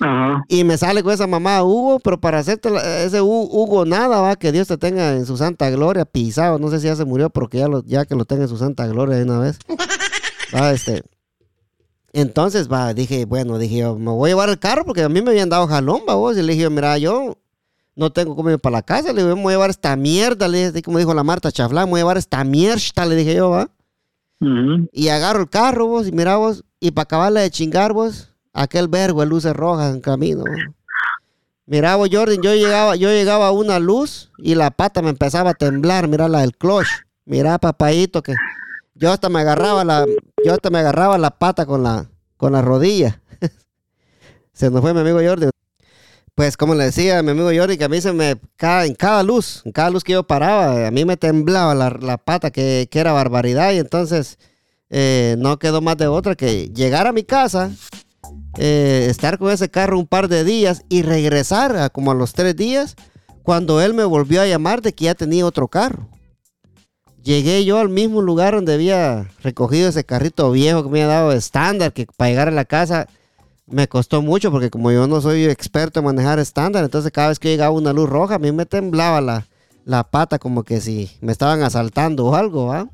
Ajá. 0.00 0.42
Y 0.48 0.64
me 0.64 0.76
sale 0.76 1.02
con 1.02 1.12
esa 1.12 1.26
mamá 1.26 1.62
Hugo, 1.62 2.00
pero 2.00 2.20
para 2.20 2.38
hacerte 2.38 2.68
ese 3.04 3.20
Hu- 3.20 3.48
Hugo 3.50 3.84
nada, 3.84 4.20
va, 4.20 4.36
que 4.36 4.52
Dios 4.52 4.68
te 4.68 4.76
tenga 4.76 5.12
en 5.12 5.24
su 5.26 5.36
santa 5.36 5.70
gloria, 5.70 6.04
pisado. 6.04 6.58
No 6.58 6.68
sé 6.70 6.80
si 6.80 6.86
ya 6.86 6.96
se 6.96 7.04
murió, 7.04 7.30
porque 7.30 7.58
ya, 7.58 7.68
lo, 7.68 7.82
ya 7.84 8.04
que 8.04 8.14
lo 8.14 8.24
tenga 8.24 8.42
en 8.42 8.48
su 8.48 8.56
santa 8.56 8.86
gloria 8.86 9.16
de 9.16 9.24
una 9.24 9.38
vez. 9.38 9.58
Va, 10.54 10.72
este. 10.72 11.02
Entonces, 12.12 12.70
va, 12.70 12.94
dije, 12.94 13.24
bueno, 13.24 13.58
dije 13.58 13.78
yo, 13.78 13.96
me 13.98 14.12
voy 14.12 14.30
a 14.30 14.32
llevar 14.32 14.48
el 14.48 14.58
carro 14.60 14.84
porque 14.84 15.02
a 15.02 15.08
mí 15.08 15.20
me 15.20 15.30
habían 15.30 15.48
dado 15.48 15.66
jalón, 15.66 16.02
va, 16.08 16.14
vos. 16.14 16.36
Y 16.36 16.42
le 16.42 16.52
dije, 16.52 16.70
mira, 16.70 16.96
yo 16.98 17.36
no 17.96 18.12
tengo 18.12 18.36
cómo 18.36 18.50
ir 18.50 18.60
para 18.60 18.74
la 18.76 18.82
casa. 18.82 19.12
Le 19.12 19.22
digo, 19.24 19.34
me 19.34 19.42
voy 19.42 19.52
a 19.52 19.56
llevar 19.56 19.70
esta 19.70 19.96
mierda, 19.96 20.46
le 20.46 20.70
dije, 20.70 20.82
como 20.82 20.98
dijo 20.98 21.12
la 21.12 21.24
Marta 21.24 21.50
Chaflán, 21.50 21.86
me 21.86 21.90
voy 21.92 21.98
a 22.00 22.02
llevar 22.02 22.18
esta 22.18 22.44
mierda, 22.44 23.04
le 23.06 23.16
dije 23.16 23.34
yo, 23.34 23.50
va. 23.50 23.68
Ujú. 24.40 24.88
Y 24.92 25.08
agarro 25.08 25.40
el 25.40 25.48
carro, 25.50 25.88
vos, 25.88 26.06
y 26.06 26.12
mira 26.12 26.36
vos, 26.36 26.64
y 26.78 26.92
para 26.92 27.04
acabarle 27.04 27.40
de 27.40 27.50
chingar, 27.50 27.92
vos, 27.92 28.30
aquel 28.54 28.88
vergo 28.88 29.20
de 29.20 29.26
luces 29.26 29.52
rojas 29.52 29.92
en 29.92 30.00
camino. 30.00 30.44
Mira 31.66 31.96
vos, 31.96 32.08
Jordan, 32.10 32.40
yo 32.42 32.54
llegaba, 32.54 32.96
yo 32.96 33.08
llegaba 33.10 33.48
a 33.48 33.52
una 33.52 33.78
luz 33.78 34.30
y 34.38 34.54
la 34.54 34.70
pata 34.70 35.02
me 35.02 35.10
empezaba 35.10 35.50
a 35.50 35.54
temblar, 35.54 36.08
mira 36.08 36.28
la 36.28 36.40
del 36.40 36.56
clutch. 36.56 36.88
Mira, 37.26 37.58
papayito, 37.58 38.22
que 38.22 38.34
yo 38.94 39.10
hasta 39.10 39.28
me 39.28 39.40
agarraba 39.40 39.82
la, 39.82 40.06
yo 40.44 40.52
hasta 40.52 40.70
me 40.70 40.78
agarraba 40.78 41.18
la 41.18 41.30
pata 41.30 41.66
con 41.66 41.82
la, 41.82 42.10
con 42.36 42.52
la 42.52 42.62
rodilla. 42.62 43.20
se 44.52 44.70
nos 44.70 44.82
fue 44.82 44.94
mi 44.94 45.00
amigo 45.00 45.20
Jordi. 45.24 45.48
Pues 46.34 46.56
como 46.56 46.74
le 46.74 46.84
decía 46.84 47.22
mi 47.22 47.30
amigo 47.30 47.50
Jordi, 47.54 47.78
que 47.78 47.84
a 47.84 47.88
mí 47.88 48.00
se 48.00 48.12
me, 48.12 48.36
cada, 48.56 48.84
en 48.84 48.94
cada 48.94 49.22
luz, 49.22 49.62
en 49.64 49.72
cada 49.72 49.88
luz 49.88 50.04
que 50.04 50.12
yo 50.12 50.26
paraba, 50.26 50.88
a 50.88 50.90
mí 50.90 51.04
me 51.04 51.16
temblaba 51.16 51.74
la, 51.74 51.90
la 51.90 52.18
pata, 52.18 52.50
que, 52.50 52.88
que 52.90 52.98
era 52.98 53.12
barbaridad, 53.12 53.72
y 53.72 53.78
entonces 53.78 54.38
eh, 54.90 55.36
no 55.38 55.58
quedó 55.58 55.80
más 55.80 55.96
de 55.96 56.08
otra 56.08 56.34
que 56.34 56.68
llegar 56.68 57.06
a 57.06 57.12
mi 57.12 57.24
casa, 57.24 57.72
eh, 58.58 59.06
estar 59.08 59.38
con 59.38 59.50
ese 59.50 59.68
carro 59.68 59.98
un 59.98 60.06
par 60.06 60.28
de 60.28 60.44
días 60.44 60.84
y 60.88 61.02
regresar 61.02 61.76
a 61.76 61.90
como 61.90 62.10
a 62.10 62.14
los 62.14 62.32
tres 62.32 62.56
días, 62.56 62.96
cuando 63.42 63.80
él 63.80 63.94
me 63.94 64.04
volvió 64.04 64.40
a 64.40 64.46
llamar 64.46 64.82
de 64.82 64.94
que 64.94 65.06
ya 65.06 65.14
tenía 65.14 65.46
otro 65.46 65.68
carro. 65.68 66.08
Llegué 67.22 67.64
yo 67.64 67.78
al 67.78 67.88
mismo 67.88 68.20
lugar 68.20 68.54
donde 68.54 68.74
había 68.74 69.30
recogido 69.42 69.88
ese 69.88 70.04
carrito 70.04 70.50
viejo 70.50 70.82
que 70.82 70.90
me 70.90 71.02
había 71.02 71.14
dado 71.14 71.32
estándar, 71.32 71.92
que 71.92 72.06
para 72.16 72.30
llegar 72.30 72.48
a 72.48 72.52
la 72.52 72.64
casa 72.64 73.06
me 73.66 73.88
costó 73.88 74.20
mucho 74.20 74.50
porque 74.50 74.70
como 74.70 74.92
yo 74.92 75.06
no 75.06 75.20
soy 75.20 75.44
experto 75.46 76.00
en 76.00 76.06
manejar 76.06 76.38
estándar, 76.38 76.84
entonces 76.84 77.10
cada 77.12 77.28
vez 77.28 77.38
que 77.38 77.48
llegaba 77.48 77.70
una 77.70 77.92
luz 77.92 78.08
roja 78.08 78.34
a 78.34 78.38
mí 78.38 78.52
me 78.52 78.66
temblaba 78.66 79.20
la, 79.20 79.46
la 79.84 80.04
pata 80.04 80.38
como 80.38 80.64
que 80.64 80.80
si 80.80 81.10
me 81.20 81.32
estaban 81.32 81.62
asaltando 81.62 82.26
o 82.26 82.34
algo, 82.34 82.66
¿va? 82.66 82.88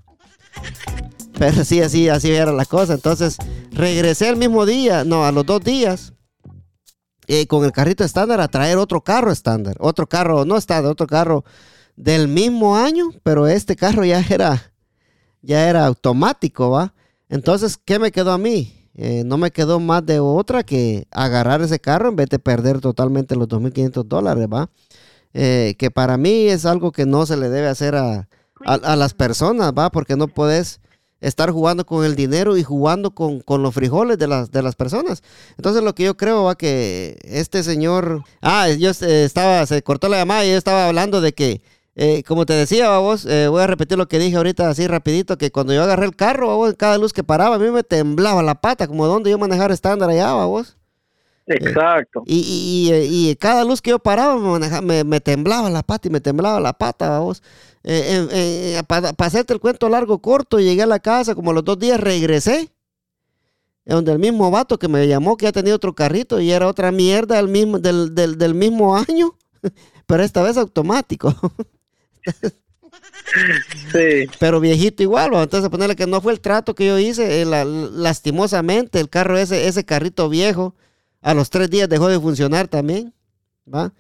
Pero 1.40 1.64
sí, 1.64 1.80
así, 1.80 2.06
así 2.10 2.30
era 2.30 2.52
la 2.52 2.66
cosa. 2.66 2.92
Entonces 2.92 3.38
regresé 3.72 4.28
el 4.28 4.36
mismo 4.36 4.66
día, 4.66 5.04
no, 5.04 5.24
a 5.24 5.32
los 5.32 5.46
dos 5.46 5.64
días, 5.64 6.12
con 7.48 7.64
el 7.64 7.72
carrito 7.72 8.04
estándar 8.04 8.42
a 8.42 8.48
traer 8.48 8.76
otro 8.76 9.00
carro 9.00 9.32
estándar. 9.32 9.74
Otro 9.80 10.06
carro, 10.06 10.44
no 10.44 10.58
estándar, 10.58 10.92
otro 10.92 11.06
carro 11.06 11.46
del 11.96 12.28
mismo 12.28 12.76
año, 12.76 13.06
pero 13.22 13.46
este 13.46 13.74
carro 13.74 14.04
ya 14.04 14.22
era, 14.28 14.74
ya 15.40 15.66
era 15.66 15.86
automático, 15.86 16.68
¿va? 16.68 16.92
Entonces, 17.30 17.78
¿qué 17.82 17.98
me 17.98 18.12
quedó 18.12 18.32
a 18.32 18.38
mí? 18.38 18.90
Eh, 18.94 19.22
no 19.24 19.38
me 19.38 19.50
quedó 19.50 19.80
más 19.80 20.04
de 20.04 20.20
otra 20.20 20.62
que 20.62 21.06
agarrar 21.10 21.62
ese 21.62 21.80
carro 21.80 22.10
en 22.10 22.16
vez 22.16 22.28
de 22.28 22.38
perder 22.38 22.82
totalmente 22.82 23.34
los 23.34 23.48
2.500 23.48 24.04
dólares, 24.04 24.46
¿va? 24.52 24.68
Eh, 25.32 25.74
que 25.78 25.90
para 25.90 26.18
mí 26.18 26.48
es 26.48 26.66
algo 26.66 26.92
que 26.92 27.06
no 27.06 27.24
se 27.24 27.38
le 27.38 27.48
debe 27.48 27.68
hacer 27.68 27.94
a, 27.96 28.28
a, 28.66 28.74
a 28.74 28.96
las 28.96 29.14
personas, 29.14 29.72
¿va? 29.72 29.90
Porque 29.90 30.16
no 30.16 30.28
puedes 30.28 30.80
estar 31.20 31.50
jugando 31.50 31.84
con 31.84 32.04
el 32.04 32.16
dinero 32.16 32.56
y 32.56 32.62
jugando 32.62 33.10
con, 33.14 33.40
con 33.40 33.62
los 33.62 33.74
frijoles 33.74 34.18
de 34.18 34.26
las, 34.26 34.50
de 34.50 34.62
las 34.62 34.74
personas. 34.76 35.22
Entonces 35.56 35.82
lo 35.82 35.94
que 35.94 36.04
yo 36.04 36.16
creo 36.16 36.44
va 36.44 36.54
que 36.56 37.18
este 37.24 37.62
señor... 37.62 38.22
Ah, 38.40 38.68
yo 38.70 38.90
eh, 39.02 39.24
estaba, 39.24 39.64
se 39.66 39.82
cortó 39.82 40.08
la 40.08 40.18
llamada 40.18 40.44
y 40.44 40.50
yo 40.50 40.56
estaba 40.56 40.86
hablando 40.88 41.20
de 41.20 41.32
que, 41.32 41.62
eh, 41.96 42.22
como 42.24 42.46
te 42.46 42.54
decía, 42.54 42.96
vos, 42.98 43.26
eh, 43.26 43.48
voy 43.48 43.62
a 43.62 43.66
repetir 43.66 43.98
lo 43.98 44.08
que 44.08 44.18
dije 44.18 44.36
ahorita 44.36 44.68
así 44.68 44.86
rapidito, 44.86 45.36
que 45.36 45.50
cuando 45.50 45.74
yo 45.74 45.82
agarré 45.82 46.06
el 46.06 46.16
carro, 46.16 46.56
vos, 46.56 46.70
en 46.70 46.76
cada 46.76 46.96
luz 46.98 47.12
que 47.12 47.22
paraba, 47.24 47.56
a 47.56 47.58
mí 47.58 47.70
me 47.70 47.82
temblaba 47.82 48.42
la 48.42 48.54
pata, 48.54 48.86
como 48.86 49.06
donde 49.06 49.30
yo 49.30 49.38
manejar 49.38 49.70
estándar 49.72 50.08
allá, 50.08 50.32
vos. 50.32 50.76
Exacto. 51.46 52.22
Y, 52.26 52.38
y, 52.38 52.94
y- 52.94 53.30
y 53.30 53.36
cada 53.36 53.64
luz 53.64 53.82
que 53.82 53.90
yo 53.90 53.98
paraba 53.98 54.36
me, 54.36 54.48
maneja- 54.48 54.82
me, 54.82 55.02
me 55.02 55.20
temblaba 55.20 55.68
la 55.68 55.82
pata 55.82 56.06
y 56.06 56.10
me 56.10 56.20
temblaba 56.20 56.60
la 56.60 56.72
pata, 56.74 57.18
vamos. 57.82 58.84
para 58.86 59.14
hacerte 59.18 59.52
el 59.52 59.60
cuento 59.60 59.88
largo, 59.88 60.20
corto, 60.20 60.58
llegué 60.60 60.82
a 60.82 60.86
la 60.86 60.98
casa, 61.00 61.34
como 61.34 61.50
a 61.50 61.54
los 61.54 61.64
dos 61.64 61.78
días 61.78 61.98
regresé. 62.00 62.70
Donde 63.86 64.12
el 64.12 64.18
mismo 64.18 64.50
vato 64.50 64.78
que 64.78 64.88
me 64.88 65.08
llamó, 65.08 65.36
que 65.36 65.46
ya 65.46 65.52
tenía 65.52 65.74
otro 65.74 65.94
carrito 65.94 66.38
y 66.40 66.52
era 66.52 66.68
otra 66.68 66.92
mierda 66.92 67.36
del 67.36 67.48
mismo, 67.48 67.78
del, 67.78 68.14
del, 68.14 68.36
del 68.38 68.54
mismo 68.54 68.96
año, 68.96 69.36
pero 70.06 70.22
esta 70.22 70.42
vez 70.42 70.56
automático. 70.56 71.34
Sí. 73.92 74.26
pero 74.40 74.58
viejito 74.58 75.02
igual, 75.04 75.32
¿va? 75.32 75.42
entonces 75.44 75.70
ponerle 75.70 75.94
que 75.94 76.06
no 76.06 76.20
fue 76.20 76.32
el 76.32 76.40
trato 76.40 76.74
que 76.74 76.86
yo 76.86 76.98
hice, 76.98 77.42
eh, 77.42 77.44
la- 77.44 77.64
lastimosamente 77.64 78.98
el 78.98 79.08
carro 79.08 79.38
ese, 79.38 79.68
ese 79.68 79.84
carrito 79.84 80.28
viejo, 80.28 80.74
a 81.20 81.32
los 81.34 81.48
tres 81.48 81.70
días 81.70 81.88
dejó 81.88 82.08
de 82.08 82.18
funcionar 82.18 82.66
también, 82.66 83.14
¿va? 83.72 83.92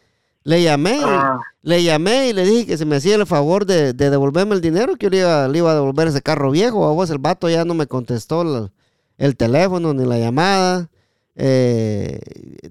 Le 0.44 0.62
llamé, 0.62 0.98
Ah. 1.02 1.38
le 1.62 1.82
llamé 1.82 2.28
y 2.28 2.32
le 2.32 2.44
dije 2.44 2.66
que 2.66 2.76
se 2.78 2.86
me 2.86 2.96
hacía 2.96 3.16
el 3.16 3.26
favor 3.26 3.66
de, 3.66 3.92
de 3.92 4.10
devolverme 4.10 4.54
el 4.54 4.60
dinero, 4.62 4.96
que 4.96 5.06
yo 5.06 5.10
le 5.10 5.18
iba, 5.18 5.48
le 5.48 5.58
iba 5.58 5.70
a 5.72 5.74
devolver 5.74 6.08
ese 6.08 6.22
carro 6.22 6.50
viejo, 6.50 6.86
a 6.88 6.92
vos 6.92 7.10
el 7.10 7.18
vato 7.18 7.48
ya 7.50 7.64
no 7.64 7.74
me 7.74 7.86
contestó 7.86 8.42
la- 8.44 8.70
el 9.18 9.36
teléfono 9.36 9.92
ni 9.92 10.06
la 10.06 10.18
llamada, 10.18 10.88
eh, 11.36 12.18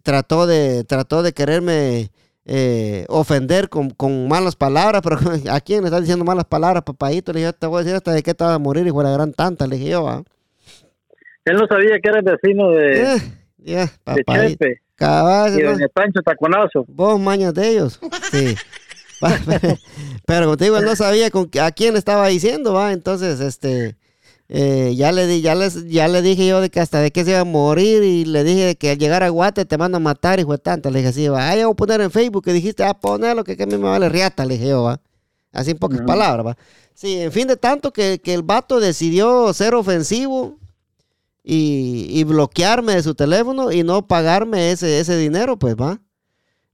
trató 0.03 0.47
de, 0.47 0.83
trató 0.83 1.21
de 1.21 1.33
quererme 1.33 2.09
eh, 2.51 3.05
ofender 3.07 3.69
con, 3.69 3.91
con 3.91 4.27
malas 4.27 4.55
palabras, 4.55 5.01
pero 5.03 5.17
¿a 5.51 5.61
quién 5.61 5.81
le 5.81 5.87
estás 5.87 6.01
diciendo 6.01 6.25
malas 6.25 6.45
palabras, 6.45 6.81
papadito? 6.83 7.31
Le 7.33 7.41
dije, 7.41 7.53
te 7.53 7.67
voy 7.67 7.77
a 7.81 7.83
decir 7.83 7.95
hasta 7.95 8.11
de 8.13 8.23
qué 8.23 8.33
te 8.33 8.43
vas 8.43 8.55
a 8.55 8.59
morir, 8.59 8.87
hijo 8.87 8.97
de 8.99 9.03
la 9.09 9.11
gran 9.13 9.31
tanta, 9.33 9.67
le 9.67 9.75
dije 9.77 9.89
yo, 9.91 10.03
¿va? 10.03 10.23
Él 11.45 11.55
no 11.55 11.67
sabía 11.67 11.99
que 12.01 12.09
era 12.09 12.17
el 12.19 12.25
vecino 12.25 12.71
de, 12.71 13.21
ya, 13.59 13.91
de. 14.15 14.49
Chepe 14.49 14.81
Cabal, 14.99 15.57
y 15.57 15.63
doña 15.63 15.87
Pancho 15.87 16.21
Taconazo. 16.21 16.85
Vos 16.89 17.19
mañas 17.19 17.53
de 17.53 17.69
ellos. 17.69 17.99
Sí. 18.31 18.55
Pero 20.25 20.45
como 20.45 20.57
te 20.57 20.65
digo, 20.65 20.81
no 20.81 20.95
sabía 20.95 21.31
con, 21.31 21.49
a 21.61 21.71
quién 21.71 21.95
estaba 21.95 22.27
diciendo, 22.27 22.73
va. 22.73 22.91
Entonces, 22.91 23.39
este, 23.39 23.95
eh, 24.49 24.93
ya 24.97 25.13
le 25.13 25.25
di, 25.25 25.41
ya 25.41 25.55
les, 25.55 25.87
ya 25.87 26.09
le 26.09 26.21
dije 26.21 26.45
yo 26.45 26.59
de 26.59 26.69
que 26.69 26.81
hasta 26.81 26.99
de 26.99 27.11
que 27.11 27.23
se 27.23 27.31
iba 27.31 27.39
a 27.39 27.45
morir 27.45 28.03
y 28.03 28.25
le 28.25 28.43
dije 28.43 28.75
que 28.75 28.91
al 28.91 28.97
llegar 28.97 29.23
a 29.23 29.29
Guate 29.29 29.63
te 29.63 29.77
van 29.77 29.95
a 29.95 29.99
matar, 29.99 30.41
hijo 30.41 30.51
de 30.51 30.57
tanta. 30.57 30.89
Le 30.89 30.99
dije 30.99 31.09
así, 31.09 31.27
va, 31.29 31.49
ay, 31.49 31.63
voy 31.63 31.71
a 31.71 31.75
poner 31.75 32.01
en 32.01 32.11
Facebook 32.11 32.43
que 32.43 32.51
dijiste, 32.51 32.83
a 32.83 32.93
ponerlo 32.93 33.45
que, 33.45 33.55
que 33.55 33.63
a 33.63 33.67
mí 33.67 33.77
me 33.77 33.87
vale 33.89 34.09
riata, 34.09 34.43
le 34.43 34.55
dije 34.55 34.67
yo, 34.67 34.83
va. 34.83 34.99
Así 35.53 35.71
en 35.71 35.77
pocas 35.77 36.01
palabras, 36.01 36.45
va. 36.45 36.57
Sí, 36.93 37.21
en 37.21 37.31
fin 37.31 37.47
de 37.47 37.55
tanto 37.55 37.93
que, 37.93 38.19
que 38.19 38.33
el 38.33 38.43
vato 38.43 38.81
decidió 38.81 39.53
ser 39.53 39.73
ofensivo 39.73 40.58
y, 41.43 42.07
y 42.09 42.23
bloquearme 42.23 42.95
de 42.95 43.03
su 43.03 43.15
teléfono 43.15 43.71
y 43.71 43.83
no 43.83 44.07
pagarme 44.07 44.71
ese, 44.71 44.99
ese 44.99 45.17
dinero, 45.17 45.57
pues 45.57 45.75
va. 45.75 46.01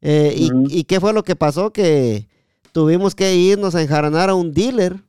Eh, 0.01 0.35
y, 0.37 0.49
y 0.69 0.83
qué 0.85 0.99
fue 0.99 1.13
lo 1.13 1.23
que 1.23 1.35
pasó? 1.35 1.71
Que 1.73 2.27
tuvimos 2.71 3.15
que 3.15 3.35
irnos 3.35 3.75
a 3.75 3.81
enjaranar 3.81 4.29
a 4.29 4.35
un 4.35 4.53
dealer 4.53 5.03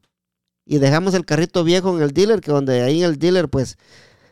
y 0.67 0.79
dejamos 0.79 1.15
el 1.15 1.25
carrito 1.25 1.65
viejo 1.65 1.97
en 1.97 2.03
el 2.03 2.13
dealer, 2.13 2.41
que 2.41 2.51
donde 2.51 2.83
ahí 2.83 3.03
en 3.03 3.11
el 3.11 3.19
dealer, 3.19 3.49
pues, 3.49 3.79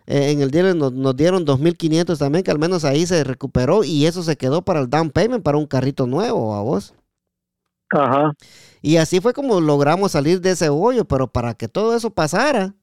eh, 0.06 0.32
en 0.32 0.42
el 0.42 0.50
dealer 0.50 0.76
nos, 0.76 0.92
nos 0.92 1.16
dieron 1.16 1.46
2.500 1.46 2.18
también, 2.18 2.44
que 2.44 2.50
al 2.50 2.58
menos 2.58 2.84
ahí 2.84 3.06
se 3.06 3.24
recuperó 3.24 3.84
y 3.84 4.06
eso 4.06 4.22
se 4.22 4.36
quedó 4.36 4.62
para 4.62 4.80
el 4.80 4.90
down 4.90 5.10
payment, 5.10 5.44
para 5.44 5.58
un 5.58 5.66
carrito 5.66 6.06
nuevo, 6.06 6.54
a 6.54 6.62
vos. 6.62 6.94
Ajá. 7.90 8.32
Y 8.82 8.96
así 8.96 9.20
fue 9.20 9.32
como 9.32 9.60
logramos 9.60 10.12
salir 10.12 10.40
de 10.40 10.50
ese 10.50 10.68
hoyo, 10.68 11.04
pero 11.06 11.32
para 11.32 11.54
que 11.54 11.68
todo 11.68 11.96
eso 11.96 12.10
pasara, 12.10 12.74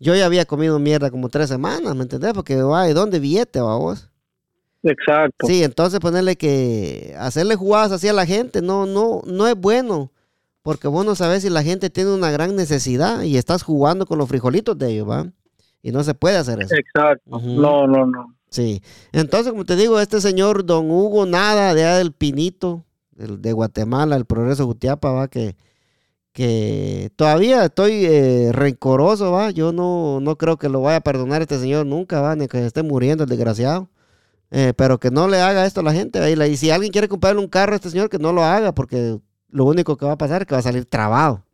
yo 0.00 0.14
ya 0.14 0.26
había 0.26 0.44
comido 0.46 0.78
mierda 0.78 1.10
como 1.10 1.28
tres 1.28 1.48
semanas, 1.48 1.94
¿me 1.94 2.02
entendés? 2.02 2.32
Porque, 2.32 2.60
ay, 2.74 2.92
¿dónde 2.92 3.18
billete, 3.20 3.60
va 3.60 3.76
vos? 3.76 4.08
Exacto. 4.82 5.46
Sí, 5.46 5.62
entonces 5.62 6.00
ponerle 6.00 6.36
que 6.36 7.14
hacerle 7.18 7.54
jugadas 7.54 7.92
así 7.92 8.08
a 8.08 8.12
la 8.14 8.24
gente 8.26 8.62
no, 8.62 8.86
no, 8.86 9.22
no 9.26 9.46
es 9.46 9.54
bueno. 9.54 10.10
Porque 10.62 10.88
vos 10.88 11.06
no 11.06 11.14
sabes 11.14 11.42
si 11.42 11.48
la 11.50 11.62
gente 11.62 11.88
tiene 11.88 12.12
una 12.12 12.30
gran 12.30 12.54
necesidad 12.54 13.22
y 13.22 13.36
estás 13.38 13.62
jugando 13.62 14.04
con 14.06 14.18
los 14.18 14.28
frijolitos 14.28 14.76
de 14.78 14.90
ellos, 14.92 15.08
¿va? 15.08 15.26
Y 15.82 15.90
no 15.90 16.02
se 16.04 16.12
puede 16.14 16.36
hacer 16.36 16.60
eso. 16.60 16.74
Exacto. 16.74 17.40
No, 17.40 17.86
no, 17.86 18.04
no. 18.06 18.34
Sí. 18.50 18.82
Entonces, 19.12 19.52
como 19.52 19.64
te 19.64 19.74
digo, 19.76 19.98
este 20.00 20.20
señor 20.20 20.66
Don 20.66 20.90
Hugo, 20.90 21.24
nada 21.24 21.72
de 21.74 21.82
allá 21.84 21.96
del 21.98 22.12
Pinito, 22.12 22.84
del- 23.12 23.40
de 23.40 23.52
Guatemala, 23.54 24.16
el 24.16 24.26
Progreso 24.26 24.66
Jutiapa, 24.66 25.10
va, 25.12 25.28
que, 25.28 25.56
que 26.32 27.10
todavía 27.16 27.64
estoy 27.64 28.04
eh, 28.06 28.50
rencoroso, 28.52 29.32
va. 29.32 29.50
Yo 29.50 29.72
no, 29.72 30.20
no 30.20 30.36
creo 30.36 30.58
que 30.58 30.68
lo 30.68 30.82
vaya 30.82 30.98
a 30.98 31.00
perdonar 31.02 31.42
este 31.42 31.58
señor 31.58 31.86
nunca, 31.86 32.20
va, 32.20 32.36
ni 32.36 32.48
que 32.48 32.64
esté 32.64 32.82
muriendo 32.82 33.24
el 33.24 33.30
desgraciado. 33.30 33.88
Eh, 34.52 34.72
pero 34.76 34.98
que 34.98 35.10
no 35.10 35.28
le 35.28 35.40
haga 35.40 35.66
esto 35.66 35.80
a 35.80 35.84
la 35.84 35.92
gente. 35.92 36.20
¿va? 36.20 36.46
Y, 36.46 36.56
si 36.56 36.70
alguien 36.70 36.92
quiere 36.92 37.08
comprarle 37.08 37.40
un 37.40 37.48
carro 37.48 37.72
a 37.72 37.76
este 37.76 37.90
señor, 37.90 38.08
que 38.08 38.18
no 38.18 38.32
lo 38.32 38.44
haga, 38.44 38.72
porque 38.74 39.18
lo 39.48 39.64
único 39.64 39.96
que 39.96 40.06
va 40.06 40.12
a 40.12 40.18
pasar 40.18 40.42
es 40.42 40.48
que 40.48 40.54
va 40.54 40.60
a 40.60 40.62
salir 40.62 40.86
trabado. 40.86 41.44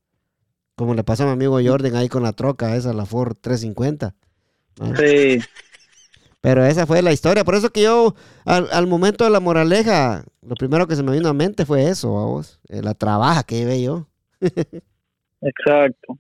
Como 0.77 0.95
le 0.95 1.05
pasó 1.05 1.22
a 1.22 1.27
mi 1.27 1.33
amigo 1.33 1.59
Jordan 1.64 1.97
ahí 1.97 2.09
con 2.09 2.22
la 2.22 2.33
troca 2.33 2.77
esa, 2.77 2.93
la 2.93 3.07
Ford 3.07 3.37
350. 3.41 4.14
¿va? 4.83 4.97
Sí. 4.97 5.41
Pero 6.43 6.64
esa 6.64 6.87
fue 6.87 7.03
la 7.03 7.12
historia. 7.12 7.45
Por 7.45 7.55
eso 7.55 7.70
que 7.70 7.83
yo, 7.83 8.14
al, 8.45 8.68
al 8.70 8.87
momento 8.87 9.24
de 9.24 9.31
la 9.31 9.41
moraleja, 9.41 10.24
lo 10.43 10.55
primero 10.55 10.87
que 10.87 10.97
se 10.97 11.03
me 11.03 11.12
vino 11.12 11.29
a 11.29 11.33
mente 11.33 11.66
fue 11.66 11.89
eso, 11.89 12.14
vamos. 12.14 12.61
eh, 12.68 12.83
la 12.83 12.95
trabaja 12.95 13.43
que 13.43 13.57
llevé 13.57 13.83
yo. 13.83 14.07
Exacto. 15.41 16.16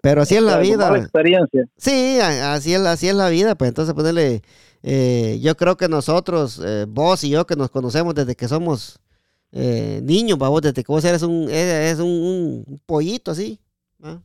Pero 0.00 0.22
así 0.22 0.36
es 0.36 0.42
la 0.42 0.58
vida. 0.58 0.96
experiencia. 0.96 1.64
Sí, 1.76 2.18
así 2.20 2.74
es, 2.74 2.80
así 2.80 3.08
es 3.08 3.14
la 3.14 3.28
vida. 3.28 3.54
Pues 3.54 3.68
entonces 3.68 3.94
ponerle, 3.94 4.42
eh, 4.82 5.38
yo 5.40 5.56
creo 5.56 5.76
que 5.76 5.88
nosotros, 5.88 6.60
eh, 6.64 6.86
vos 6.88 7.22
y 7.24 7.30
yo 7.30 7.46
que 7.46 7.56
nos 7.56 7.70
conocemos 7.70 8.14
desde 8.14 8.34
que 8.34 8.48
somos 8.48 9.00
eh, 9.52 10.00
niños, 10.02 10.38
va, 10.40 10.48
vos 10.48 10.62
desde 10.62 10.82
que 10.82 10.90
vos 10.90 11.04
eres 11.04 11.22
un, 11.22 11.48
eres 11.50 11.98
un, 11.98 12.64
un 12.66 12.80
pollito 12.86 13.30
así, 13.30 13.60
¿va? 14.04 14.22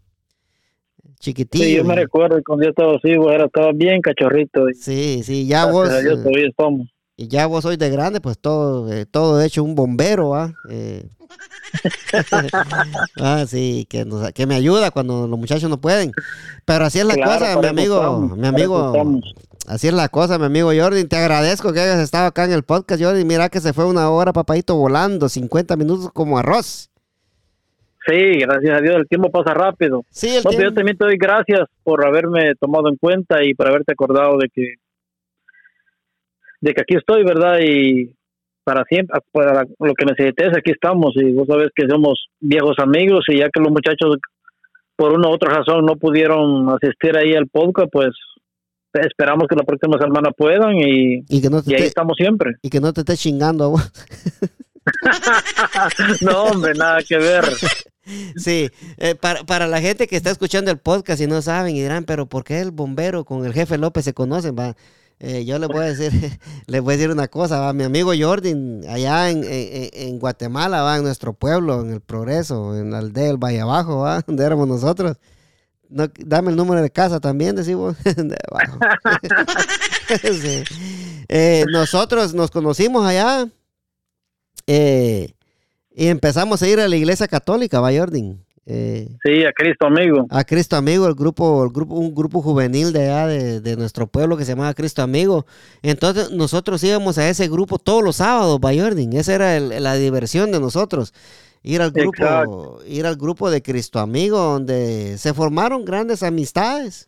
chiquitillo. 1.20 1.66
Sí, 1.66 1.76
yo 1.76 1.84
me 1.84 1.96
recuerdo 1.96 2.40
cuando 2.46 2.66
yo 2.66 2.70
estaba 2.70 2.96
así, 2.96 3.16
vos 3.18 3.32
era, 3.32 3.46
estaba 3.46 3.72
bien 3.74 4.02
cachorrito. 4.02 4.70
Y 4.70 4.74
Sí, 4.76 5.22
sí, 5.24 5.48
ya 5.48 5.66
vos, 5.66 5.90
Dios 6.02 6.20
eh, 6.20 6.24
todavía 6.24 6.48
estamos. 6.48 6.88
Y 7.18 7.28
ya 7.28 7.48
vos 7.48 7.64
sois 7.64 7.78
de 7.80 7.90
grande, 7.90 8.22
pues 8.22 8.38
todo, 8.40 8.90
eh, 8.94 9.06
todo 9.06 9.42
hecho 9.42 9.64
un 9.64 9.76
bombero, 9.76 10.30
¿va? 10.30 10.54
Eh, 10.70 11.10
ah, 13.20 13.44
sí, 13.48 13.86
que, 13.90 14.06
nos- 14.06 14.32
que 14.32 14.46
me 14.46 14.56
ayuda 14.56 14.92
cuando 14.92 15.28
los 15.28 15.38
muchachos 15.40 15.70
no 15.70 15.80
pueden. 15.82 16.12
Pero 16.66 16.86
así 16.86 17.00
es 17.00 17.06
la 17.06 17.16
Claro, 17.16 17.32
cosa, 17.46 17.60
mi 17.62 17.68
amigo, 17.68 17.96
estamos, 17.96 18.38
mi 18.38 18.48
amigo. 18.48 19.22
Así 19.68 19.88
es 19.88 19.94
la 19.94 20.08
cosa, 20.10 20.38
mi 20.40 20.46
amigo 20.46 20.72
Jordi. 20.78 21.04
Te 21.06 21.18
agradezco 21.18 21.74
que 21.74 21.82
hayas 21.82 22.00
estado 22.00 22.28
acá 22.28 22.46
en 22.46 22.54
el 22.54 22.64
podcast, 22.64 23.02
Jordi. 23.04 23.26
Mira 23.26 23.50
que 23.50 23.60
se 23.60 23.74
fue 23.74 23.86
una 23.86 24.10
hora, 24.10 24.32
papadito, 24.32 24.76
volando, 24.76 25.28
50 25.28 25.76
minutos 25.76 26.10
como 26.14 26.38
arroz. 26.38 26.90
Sí, 28.08 28.40
gracias 28.40 28.78
a 28.78 28.82
Dios, 28.82 28.96
el 28.96 29.08
tiempo 29.10 29.30
pasa 29.30 29.54
rápido. 29.54 30.06
Sí, 30.10 30.30
el 30.30 30.44
No, 30.44 30.52
pero 30.52 30.54
yo 30.54 30.58
tiempo- 30.60 30.76
también 30.76 30.98
te 30.98 31.04
doy 31.06 31.18
gracias 31.18 31.68
por 31.84 32.06
haberme 32.08 32.54
tomado 32.58 32.88
en 32.88 32.96
cuenta 32.96 33.44
y 33.44 33.54
por 33.54 33.68
haberte 33.68 33.92
acordado 33.92 34.38
de 34.38 34.48
que 34.48 34.76
de 36.62 36.74
que 36.74 36.82
aquí 36.82 36.96
estoy, 36.96 37.24
¿verdad? 37.24 37.60
Y 37.62 38.14
para 38.64 38.84
siempre, 38.86 39.20
para 39.32 39.64
lo 39.80 39.94
que 39.94 40.06
necesites, 40.06 40.58
aquí 40.58 40.72
estamos. 40.72 41.14
Y 41.16 41.32
vos 41.34 41.48
sabes 41.48 41.70
que 41.76 41.88
somos 41.88 42.28
viejos 42.40 42.76
amigos 42.80 43.26
y 43.30 43.38
ya 43.38 43.50
que 43.50 43.62
los 43.62 43.72
muchachos 43.72 44.18
por 44.96 45.14
una 45.14 45.30
u 45.30 45.34
otra 45.34 45.52
razón 45.52 45.86
no 45.86 45.96
pudieron 45.96 46.70
asistir 46.70 47.16
ahí 47.18 47.34
al 47.34 47.48
podcast, 47.48 47.90
pues 47.92 48.10
esperamos 48.94 49.48
que 49.48 49.56
la 49.56 49.64
próxima 49.64 50.00
semana 50.00 50.32
puedan 50.32 50.76
y, 50.78 51.24
y 51.30 51.42
que 51.42 51.50
no 51.50 51.62
te 51.62 51.72
y 51.72 51.76
ahí 51.76 51.84
estamos 51.84 52.16
siempre. 52.18 52.56
y 52.64 52.70
que 52.70 52.80
no 52.80 52.92
te 52.94 53.02
estés 53.02 53.20
chingando 53.20 53.66
a 53.66 53.68
vos. 53.68 53.92
No, 56.22 56.44
hombre, 56.44 56.74
nada 56.76 57.00
que 57.08 57.18
ver. 57.18 57.44
Sí, 58.38 58.70
eh, 59.00 59.16
para, 59.16 59.44
para 59.44 59.68
la 59.68 59.82
gente 59.82 60.08
que 60.08 60.16
está 60.16 60.32
escuchando 60.32 60.72
el 60.72 60.78
podcast 60.78 61.22
y 61.22 61.28
no 61.28 61.42
saben 61.42 61.76
y 61.76 61.82
dirán, 61.82 62.06
pero 62.06 62.26
¿por 62.26 62.46
qué 62.46 62.62
el 62.62 62.72
bombero 62.72 63.26
con 63.26 63.46
el 63.46 63.52
jefe 63.52 63.78
López 63.78 64.06
se 64.06 64.14
conocen? 64.14 64.56
Va? 64.58 64.78
Eh, 65.20 65.46
yo 65.46 65.58
les 65.58 65.68
voy 65.68 65.86
decir, 65.88 66.12
les 66.68 66.82
voy 66.82 66.94
a 66.94 66.98
decir 66.98 67.12
una 67.12 67.28
cosa, 67.28 67.60
va, 67.60 67.74
mi 67.74 67.84
amigo 67.84 68.12
Jordan, 68.18 68.82
allá 68.88 69.32
en, 69.32 69.44
en- 69.44 70.20
Guatemala, 70.20 70.84
va, 70.84 70.98
en 70.98 71.04
nuestro 71.04 71.34
pueblo, 71.34 71.82
en 71.82 71.92
el 71.94 72.02
Progreso, 72.02 72.78
en 72.78 72.92
la 72.92 73.00
aldea 73.00 73.26
del 73.26 73.38
Valle 73.38 73.62
Abajo, 73.62 74.00
va, 74.00 74.22
donde 74.28 74.46
éramos 74.46 74.68
nosotros. 74.68 75.18
No, 75.90 76.06
dame 76.20 76.52
el 76.52 76.58
número 76.58 76.82
de 76.82 76.92
casa 76.92 77.20
también, 77.20 77.56
decimos. 77.56 77.96
de. 78.04 78.38
Eh, 81.30 81.66
nosotros 81.72 82.34
nos 82.34 82.52
conocimos 82.52 83.06
allá 83.06 83.50
eh, 84.66 85.34
y 85.92 86.08
empezamos 86.08 86.62
a 86.62 86.68
ir 86.70 86.80
a 86.80 86.88
la 86.88 86.96
iglesia 86.96 87.28
católica, 87.28 87.82
va 87.82 87.92
Jordan. 87.92 88.46
Eh, 88.70 89.08
Sí, 89.24 89.46
a 89.46 89.54
Cristo 89.54 89.86
amigo. 89.86 90.28
a 90.30 90.44
Cristo 90.44 90.76
Amigo, 90.76 91.08
el 91.08 91.16
grupo, 91.16 91.64
el 91.64 91.70
grupo, 91.72 91.96
un 91.96 92.14
grupo 92.14 92.42
juvenil 92.42 92.92
de 92.92 93.04
allá 93.10 93.28
de, 93.28 93.62
de 93.62 93.78
nuestro 93.78 94.08
pueblo 94.08 94.36
que 94.36 94.44
se 94.44 94.52
llamaba 94.52 94.74
Cristo 94.74 95.02
Amigo. 95.02 95.46
Entonces 95.82 96.32
nosotros 96.32 96.84
íbamos 96.84 97.18
a 97.18 97.30
ese 97.30 97.48
grupo 97.48 97.80
todos 97.80 98.04
los 98.04 98.18
sábados, 98.18 98.60
by 98.60 98.78
Jordan. 98.78 99.14
Esa 99.14 99.36
era 99.36 99.56
el- 99.56 99.82
la 99.82 99.96
diversión 99.96 100.52
de 100.52 100.60
nosotros. 100.60 101.14
Ir 101.64 101.82
al 101.82 101.92
grupo, 101.92 102.18
Exacto. 102.18 102.80
ir 102.86 103.06
al 103.06 103.16
grupo 103.16 103.50
de 103.50 103.62
Cristo 103.62 104.00
Amigo, 104.00 104.38
donde 104.38 105.18
se 105.18 105.34
formaron 105.34 105.86
grandes 105.86 106.22
amistades. 106.22 107.08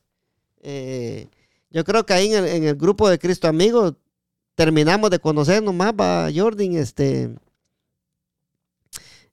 Eh, 0.61 1.27
yo 1.71 1.83
creo 1.83 2.05
que 2.05 2.13
ahí 2.13 2.33
en 2.33 2.43
el, 2.45 2.49
en 2.49 2.63
el 2.63 2.75
grupo 2.75 3.09
de 3.09 3.19
Cristo 3.19 3.49
Amigo 3.49 3.95
terminamos 4.55 5.09
de 5.09 5.19
conocernos 5.19 5.73
más, 5.73 5.91
va 5.93 6.29
Jordan, 6.33 6.73
este. 6.77 7.29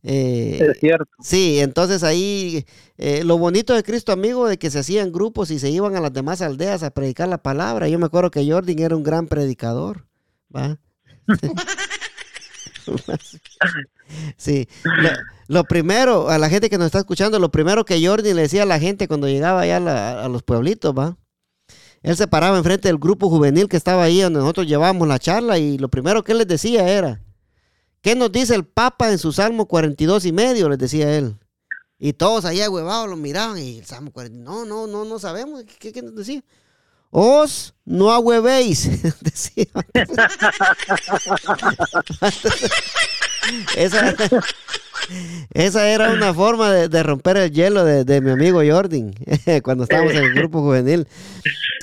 Eh, 0.09 0.59
Es 0.71 0.79
cierto. 0.81 1.11
Sí, 1.21 1.59
entonces 1.61 2.03
ahí 2.03 2.65
eh, 2.97 3.25
lo 3.25 3.39
bonito 3.39 3.75
de 3.75 3.83
Cristo 3.83 4.13
amigo 4.13 4.47
de 4.49 4.59
que 4.59 4.71
se 4.71 4.79
hacían 4.79 5.13
grupos 5.13 5.51
y 5.51 5.59
se 5.59 5.71
iban 5.71 5.97
a 5.97 6.01
las 6.01 6.13
demás 6.13 6.41
aldeas 6.43 6.83
a 6.83 6.91
predicar 6.91 7.29
la 7.29 7.43
palabra. 7.43 7.89
Yo 7.89 7.99
me 7.99 8.07
acuerdo 8.07 8.31
que 8.31 8.49
Jordan 8.51 8.79
era 8.79 8.97
un 8.97 9.03
gran 9.03 9.27
predicador, 9.27 10.07
¿va? 10.55 10.79
sí, 14.37 14.69
lo, 14.85 15.09
lo 15.49 15.65
primero, 15.65 16.29
a 16.29 16.39
la 16.39 16.49
gente 16.49 16.71
que 16.71 16.79
nos 16.79 16.87
está 16.87 16.99
escuchando, 17.01 17.39
lo 17.39 17.51
primero 17.51 17.85
que 17.85 18.05
Jordan 18.07 18.37
le 18.37 18.43
decía 18.43 18.63
a 18.63 18.67
la 18.67 18.79
gente 18.79 19.09
cuando 19.09 19.29
llegaba 19.29 19.63
allá 19.63 19.79
a, 19.79 19.81
la- 19.81 20.25
a 20.25 20.29
los 20.29 20.43
pueblitos, 20.43 20.95
¿va? 20.97 21.17
Él 22.03 22.17
se 22.17 22.29
paraba 22.29 22.57
enfrente 22.59 22.89
del 22.89 22.99
grupo 22.99 23.29
juvenil 23.29 23.69
que 23.69 23.77
estaba 23.77 24.05
ahí 24.05 24.21
donde 24.21 24.39
nosotros 24.39 24.67
llevábamos 24.69 25.09
la 25.09 25.19
charla 25.19 25.59
y 25.59 25.79
lo 25.79 25.89
primero 25.89 26.23
que 26.23 26.33
él 26.33 26.39
les 26.39 26.47
decía 26.47 26.89
era, 26.89 27.21
¿Qué 28.07 28.15
nos 28.15 28.31
dice 28.31 28.55
el 28.55 28.65
Papa 28.65 29.11
en 29.11 29.19
su 29.19 29.33
Salmo 29.33 29.67
42 29.67 30.27
y 30.27 30.33
medio? 30.33 30.69
Les 30.69 30.79
decía 30.79 31.19
él. 31.19 31.35
Y 31.99 32.13
todos 32.13 32.45
allá 32.45 32.71
huevados 32.71 33.09
lo 33.09 33.17
miraban 33.17 33.59
y 33.59 33.79
el 33.79 33.85
Salmo 33.85 34.13
42, 34.13 34.45
no, 34.45 34.65
no, 34.65 34.87
no, 34.87 35.05
no 35.05 35.19
sabemos. 35.19 35.65
¿Qué, 35.81 35.93
qué 35.93 36.03
nos 36.03 36.15
decía? 36.15 36.45
Os 37.11 37.75
no 37.85 38.13
ahuevéis, 38.13 39.03
decía. 39.21 39.67
esa, 43.77 44.15
esa 45.53 45.89
era 45.89 46.13
una 46.13 46.33
forma 46.33 46.71
de, 46.71 46.89
de 46.89 47.03
romper 47.03 47.39
el 47.39 47.51
hielo 47.51 47.85
de, 47.85 48.05
de 48.05 48.21
mi 48.21 48.31
amigo 48.31 48.63
Jordan 48.65 49.17
cuando 49.65 49.83
estábamos 49.83 50.13
en 50.13 50.23
el 50.23 50.33
grupo 50.33 50.61
juvenil. 50.61 51.09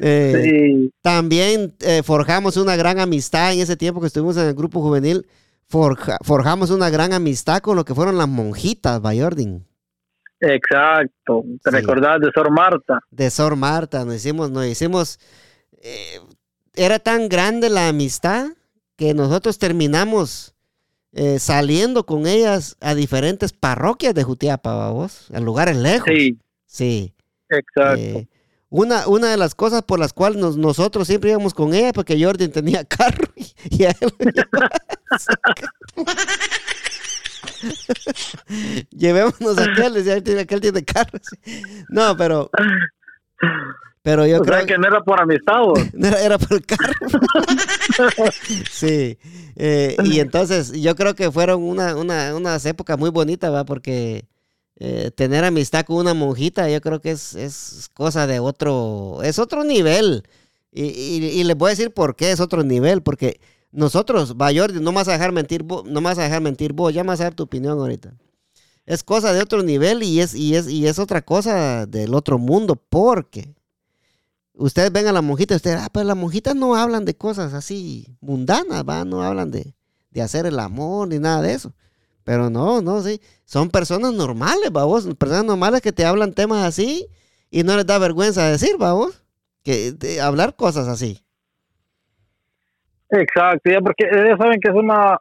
Eh, 0.02 0.42
Sí, 0.42 0.90
también 1.02 1.76
eh, 1.82 2.02
forjamos 2.02 2.56
una 2.56 2.78
gran 2.78 3.02
amistad 3.02 3.52
en 3.52 3.60
ese 3.60 3.76
tiempo 3.76 4.00
que 4.00 4.08
estuvimos 4.08 4.38
en 4.38 4.46
el 4.46 4.54
grupo 4.54 4.82
juvenil. 4.82 5.26
Forja- 5.74 6.18
forjamos 6.24 6.70
una 6.70 6.90
gran 6.92 7.14
amistad 7.14 7.62
con 7.62 7.76
lo 7.76 7.84
que 7.84 7.96
fueron 7.96 8.18
las 8.18 8.28
monjitas, 8.28 9.02
Bayordin, 9.02 9.66
exacto. 10.40 11.44
Te 11.64 11.72
Sí. 11.72 11.76
recordás 11.78 12.20
de 12.22 12.30
Sor 12.34 12.52
Marta. 12.52 13.00
de 13.10 13.30
Sor 13.30 13.56
Marta. 13.56 14.06
Nos 14.06 14.16
hicimos, 14.16 14.52
nos 14.52 14.66
hicimos. 14.66 15.20
eh, 15.86 16.20
era 16.76 16.98
tan 17.00 17.28
grande 17.28 17.70
la 17.70 17.90
amistad 17.90 18.48
que 18.96 19.14
nosotros 19.14 19.58
terminamos 19.58 20.54
eh, 21.16 21.38
saliendo 21.40 22.06
con 22.06 22.26
ellas 22.26 22.76
a 22.82 22.96
diferentes 22.96 23.52
parroquias 23.54 24.14
de 24.16 24.24
Jutiapa, 24.24 24.90
vos, 24.92 25.30
a 25.34 25.40
lugares 25.40 25.76
lejos. 25.78 26.08
Sí, 26.08 26.40
Sí. 26.66 27.14
exacto. 27.50 28.00
Eh, 28.00 28.28
una, 28.76 29.08
una 29.08 29.30
de 29.30 29.38
las 29.38 29.54
cosas 29.54 29.84
por 29.84 30.00
las 30.00 30.14
cuales 30.14 30.42
nos- 30.42 30.58
nosotros 30.58 31.06
siempre 31.08 31.30
íbamos 31.30 31.54
con 31.54 31.76
ella, 31.76 31.94
porque 31.94 32.20
Jordan 32.22 32.52
tenía 32.52 32.84
carro 32.86 33.28
y, 33.36 33.54
y 33.70 33.84
a 33.86 33.92
él. 33.92 34.12
Llevémonos 38.90 39.58
a 39.58 39.64
aquel, 39.72 39.94
decía, 39.94 40.16
"Él 40.16 40.24
tiene- 40.24 40.42
aquel 40.42 40.62
tiene 40.62 40.84
carro. 40.84 41.20
No, 41.90 42.16
pero, 42.18 42.50
pero 44.02 44.26
yo 44.26 44.40
o 44.40 44.42
creo 44.42 44.58
sea 44.58 44.66
que 44.66 44.78
no 44.78 44.88
era 44.88 45.02
por 45.02 45.22
amistad, 45.22 45.54
no 45.94 46.08
era, 46.08 46.22
era 46.22 46.38
por 46.38 46.54
el 46.58 46.66
carro. 46.66 46.94
sí. 48.72 49.18
eh, 49.56 49.96
y 50.04 50.20
entonces 50.20 50.72
yo 50.74 50.96
creo 50.96 51.16
que 51.16 51.32
fueron 51.32 51.64
una, 51.64 51.96
una, 51.96 52.36
unas 52.36 52.66
épocas 52.66 52.98
muy 52.98 53.10
bonitas, 53.12 53.52
¿va? 53.54 53.66
Porque 53.66 54.26
eh, 54.78 55.12
tener 55.16 55.44
amistad 55.44 55.86
con 55.86 55.98
una 55.98 56.14
monjita, 56.14 56.70
yo 56.70 56.82
creo 56.82 57.02
que 57.02 57.12
es, 57.12 57.36
es 57.36 57.90
cosa 57.94 58.28
de 58.28 58.40
otro, 58.40 59.22
es 59.24 59.40
otro 59.40 59.64
nivel. 59.64 60.24
Y, 60.72 60.86
y, 60.86 61.26
y 61.26 61.44
les 61.44 61.56
voy 61.56 61.68
a 61.68 61.70
decir 61.72 61.94
por 61.94 62.16
qué 62.16 62.32
es 62.32 62.40
otro 62.40 62.64
nivel, 62.64 63.04
porque 63.04 63.40
nosotros, 63.72 64.36
Jordi, 64.38 64.80
no 64.80 64.92
me 64.92 64.98
vas 64.98 65.08
a 65.08 65.14
dejar 65.14 65.32
mentir 65.32 65.64
vos, 65.64 65.84
no 65.86 66.00
me 66.00 66.10
vas 66.10 66.18
a 66.20 66.24
dejar 66.24 66.42
mentir 66.42 66.74
vos, 66.74 66.94
ya 66.94 67.04
me 67.04 67.10
vas 67.10 67.22
a 67.22 67.26
dar 67.26 67.34
tu 67.34 67.44
opinión 67.44 67.80
ahorita. 67.80 68.14
Es 68.86 69.04
cosa 69.04 69.34
de 69.34 69.42
otro 69.42 69.64
nivel 69.64 70.04
y 70.04 70.20
es, 70.20 70.36
y 70.36 70.56
es, 70.56 70.68
y 70.68 70.88
es 70.88 71.00
otra 71.00 71.24
cosa 71.24 71.86
del 71.86 72.14
otro 72.14 72.38
mundo, 72.38 72.76
porque 72.76 73.56
ustedes 74.54 74.92
ven 74.92 75.08
a 75.08 75.12
la 75.12 75.22
monjita 75.22 75.56
ustedes, 75.56 75.80
ah, 75.80 75.90
pues 75.92 76.06
las 76.06 76.18
monjitas 76.18 76.56
no 76.56 76.76
hablan 76.76 77.06
de 77.06 77.16
cosas 77.16 77.54
así 77.54 78.16
mundanas, 78.22 78.84
va, 78.88 79.06
no 79.06 79.24
hablan 79.24 79.50
de, 79.50 79.76
de 80.12 80.22
hacer 80.22 80.46
el 80.46 80.60
amor 80.60 81.08
ni 81.08 81.20
nada 81.20 81.42
de 81.42 81.54
eso. 81.54 81.74
Pero 82.24 82.50
no, 82.50 82.82
no, 82.82 83.02
sí, 83.02 83.20
son 83.46 83.70
personas 83.70 84.14
normales, 84.14 84.72
va 84.76 84.86
vos, 84.86 85.08
personas 85.16 85.46
normales 85.46 85.82
que 85.82 85.92
te 85.92 86.06
hablan 86.06 86.34
temas 86.34 86.66
así 86.66 87.08
y 87.52 87.64
no 87.64 87.76
les 87.76 87.86
da 87.86 88.00
vergüenza 88.00 88.50
decir, 88.50 88.82
va 88.82 88.94
vos, 88.94 89.24
que 89.64 89.92
de 89.92 90.22
hablar 90.22 90.56
cosas 90.56 90.88
así. 90.88 91.20
Exacto, 93.10 93.70
ya 93.70 93.80
porque 93.82 94.06
ellos 94.10 94.38
saben 94.40 94.60
que 94.60 94.70
es 94.70 94.76
una 94.76 95.20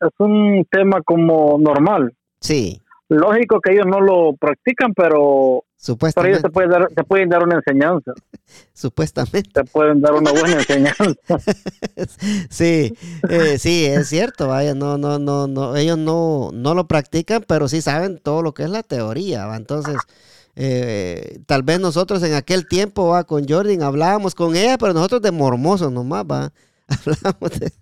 es 0.00 0.12
un 0.18 0.66
tema 0.70 1.00
como 1.02 1.58
normal. 1.58 2.14
Sí, 2.40 2.82
Lógico 3.08 3.60
que 3.60 3.72
ellos 3.72 3.86
no 3.86 4.00
lo 4.00 4.34
practican, 4.34 4.94
pero 4.94 5.64
Supuestamente. 5.84 6.38
ellos 6.38 6.42
te 6.42 6.48
pueden 6.48 6.70
dar, 6.70 6.88
te 6.88 7.04
pueden 7.04 7.28
dar 7.28 7.42
una 7.42 7.56
enseñanza. 7.56 8.14
Supuestamente. 8.72 9.50
Te 9.52 9.64
pueden 9.64 10.00
dar 10.00 10.14
una 10.14 10.30
buena 10.30 10.54
enseñanza. 10.54 11.04
sí, 12.48 12.94
eh, 13.28 13.58
sí, 13.58 13.84
es 13.84 14.08
cierto, 14.08 14.48
vaya, 14.48 14.74
no, 14.74 14.96
no, 14.96 15.18
no, 15.18 15.46
no, 15.46 15.76
ellos 15.76 15.98
no, 15.98 16.48
no 16.54 16.74
lo 16.74 16.86
practican, 16.86 17.44
pero 17.46 17.68
sí 17.68 17.82
saben 17.82 18.16
todo 18.16 18.40
lo 18.40 18.54
que 18.54 18.62
es 18.62 18.70
la 18.70 18.82
teoría, 18.82 19.44
¿va? 19.44 19.58
Entonces, 19.58 19.96
eh, 20.56 21.40
tal 21.44 21.62
vez 21.62 21.80
nosotros 21.80 22.22
en 22.22 22.32
aquel 22.32 22.66
tiempo, 22.66 23.08
va, 23.08 23.24
con 23.24 23.46
Jordan 23.46 23.82
hablábamos 23.82 24.34
con 24.34 24.56
ella, 24.56 24.78
pero 24.78 24.94
nosotros 24.94 25.20
de 25.20 25.32
mormosos 25.32 25.92
nomás, 25.92 26.24
va, 26.24 26.50
hablamos 26.88 27.60
de... 27.60 27.72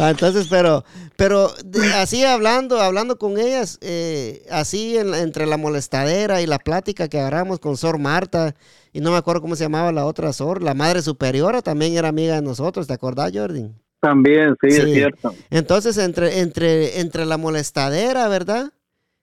Va, 0.00 0.10
entonces, 0.10 0.46
pero, 0.48 0.84
pero 1.16 1.50
así 1.94 2.24
hablando, 2.24 2.80
hablando 2.80 3.18
con 3.18 3.38
ellas, 3.38 3.78
eh, 3.80 4.44
así 4.50 4.96
en 4.96 5.14
entre 5.14 5.46
la 5.46 5.56
molestadera 5.56 6.42
y 6.42 6.46
la 6.46 6.58
plática 6.58 7.08
que 7.08 7.18
agarramos 7.18 7.58
con 7.58 7.76
Sor 7.76 7.98
Marta, 7.98 8.54
y 8.92 9.00
no 9.00 9.10
me 9.12 9.16
acuerdo 9.16 9.42
cómo 9.42 9.56
se 9.56 9.64
llamaba 9.64 9.92
la 9.92 10.06
otra 10.06 10.32
Sor, 10.32 10.62
la 10.62 10.74
madre 10.74 11.02
superiora 11.02 11.62
también 11.62 11.96
era 11.96 12.08
amiga 12.08 12.34
de 12.34 12.42
nosotros, 12.42 12.86
¿te 12.86 12.92
acordás, 12.92 13.32
Jordan? 13.34 13.74
También, 14.00 14.54
sí, 14.60 14.68
es 14.68 14.84
cierto. 14.92 15.34
Entonces, 15.50 15.96
entre, 15.98 16.40
entre, 16.40 17.00
entre 17.00 17.24
la 17.24 17.38
molestadera, 17.38 18.28
¿verdad? 18.28 18.72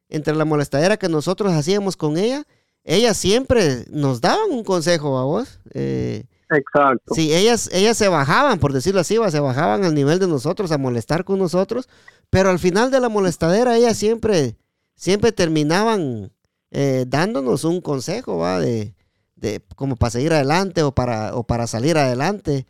Entre 0.10 0.36
la 0.36 0.46
molestadera 0.46 0.98
que 0.98 1.10
nosotros 1.10 1.54
hacíamos 1.54 1.96
con 1.96 2.18
ella, 2.18 2.44
ellas 2.84 3.16
siempre 3.16 3.86
nos 3.90 4.20
daban 4.20 4.52
un 4.52 4.64
consejo 4.64 5.18
a 5.18 5.24
vos. 5.26 5.60
Eh, 5.74 6.26
Exacto. 6.50 7.16
Sí, 7.16 7.34
ellas, 7.34 7.70
ellas 7.74 7.98
se 7.98 8.08
bajaban, 8.08 8.60
por 8.60 8.74
decirlo 8.74 9.02
así, 9.02 9.18
se 9.30 9.40
bajaban 9.40 9.84
al 9.84 9.96
nivel 9.96 10.20
de 10.20 10.28
nosotros 10.28 10.72
a 10.72 10.78
molestar 10.78 11.24
con 11.24 11.40
nosotros, 11.40 11.90
pero 12.30 12.50
al 12.50 12.60
final 12.60 12.92
de 12.92 13.00
la 13.00 13.10
molestadera 13.10 13.76
ellas 13.78 13.98
siempre, 13.98 14.58
siempre 14.96 15.32
terminaban 15.32 16.32
eh, 16.72 17.06
dándonos 17.08 17.64
un 17.64 17.82
consejo, 17.82 18.38
va, 18.38 18.60
de, 18.60 18.96
de 19.36 19.62
como 19.76 19.96
para 19.96 20.12
seguir 20.12 20.34
adelante 20.34 20.84
o 20.84 20.94
para, 20.94 21.36
o 21.36 21.44
para 21.44 21.68
salir 21.68 21.98
adelante. 21.98 22.66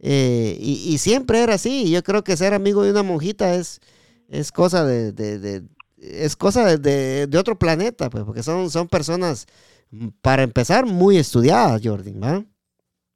Eh, 0.00 0.58
y, 0.60 0.98
siempre 0.98 1.42
era 1.42 1.54
así. 1.54 1.90
Yo 1.90 2.02
creo 2.02 2.24
que 2.24 2.36
ser 2.36 2.52
amigo 2.52 2.82
de 2.82 2.90
una 2.90 3.02
monjita 3.02 3.54
es, 3.54 3.80
es 4.28 4.52
cosa 4.52 4.84
de, 4.84 5.12
de- 5.12 5.62
es 5.96 6.36
cosa 6.36 6.76
de, 6.76 7.28
otro 7.38 7.58
planeta, 7.58 8.10
pues, 8.10 8.24
porque 8.24 8.42
son, 8.42 8.70
son 8.70 8.88
personas, 8.88 9.46
mm, 9.90 10.08
para 10.20 10.42
empezar, 10.42 10.86
muy 10.86 11.16
estudiadas, 11.16 11.80
Jordan, 11.82 12.20
¿va? 12.22 12.44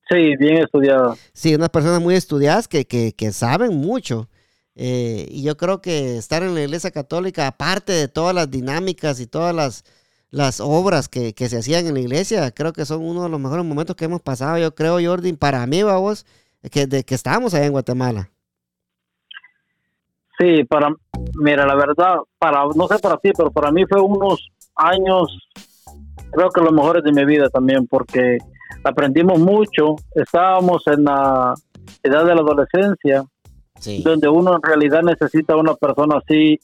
Sí, 0.08 0.36
bien 0.36 0.58
estudiado. 0.58 1.16
Sí, 1.32 1.54
unas 1.54 1.68
personas 1.68 2.00
muy 2.00 2.14
estudiadas 2.14 2.66
que, 2.66 2.86
que, 2.86 3.12
que 3.12 3.32
saben 3.32 3.76
mucho. 3.76 4.28
Eh, 4.74 5.26
y 5.30 5.42
yo 5.42 5.56
creo 5.56 5.80
que 5.80 6.16
estar 6.16 6.42
en 6.42 6.54
la 6.54 6.62
iglesia 6.62 6.90
católica, 6.90 7.46
aparte 7.46 7.92
de 7.92 8.08
todas 8.08 8.34
las 8.34 8.50
dinámicas 8.50 9.20
y 9.20 9.26
todas 9.26 9.54
las, 9.54 9.84
las 10.30 10.60
obras 10.60 11.08
que, 11.08 11.34
que 11.34 11.48
se 11.48 11.58
hacían 11.58 11.86
en 11.86 11.94
la 11.94 12.00
iglesia, 12.00 12.50
creo 12.52 12.72
que 12.72 12.86
son 12.86 13.02
uno 13.04 13.24
de 13.24 13.28
los 13.28 13.40
mejores 13.40 13.64
momentos 13.64 13.96
que 13.96 14.04
hemos 14.04 14.22
pasado. 14.22 14.56
Yo 14.56 14.74
creo, 14.74 14.98
Jordan, 15.02 15.36
para 15.36 15.66
mí, 15.66 15.82
vos, 15.82 16.24
que, 16.70 16.86
de 16.86 17.04
que 17.04 17.14
estábamos 17.14 17.52
allá 17.54 17.66
en 17.66 17.72
Guatemala. 17.72 18.30
Sí, 20.38 20.62
para, 20.64 20.94
mira, 21.34 21.66
la 21.66 21.74
verdad, 21.74 22.18
para, 22.38 22.62
no 22.74 22.86
sé 22.86 22.98
para 23.00 23.16
ti, 23.16 23.32
pero 23.36 23.50
para 23.50 23.72
mí 23.72 23.84
fue 23.86 24.00
unos 24.00 24.48
años, 24.76 25.36
creo 26.30 26.50
que 26.50 26.60
los 26.60 26.72
mejores 26.72 27.02
de 27.02 27.12
mi 27.12 27.24
vida 27.24 27.50
también, 27.50 27.88
porque 27.88 28.38
aprendimos 28.84 29.38
mucho, 29.38 29.96
estábamos 30.14 30.82
en 30.86 31.04
la 31.04 31.54
edad 32.02 32.24
de 32.24 32.34
la 32.34 32.40
adolescencia, 32.40 33.24
Sí. 33.80 34.02
donde 34.02 34.28
uno 34.28 34.56
en 34.56 34.62
realidad 34.62 35.02
necesita 35.02 35.56
una 35.56 35.74
persona 35.74 36.16
así 36.18 36.58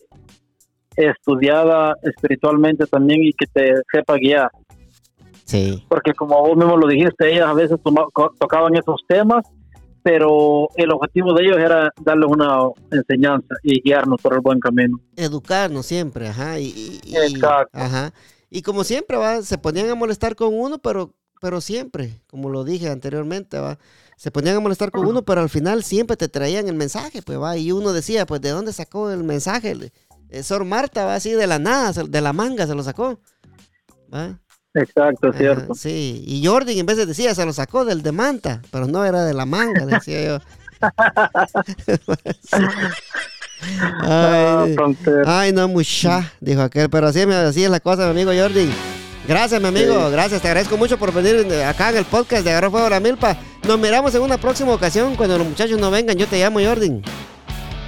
estudiada 0.96 1.94
espiritualmente 2.02 2.86
también 2.86 3.22
y 3.24 3.32
que 3.32 3.46
te 3.46 3.74
sepa 3.92 4.16
guiar, 4.16 4.50
Sí. 5.44 5.84
porque 5.88 6.12
como 6.14 6.40
vos 6.40 6.57
mismo 6.57 6.76
lo 6.76 6.86
dijiste, 6.86 7.32
ellas 7.32 7.48
a 7.48 7.55
veces 7.55 7.78
tocaban 8.38 8.74
esos 8.76 9.00
temas, 9.09 9.44
pero 10.02 10.68
el 10.76 10.92
objetivo 10.92 11.32
de 11.34 11.44
ellos 11.44 11.59
era 11.59 11.90
darles 12.00 12.28
una 12.30 12.59
enseñanza 12.90 13.55
y 13.62 13.80
guiarnos 13.82 14.20
por 14.20 14.34
el 14.34 14.40
buen 14.40 14.61
camino. 14.61 14.98
Educarnos 15.16 15.86
siempre, 15.86 16.28
ajá. 16.28 16.59
Y, 16.61 16.66
y- 16.66 17.00
y- 17.05 17.16
Exacto. 17.16 17.78
Ajá. 17.78 18.12
Y 18.50 18.62
como 18.62 18.84
siempre, 18.84 19.16
va, 19.16 19.42
se 19.42 19.59
ponían 19.59 19.88
a 19.90 19.94
molestar 19.94 20.36
con 20.36 20.48
uno, 20.52 20.78
pero, 20.78 21.11
pero 21.41 21.61
siempre, 21.61 22.20
como 22.26 22.51
lo 22.51 22.64
dije 22.64 22.91
anteriormente, 22.91 23.59
va, 23.59 23.78
se 24.16 24.30
ponían 24.30 24.57
a 24.57 24.61
molestar 24.61 24.91
con 24.91 25.07
uno, 25.07 25.24
pero 25.24 25.41
al 25.41 25.51
final 25.51 25.85
siempre 25.85 26.16
te 26.16 26.28
traían 26.28 26.68
el 26.68 26.74
mensaje, 26.74 27.22
pues 27.22 27.41
va, 27.41 27.57
y 27.57 27.72
uno 27.72 27.93
decía, 27.93 28.26
pues, 28.26 28.41
¿de 28.41 28.51
dónde 28.51 28.72
sacó 28.72 29.11
el 29.11 29.24
mensaje? 29.24 29.93
Eh, 30.30 30.43
Sor 30.43 30.64
Marta, 30.64 31.05
va, 31.05 31.16
así 31.16 31.32
de 31.32 31.47
la 31.47 31.59
nada, 31.59 32.05
de 32.05 32.20
la 32.20 32.32
manga 32.32 32.66
se 32.66 32.74
lo 32.74 32.82
sacó. 32.82 33.20
¿va? 34.12 34.41
Exacto, 34.74 35.28
Ajá, 35.28 35.39
cierto. 35.39 35.74
sí, 35.74 36.24
y 36.26 36.45
Jordan 36.45 36.76
en 36.76 36.87
vez 36.87 36.97
de 36.97 37.07
decía, 37.07 37.35
se 37.35 37.47
lo 37.47 37.53
sacó 37.53 37.85
del 37.85 38.03
de 38.03 38.12
manta, 38.12 38.62
pero 38.72 38.87
no 38.87 39.05
era 39.05 39.24
de 39.24 39.35
la 39.35 39.47
manga, 39.47 39.87
decía 39.87 40.24
yo. 40.24 40.39
Ay, 45.26 45.53
no, 45.53 45.68
mucha, 45.68 46.32
dijo 46.41 46.62
aquel, 46.62 46.91
pero 46.91 47.09
así, 47.09 47.20
así 47.20 47.64
es 47.64 47.70
la 47.70 47.80
cosa, 47.80 48.05
mi 48.07 48.22
amigo 48.22 48.32
Jordi. 48.37 48.70
Gracias, 49.27 49.61
mi 49.61 49.68
amigo, 49.68 50.07
Sí. 50.07 50.12
gracias, 50.12 50.43
te 50.43 50.49
agradezco 50.49 50.77
mucho 50.77 50.99
por 50.99 51.12
venir 51.12 51.47
acá 51.64 51.91
en 51.91 51.97
el 51.97 52.05
podcast 52.05 52.45
de 52.45 52.51
Agarrar 52.51 52.70
Fuego 52.70 52.89
la 52.91 53.01
Milpa. 53.01 53.37
Nos 53.66 53.79
miramos 53.79 54.14
en 54.14 54.22
una 54.22 54.37
próxima 54.39 54.72
ocasión 54.72 55.16
cuando 55.16 55.39
los 55.39 55.47
muchachos 55.47 55.79
no 55.81 55.91
vengan. 55.91 56.16
Yo 56.16 56.27
te 56.27 56.39
llamo, 56.39 56.61
Jordi. 56.62 57.01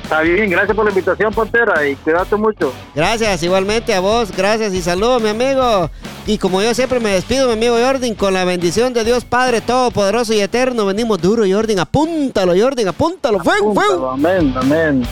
Está 0.04 0.20
bien, 0.20 0.48
gracias 0.48 0.74
por 0.76 0.84
la 0.84 0.92
invitación, 0.92 1.34
Pantera, 1.34 1.86
y 1.86 1.96
cuídate 1.96 2.36
mucho. 2.36 2.72
Gracias, 2.94 3.42
igualmente 3.42 3.92
a 3.92 3.98
vos, 3.98 4.30
gracias 4.34 4.72
y 4.72 4.80
saludos, 4.80 5.20
mi 5.20 5.28
amigo. 5.30 5.90
Y 6.28 6.38
como 6.38 6.62
yo 6.62 6.72
siempre 6.74 7.00
me 7.00 7.10
despido, 7.10 7.48
mi 7.48 7.54
amigo 7.54 7.76
Jordan, 7.84 8.14
con 8.14 8.32
la 8.32 8.44
bendición 8.44 8.92
de 8.94 9.02
Dios 9.04 9.24
Padre 9.24 9.60
Todopoderoso 9.60 10.32
y 10.32 10.40
Eterno, 10.40 10.86
venimos 10.86 11.20
duro, 11.20 11.42
Jordan. 11.48 11.80
Apúntalo, 11.80 12.54
Jordan, 12.56 12.86
apúntalo, 12.88 13.40
fuego, 13.40 13.74
fuego. 13.74 14.10
Amén, 14.10 14.54
amén. 14.56 15.02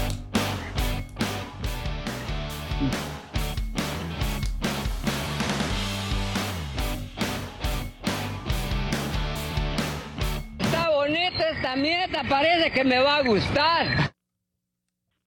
Parece 12.29 12.70
que 12.70 12.85
me 12.85 12.99
va 12.99 13.16
a 13.16 13.22
gustar. 13.22 14.13